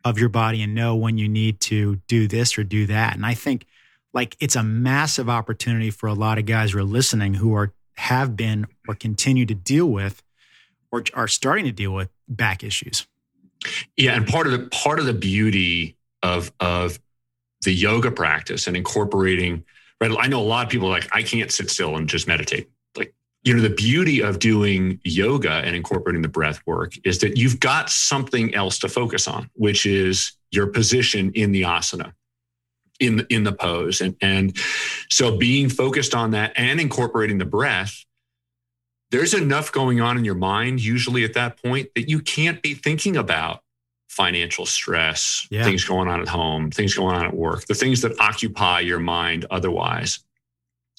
of 0.04 0.18
your 0.18 0.28
body 0.28 0.60
and 0.60 0.74
know 0.74 0.96
when 0.96 1.16
you 1.16 1.28
need 1.28 1.60
to 1.60 1.96
do 2.08 2.26
this 2.26 2.58
or 2.58 2.64
do 2.64 2.86
that. 2.86 3.14
And 3.14 3.24
I 3.24 3.34
think 3.34 3.66
like 4.12 4.36
it's 4.40 4.56
a 4.56 4.62
massive 4.62 5.28
opportunity 5.28 5.90
for 5.90 6.08
a 6.08 6.14
lot 6.14 6.38
of 6.38 6.46
guys 6.46 6.72
who 6.72 6.78
are 6.78 6.84
listening 6.84 7.34
who 7.34 7.54
are 7.54 7.72
have 7.96 8.36
been 8.36 8.66
or 8.88 8.94
continue 8.94 9.46
to 9.46 9.54
deal 9.54 9.86
with 9.86 10.22
or 10.90 11.04
are 11.14 11.28
starting 11.28 11.64
to 11.64 11.72
deal 11.72 11.92
with 11.92 12.10
back 12.28 12.64
issues. 12.64 13.06
Yeah, 13.96 14.14
and 14.14 14.26
part 14.26 14.46
of 14.46 14.52
the 14.52 14.68
part 14.68 14.98
of 14.98 15.06
the 15.06 15.14
beauty 15.14 15.96
of 16.22 16.52
of 16.60 16.98
the 17.64 17.72
yoga 17.72 18.10
practice 18.10 18.66
and 18.66 18.76
incorporating 18.76 19.64
right 20.00 20.10
I 20.18 20.26
know 20.26 20.40
a 20.40 20.42
lot 20.42 20.66
of 20.66 20.70
people 20.70 20.88
like 20.88 21.08
I 21.12 21.22
can't 21.22 21.50
sit 21.50 21.70
still 21.70 21.96
and 21.96 22.08
just 22.08 22.26
meditate. 22.26 22.68
Like 22.96 23.14
you 23.42 23.54
know 23.54 23.62
the 23.62 23.70
beauty 23.70 24.20
of 24.20 24.38
doing 24.38 25.00
yoga 25.04 25.50
and 25.50 25.74
incorporating 25.74 26.22
the 26.22 26.28
breath 26.28 26.60
work 26.66 26.94
is 27.04 27.18
that 27.20 27.36
you've 27.36 27.60
got 27.60 27.90
something 27.90 28.54
else 28.54 28.78
to 28.80 28.88
focus 28.88 29.28
on, 29.28 29.50
which 29.54 29.86
is 29.86 30.32
your 30.50 30.66
position 30.66 31.32
in 31.34 31.52
the 31.52 31.62
asana 31.62 32.12
in 33.00 33.16
the, 33.16 33.26
in 33.28 33.44
the 33.44 33.52
pose 33.52 34.00
and 34.00 34.16
and 34.20 34.56
so 35.10 35.36
being 35.36 35.68
focused 35.68 36.14
on 36.14 36.30
that 36.30 36.52
and 36.56 36.80
incorporating 36.80 37.38
the 37.38 37.44
breath 37.44 38.04
there's 39.14 39.32
enough 39.32 39.70
going 39.70 40.00
on 40.00 40.18
in 40.18 40.24
your 40.24 40.34
mind 40.34 40.82
usually 40.82 41.22
at 41.22 41.34
that 41.34 41.62
point 41.62 41.88
that 41.94 42.08
you 42.08 42.18
can't 42.18 42.60
be 42.62 42.74
thinking 42.74 43.16
about 43.16 43.62
financial 44.08 44.66
stress, 44.66 45.46
yeah. 45.52 45.62
things 45.62 45.84
going 45.84 46.08
on 46.08 46.20
at 46.20 46.26
home, 46.26 46.68
things 46.68 46.94
going 46.94 47.14
on 47.14 47.24
at 47.24 47.32
work, 47.32 47.64
the 47.66 47.74
things 47.74 48.00
that 48.00 48.18
occupy 48.18 48.80
your 48.80 48.98
mind 48.98 49.46
otherwise. 49.52 50.18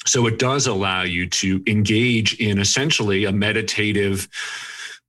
So 0.05 0.27
it 0.27 0.39
does 0.39 0.65
allow 0.65 1.03
you 1.03 1.27
to 1.27 1.61
engage 1.67 2.35
in 2.39 2.57
essentially 2.57 3.25
a 3.25 3.33
meditative 3.33 4.29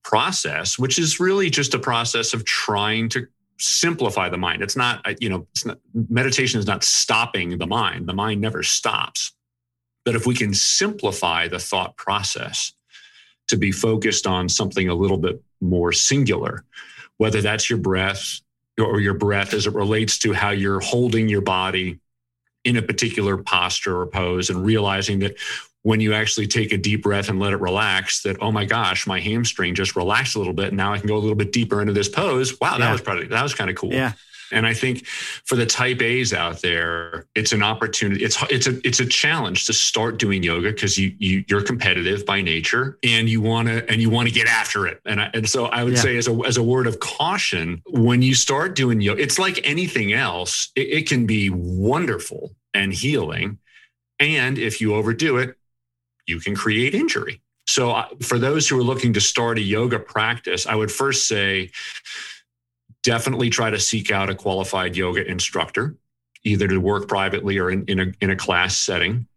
process, 0.02 0.76
which 0.76 0.98
is 0.98 1.20
really 1.20 1.48
just 1.48 1.74
a 1.74 1.78
process 1.78 2.34
of 2.34 2.44
trying 2.44 3.08
to 3.10 3.28
simplify 3.60 4.28
the 4.28 4.36
mind. 4.36 4.62
It's 4.62 4.76
not, 4.76 5.00
you 5.22 5.28
know, 5.28 5.46
not, 5.64 5.78
meditation 6.10 6.58
is 6.58 6.66
not 6.66 6.82
stopping 6.82 7.58
the 7.58 7.68
mind. 7.68 8.08
The 8.08 8.14
mind 8.14 8.40
never 8.40 8.64
stops. 8.64 9.32
But 10.04 10.16
if 10.16 10.26
we 10.26 10.34
can 10.34 10.54
simplify 10.54 11.46
the 11.46 11.60
thought 11.60 11.96
process, 11.96 12.72
to 13.48 13.56
be 13.56 13.72
focused 13.72 14.26
on 14.26 14.48
something 14.48 14.88
a 14.88 14.94
little 14.94 15.18
bit 15.18 15.42
more 15.60 15.92
singular, 15.92 16.64
whether 17.18 17.40
that's 17.40 17.70
your 17.70 17.78
breath 17.78 18.40
or 18.78 19.00
your 19.00 19.14
breath 19.14 19.54
as 19.54 19.66
it 19.66 19.74
relates 19.74 20.18
to 20.18 20.32
how 20.32 20.50
you're 20.50 20.80
holding 20.80 21.28
your 21.28 21.40
body 21.40 21.98
in 22.64 22.76
a 22.76 22.82
particular 22.82 23.36
posture 23.36 24.00
or 24.00 24.06
pose 24.06 24.50
and 24.50 24.64
realizing 24.64 25.20
that 25.20 25.36
when 25.82 26.00
you 26.00 26.12
actually 26.12 26.48
take 26.48 26.72
a 26.72 26.76
deep 26.76 27.04
breath 27.04 27.28
and 27.28 27.38
let 27.38 27.52
it 27.52 27.60
relax 27.60 28.22
that 28.22 28.36
oh 28.42 28.50
my 28.50 28.64
gosh 28.64 29.06
my 29.06 29.20
hamstring 29.20 29.72
just 29.72 29.94
relaxed 29.94 30.34
a 30.34 30.38
little 30.38 30.52
bit. 30.52 30.68
And 30.68 30.76
now 30.76 30.92
i 30.92 30.98
can 30.98 31.06
go 31.06 31.16
a 31.16 31.18
little 31.18 31.36
bit 31.36 31.52
deeper 31.52 31.80
into 31.80 31.92
this 31.92 32.08
pose. 32.08 32.58
Wow 32.60 32.72
that 32.72 32.80
yeah. 32.80 32.92
was 32.92 33.00
probably 33.00 33.28
that 33.28 33.42
was 33.42 33.54
kind 33.54 33.70
of 33.70 33.76
cool. 33.76 33.92
Yeah 33.92 34.12
and 34.52 34.66
I 34.66 34.74
think 34.74 35.06
for 35.06 35.56
the 35.56 35.66
type 35.66 36.00
A's 36.02 36.32
out 36.32 36.62
there, 36.62 37.26
it's 37.34 37.52
an 37.52 37.62
opportunity. 37.62 38.24
It's 38.24 38.42
it's 38.50 38.66
a 38.66 38.86
it's 38.86 39.00
a 39.00 39.06
challenge 39.06 39.66
to 39.66 39.72
start 39.72 40.18
doing 40.18 40.42
yoga 40.42 40.70
because 40.70 40.96
you, 40.96 41.14
you 41.18 41.44
you're 41.48 41.62
competitive 41.62 42.24
by 42.24 42.40
nature 42.40 42.98
and 43.02 43.28
you 43.28 43.40
want 43.40 43.68
to 43.68 43.88
and 43.90 44.00
you 44.00 44.10
want 44.10 44.28
to 44.28 44.34
get 44.34 44.46
after 44.46 44.86
it. 44.86 45.00
And 45.04 45.20
I, 45.20 45.30
and 45.34 45.48
so 45.48 45.66
I 45.66 45.84
would 45.84 45.94
yeah. 45.94 46.00
say 46.00 46.16
as 46.16 46.28
a 46.28 46.32
as 46.46 46.56
a 46.56 46.62
word 46.62 46.86
of 46.86 47.00
caution, 47.00 47.82
when 47.86 48.22
you 48.22 48.34
start 48.34 48.74
doing 48.74 49.00
yoga, 49.00 49.22
it's 49.22 49.38
like 49.38 49.60
anything 49.64 50.12
else. 50.12 50.70
It, 50.76 50.88
it 50.88 51.08
can 51.08 51.26
be 51.26 51.50
wonderful 51.50 52.54
and 52.74 52.92
healing, 52.92 53.58
and 54.20 54.58
if 54.58 54.80
you 54.80 54.94
overdo 54.94 55.38
it, 55.38 55.56
you 56.26 56.40
can 56.40 56.54
create 56.54 56.94
injury. 56.94 57.40
So, 57.66 58.04
for 58.22 58.38
those 58.38 58.68
who 58.68 58.78
are 58.78 58.82
looking 58.82 59.12
to 59.14 59.20
start 59.20 59.58
a 59.58 59.62
yoga 59.62 59.98
practice, 59.98 60.66
I 60.66 60.76
would 60.76 60.90
first 60.90 61.26
say 61.26 61.72
definitely 63.06 63.48
try 63.48 63.70
to 63.70 63.78
seek 63.78 64.10
out 64.10 64.28
a 64.28 64.34
qualified 64.34 64.96
yoga 64.96 65.24
instructor, 65.24 65.94
either 66.42 66.66
to 66.66 66.78
work 66.78 67.06
privately 67.06 67.56
or 67.56 67.70
in, 67.70 67.84
in, 67.84 68.00
a, 68.00 68.06
in 68.20 68.30
a 68.30 68.36
class 68.36 68.76
setting. 68.76 69.28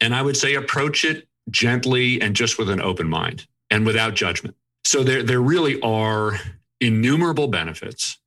And 0.00 0.12
I 0.12 0.20
would 0.20 0.36
say 0.36 0.56
approach 0.56 1.04
it 1.04 1.28
gently 1.50 2.20
and 2.20 2.34
just 2.34 2.58
with 2.58 2.68
an 2.68 2.80
open 2.80 3.08
mind 3.08 3.46
and 3.70 3.86
without 3.86 4.14
judgment. 4.14 4.56
So 4.84 5.04
there, 5.04 5.22
there 5.22 5.40
really 5.40 5.80
are 5.82 6.40
innumerable 6.80 7.46
benefits. 7.46 8.18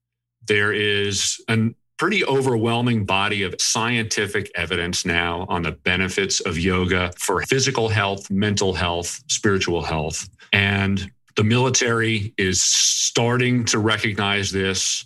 There 0.47 0.71
is 0.71 1.43
a 1.49 1.71
pretty 1.97 2.23
overwhelming 2.23 3.05
body 3.05 3.43
of 3.43 3.53
scientific 3.59 4.49
evidence 4.55 5.05
now 5.05 5.45
on 5.49 5.63
the 5.63 5.73
benefits 5.73 6.39
of 6.39 6.57
yoga 6.57 7.11
for 7.17 7.41
physical 7.41 7.89
health, 7.89 8.31
mental 8.31 8.73
health, 8.73 9.21
spiritual 9.27 9.83
health. 9.83 10.29
And 10.53 11.11
the 11.37 11.43
military 11.43 12.33
is 12.37 12.61
starting 12.61 13.63
to 13.65 13.77
recognize 13.79 14.51
this, 14.51 15.05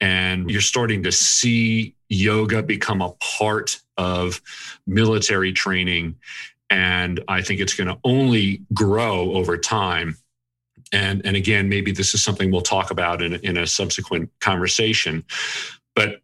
and 0.00 0.50
you're 0.50 0.60
starting 0.60 1.04
to 1.04 1.12
see 1.12 1.94
yoga 2.08 2.62
become 2.62 3.00
a 3.00 3.12
part 3.38 3.80
of 3.96 4.42
military 4.86 5.52
training. 5.52 6.16
And 6.68 7.22
I 7.28 7.42
think 7.42 7.60
it's 7.60 7.74
going 7.74 7.88
to 7.88 7.98
only 8.04 8.62
grow 8.74 9.32
over 9.32 9.56
time. 9.56 10.18
And, 10.92 11.24
and 11.24 11.36
again, 11.36 11.68
maybe 11.68 11.92
this 11.92 12.12
is 12.12 12.22
something 12.24 12.50
we'll 12.50 12.60
talk 12.60 12.90
about 12.90 13.22
in, 13.22 13.34
in 13.34 13.56
a 13.56 13.66
subsequent 13.66 14.30
conversation. 14.40 15.24
But 15.94 16.22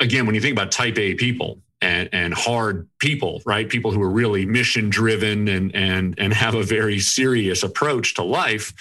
again, 0.00 0.26
when 0.26 0.34
you 0.34 0.40
think 0.40 0.52
about 0.52 0.70
type 0.70 0.98
A 0.98 1.14
people, 1.14 1.58
and, 1.80 2.08
and 2.12 2.34
hard 2.34 2.88
people, 2.98 3.42
right? 3.44 3.68
People 3.68 3.92
who 3.92 4.02
are 4.02 4.10
really 4.10 4.46
mission 4.46 4.90
driven 4.90 5.48
and 5.48 5.74
and 5.74 6.14
and 6.18 6.32
have 6.32 6.54
a 6.54 6.62
very 6.62 7.00
serious 7.00 7.62
approach 7.62 8.14
to 8.14 8.22
life. 8.22 8.72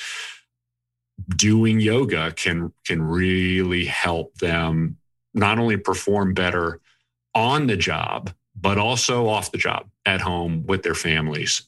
Doing 1.28 1.80
yoga 1.80 2.32
can 2.32 2.74
can 2.86 3.02
really 3.02 3.86
help 3.86 4.36
them 4.38 4.98
not 5.34 5.60
only 5.60 5.78
perform 5.78 6.34
better 6.34 6.80
on 7.34 7.68
the 7.68 7.78
job, 7.78 8.32
but 8.56 8.78
also 8.78 9.28
off 9.28 9.52
the 9.52 9.58
job 9.58 9.90
at 10.06 10.22
home 10.22 10.66
with 10.66 10.84
their 10.84 10.96
families. 10.96 11.64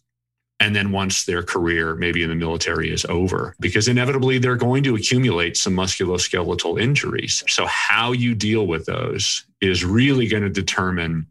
And 0.59 0.75
then 0.75 0.91
once 0.91 1.25
their 1.25 1.43
career, 1.43 1.93
maybe 1.95 2.23
in 2.23 2.29
the 2.29 2.35
military, 2.35 2.91
is 2.91 3.05
over, 3.05 3.55
because 3.59 3.87
inevitably 3.87 4.39
they're 4.39 4.55
going 4.55 4.83
to 4.83 4.95
accumulate 4.95 5.55
some 5.55 5.75
musculoskeletal 5.75 6.81
injuries. 6.81 7.43
So, 7.47 7.67
how 7.67 8.11
you 8.11 8.33
deal 8.33 8.65
with 8.65 8.85
those 8.85 9.45
is 9.61 9.85
really 9.85 10.27
going 10.27 10.43
to 10.43 10.49
determine 10.49 11.27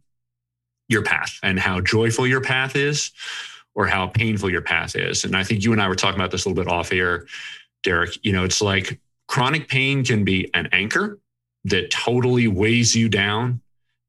your 0.89 1.03
path 1.03 1.39
and 1.43 1.59
how 1.59 1.81
joyful 1.81 2.27
your 2.27 2.41
path 2.41 2.77
is 2.77 3.11
or 3.75 3.87
how 3.87 4.07
painful 4.07 4.49
your 4.49 4.63
path 4.63 4.95
is. 4.95 5.25
And 5.25 5.37
I 5.37 5.43
think 5.43 5.65
you 5.65 5.73
and 5.73 5.83
I 5.83 5.89
were 5.89 5.97
talking 5.97 6.19
about 6.19 6.31
this 6.31 6.45
a 6.45 6.49
little 6.49 6.63
bit 6.65 6.71
off 6.71 6.93
air, 6.93 7.27
Derek. 7.83 8.25
You 8.25 8.33
know, 8.33 8.45
it's 8.45 8.63
like 8.63 9.01
chronic 9.27 9.69
pain 9.69 10.05
can 10.05 10.25
be 10.25 10.51
an 10.55 10.69
anchor 10.73 11.19
that 11.65 11.91
totally 11.91 12.47
weighs 12.47 12.95
you 12.95 13.09
down 13.09 13.61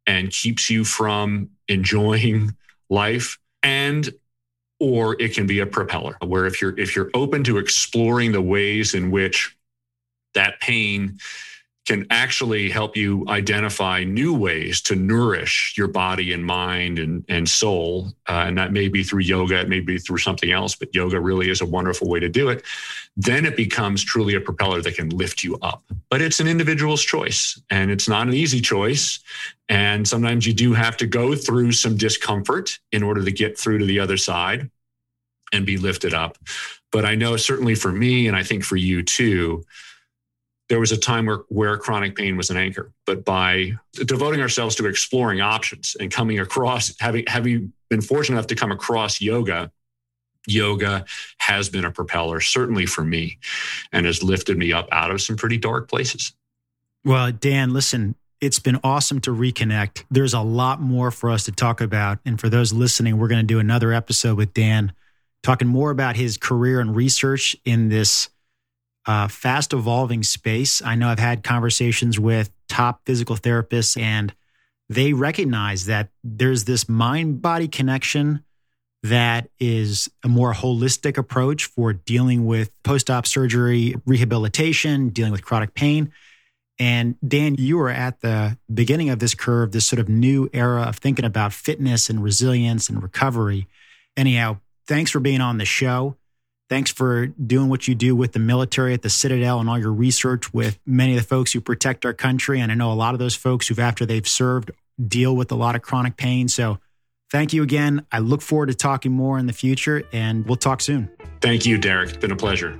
and 0.06 0.32
keeps 0.32 0.70
you 0.70 0.84
from 0.84 1.50
enjoying 1.68 2.56
life 2.90 3.40
and 3.64 4.14
or 4.80 5.20
it 5.22 5.34
can 5.34 5.48
be 5.48 5.60
a 5.60 5.66
propeller 5.66 6.16
where 6.26 6.46
if 6.46 6.62
you're 6.62 6.78
if 6.80 6.96
you're 6.96 7.10
open 7.14 7.44
to 7.44 7.58
exploring 7.58 8.32
the 8.32 8.42
ways 8.42 8.94
in 8.94 9.12
which 9.12 9.56
that 10.34 10.60
pain 10.60 11.18
can 11.88 12.06
actually 12.10 12.70
help 12.70 12.98
you 12.98 13.26
identify 13.30 14.04
new 14.04 14.34
ways 14.34 14.82
to 14.82 14.94
nourish 14.94 15.74
your 15.78 15.88
body 15.88 16.34
and 16.34 16.46
mind 16.46 17.00
and, 17.00 17.24
and 17.30 17.50
soul. 17.50 18.10
Uh, 18.28 18.44
and 18.46 18.58
that 18.58 18.74
may 18.74 18.90
be 18.90 19.04
through 19.04 19.22
yoga, 19.22 19.62
it 19.62 19.70
may 19.70 19.80
be 19.80 19.98
through 19.98 20.18
something 20.18 20.52
else, 20.52 20.76
but 20.76 20.94
yoga 20.94 21.18
really 21.18 21.50
is 21.50 21.62
a 21.62 21.66
wonderful 21.66 22.10
way 22.10 22.20
to 22.20 22.28
do 22.28 22.50
it. 22.50 22.62
Then 23.16 23.46
it 23.46 23.56
becomes 23.56 24.04
truly 24.04 24.36
a 24.36 24.42
propeller 24.42 24.82
that 24.82 24.96
can 24.96 25.10
lift 25.10 25.46
you 25.46 25.58
up. 25.62 25.82
But 26.10 26.22
it's 26.22 26.42
an 26.42 26.48
individual's 26.48 27.02
choice 27.02 27.60
and 27.70 27.90
it's 27.90 28.10
not 28.10 28.28
an 28.28 28.34
easy 28.34 28.60
choice. 28.60 29.20
And 29.70 30.06
sometimes 30.06 30.46
you 30.46 30.54
do 30.54 30.74
have 30.74 30.98
to 30.98 31.08
go 31.08 31.36
through 31.36 31.72
some 31.72 31.96
discomfort 31.96 32.80
in 32.92 33.02
order 33.02 33.24
to 33.24 33.32
get 33.32 33.58
through 33.58 33.78
to 33.80 33.86
the 33.86 34.02
other 34.02 34.18
side 34.18 34.70
and 35.54 35.66
be 35.66 35.78
lifted 35.78 36.14
up. 36.14 36.38
But 36.92 37.06
I 37.06 37.16
know 37.16 37.38
certainly 37.38 37.76
for 37.76 37.94
me, 37.94 38.28
and 38.28 38.36
I 38.36 38.44
think 38.44 38.66
for 38.66 38.76
you 38.76 39.04
too, 39.04 39.64
there 40.70 40.80
was 40.80 40.92
a 40.92 40.98
time 40.98 41.26
where, 41.26 41.40
where 41.50 41.78
chronic 41.78 42.16
pain 42.16 42.36
was 42.36 42.50
an 42.50 42.58
anchor. 42.58 42.92
But 43.06 43.24
by 43.24 43.74
devoting 43.94 44.42
ourselves 44.42 44.76
to 44.76 44.86
exploring 44.86 45.42
options 45.42 45.96
and 46.00 46.12
coming 46.12 46.40
across, 46.40 46.94
having, 47.00 47.26
having 47.28 47.74
been 47.90 48.02
fortunate 48.02 48.36
enough 48.36 48.48
to 48.48 48.56
come 48.56 48.72
across 48.72 49.22
yoga, 49.22 49.72
yoga 50.46 51.06
has 51.38 51.70
been 51.70 51.86
a 51.86 51.92
propeller, 51.92 52.42
certainly 52.42 52.86
for 52.86 53.04
me, 53.04 53.40
and 53.92 54.06
has 54.06 54.24
lifted 54.24 54.58
me 54.58 54.74
up 54.74 54.88
out 54.92 55.12
of 55.12 55.22
some 55.22 55.36
pretty 55.36 55.58
dark 55.58 55.90
places. 55.90 56.34
Well, 57.06 57.32
Dan, 57.32 57.74
listen, 57.74 58.16
it's 58.42 58.60
been 58.60 58.80
awesome 58.84 59.22
to 59.22 59.32
reconnect. 59.32 60.04
There's 60.12 60.34
a 60.34 60.42
lot 60.42 60.82
more 60.82 61.12
for 61.12 61.30
us 61.30 61.46
to 61.46 61.52
talk 61.52 61.82
about. 61.82 62.20
And 62.26 62.40
for 62.40 62.50
those 62.50 62.74
listening, 62.74 63.18
we're 63.18 63.30
going 63.30 63.42
to 63.42 63.48
do 63.48 63.60
another 63.60 63.94
episode 63.94 64.38
with 64.38 64.54
Dan 64.54 64.92
talking 65.44 65.68
more 65.68 65.92
about 65.92 66.18
his 66.18 66.38
career 66.38 66.80
and 66.80 66.96
research 66.96 67.56
in 67.64 67.90
this 67.90 68.30
uh, 69.08 69.28
fast 69.28 69.74
evolving 69.74 70.22
space. 70.22 70.82
I 70.82 70.96
know 70.96 71.08
I've 71.08 71.20
had 71.20 71.44
conversations 71.44 72.20
with 72.20 72.52
top 72.68 73.02
physical 73.06 73.38
therapists, 73.38 74.00
and 74.00 74.34
they 74.90 75.14
recognize 75.14 75.86
that 75.86 76.10
there's 76.24 76.66
this 76.66 76.88
mind 76.88 77.42
body 77.42 77.68
connection 77.68 78.44
that 79.04 79.50
is 79.60 80.10
a 80.24 80.28
more 80.28 80.54
holistic 80.54 81.18
approach 81.18 81.66
for 81.66 81.94
dealing 81.94 82.46
with 82.46 82.72
post 82.84 83.10
op 83.10 83.26
surgery, 83.26 83.96
rehabilitation, 84.06 85.10
dealing 85.10 85.32
with 85.32 85.44
chronic 85.44 85.74
pain. 85.74 86.12
And 86.80 87.16
Dan, 87.28 87.56
you 87.56 87.78
were 87.78 87.90
at 87.90 88.22
the 88.22 88.58
beginning 88.72 89.10
of 89.10 89.20
this 89.20 89.34
curve, 89.34 89.72
this 89.72 89.88
sort 89.88 90.00
of 90.00 90.10
new 90.10 90.50
era 90.54 90.84
of 90.84 90.98
thinking 90.98 91.26
about 91.26 91.54
fitness 91.54 92.10
and 92.10 92.22
resilience 92.22 92.90
and 92.90 93.02
recovery. 93.02 93.68
Anyhow, 94.16 94.60
thanks 94.86 95.12
for 95.12 95.20
being 95.20 95.42
on 95.42 95.58
the 95.58 95.66
show. 95.66 96.18
Thanks 96.70 96.92
for 96.92 97.28
doing 97.28 97.70
what 97.70 97.88
you 97.88 97.96
do 97.96 98.16
with 98.16 98.34
the 98.34 98.40
military 98.40 98.94
at 98.94 99.02
the 99.02 99.10
Citadel 99.10 99.60
and 99.60 99.70
all 99.70 99.80
your 99.80 99.94
research 99.94 100.54
with 100.54 100.80
many 100.86 101.14
of 101.14 101.22
the 101.22 101.28
folks 101.28 101.54
who 101.54 101.62
protect 101.62 102.06
our 102.06 102.14
country. 102.14 102.60
And 102.60 102.72
I 102.72 102.76
know 102.76 102.92
a 102.92 102.94
lot 102.94 103.14
of 103.14 103.20
those 103.20 103.36
folks 103.36 103.68
who've, 103.68 103.80
after 103.80 104.06
they've 104.06 104.28
served, 104.28 104.72
deal 105.06 105.36
with 105.36 105.52
a 105.52 105.56
lot 105.56 105.76
of 105.76 105.82
chronic 105.82 106.18
pain. 106.18 106.50
So 106.50 106.80
thank 107.32 107.54
you 107.54 107.64
again. 107.64 108.06
I 108.12 108.20
look 108.20 108.42
forward 108.42 108.68
to 108.68 108.74
talking 108.74 109.14
more 109.14 109.40
in 109.40 109.46
the 109.46 109.54
future, 109.54 110.04
and 110.12 110.46
we'll 110.46 110.58
talk 110.58 110.82
soon. 110.82 111.10
Thank 111.40 111.66
you, 111.66 111.78
Derek. 111.78 112.10
It's 112.10 112.18
been 112.18 112.32
a 112.32 112.36
pleasure. 112.36 112.78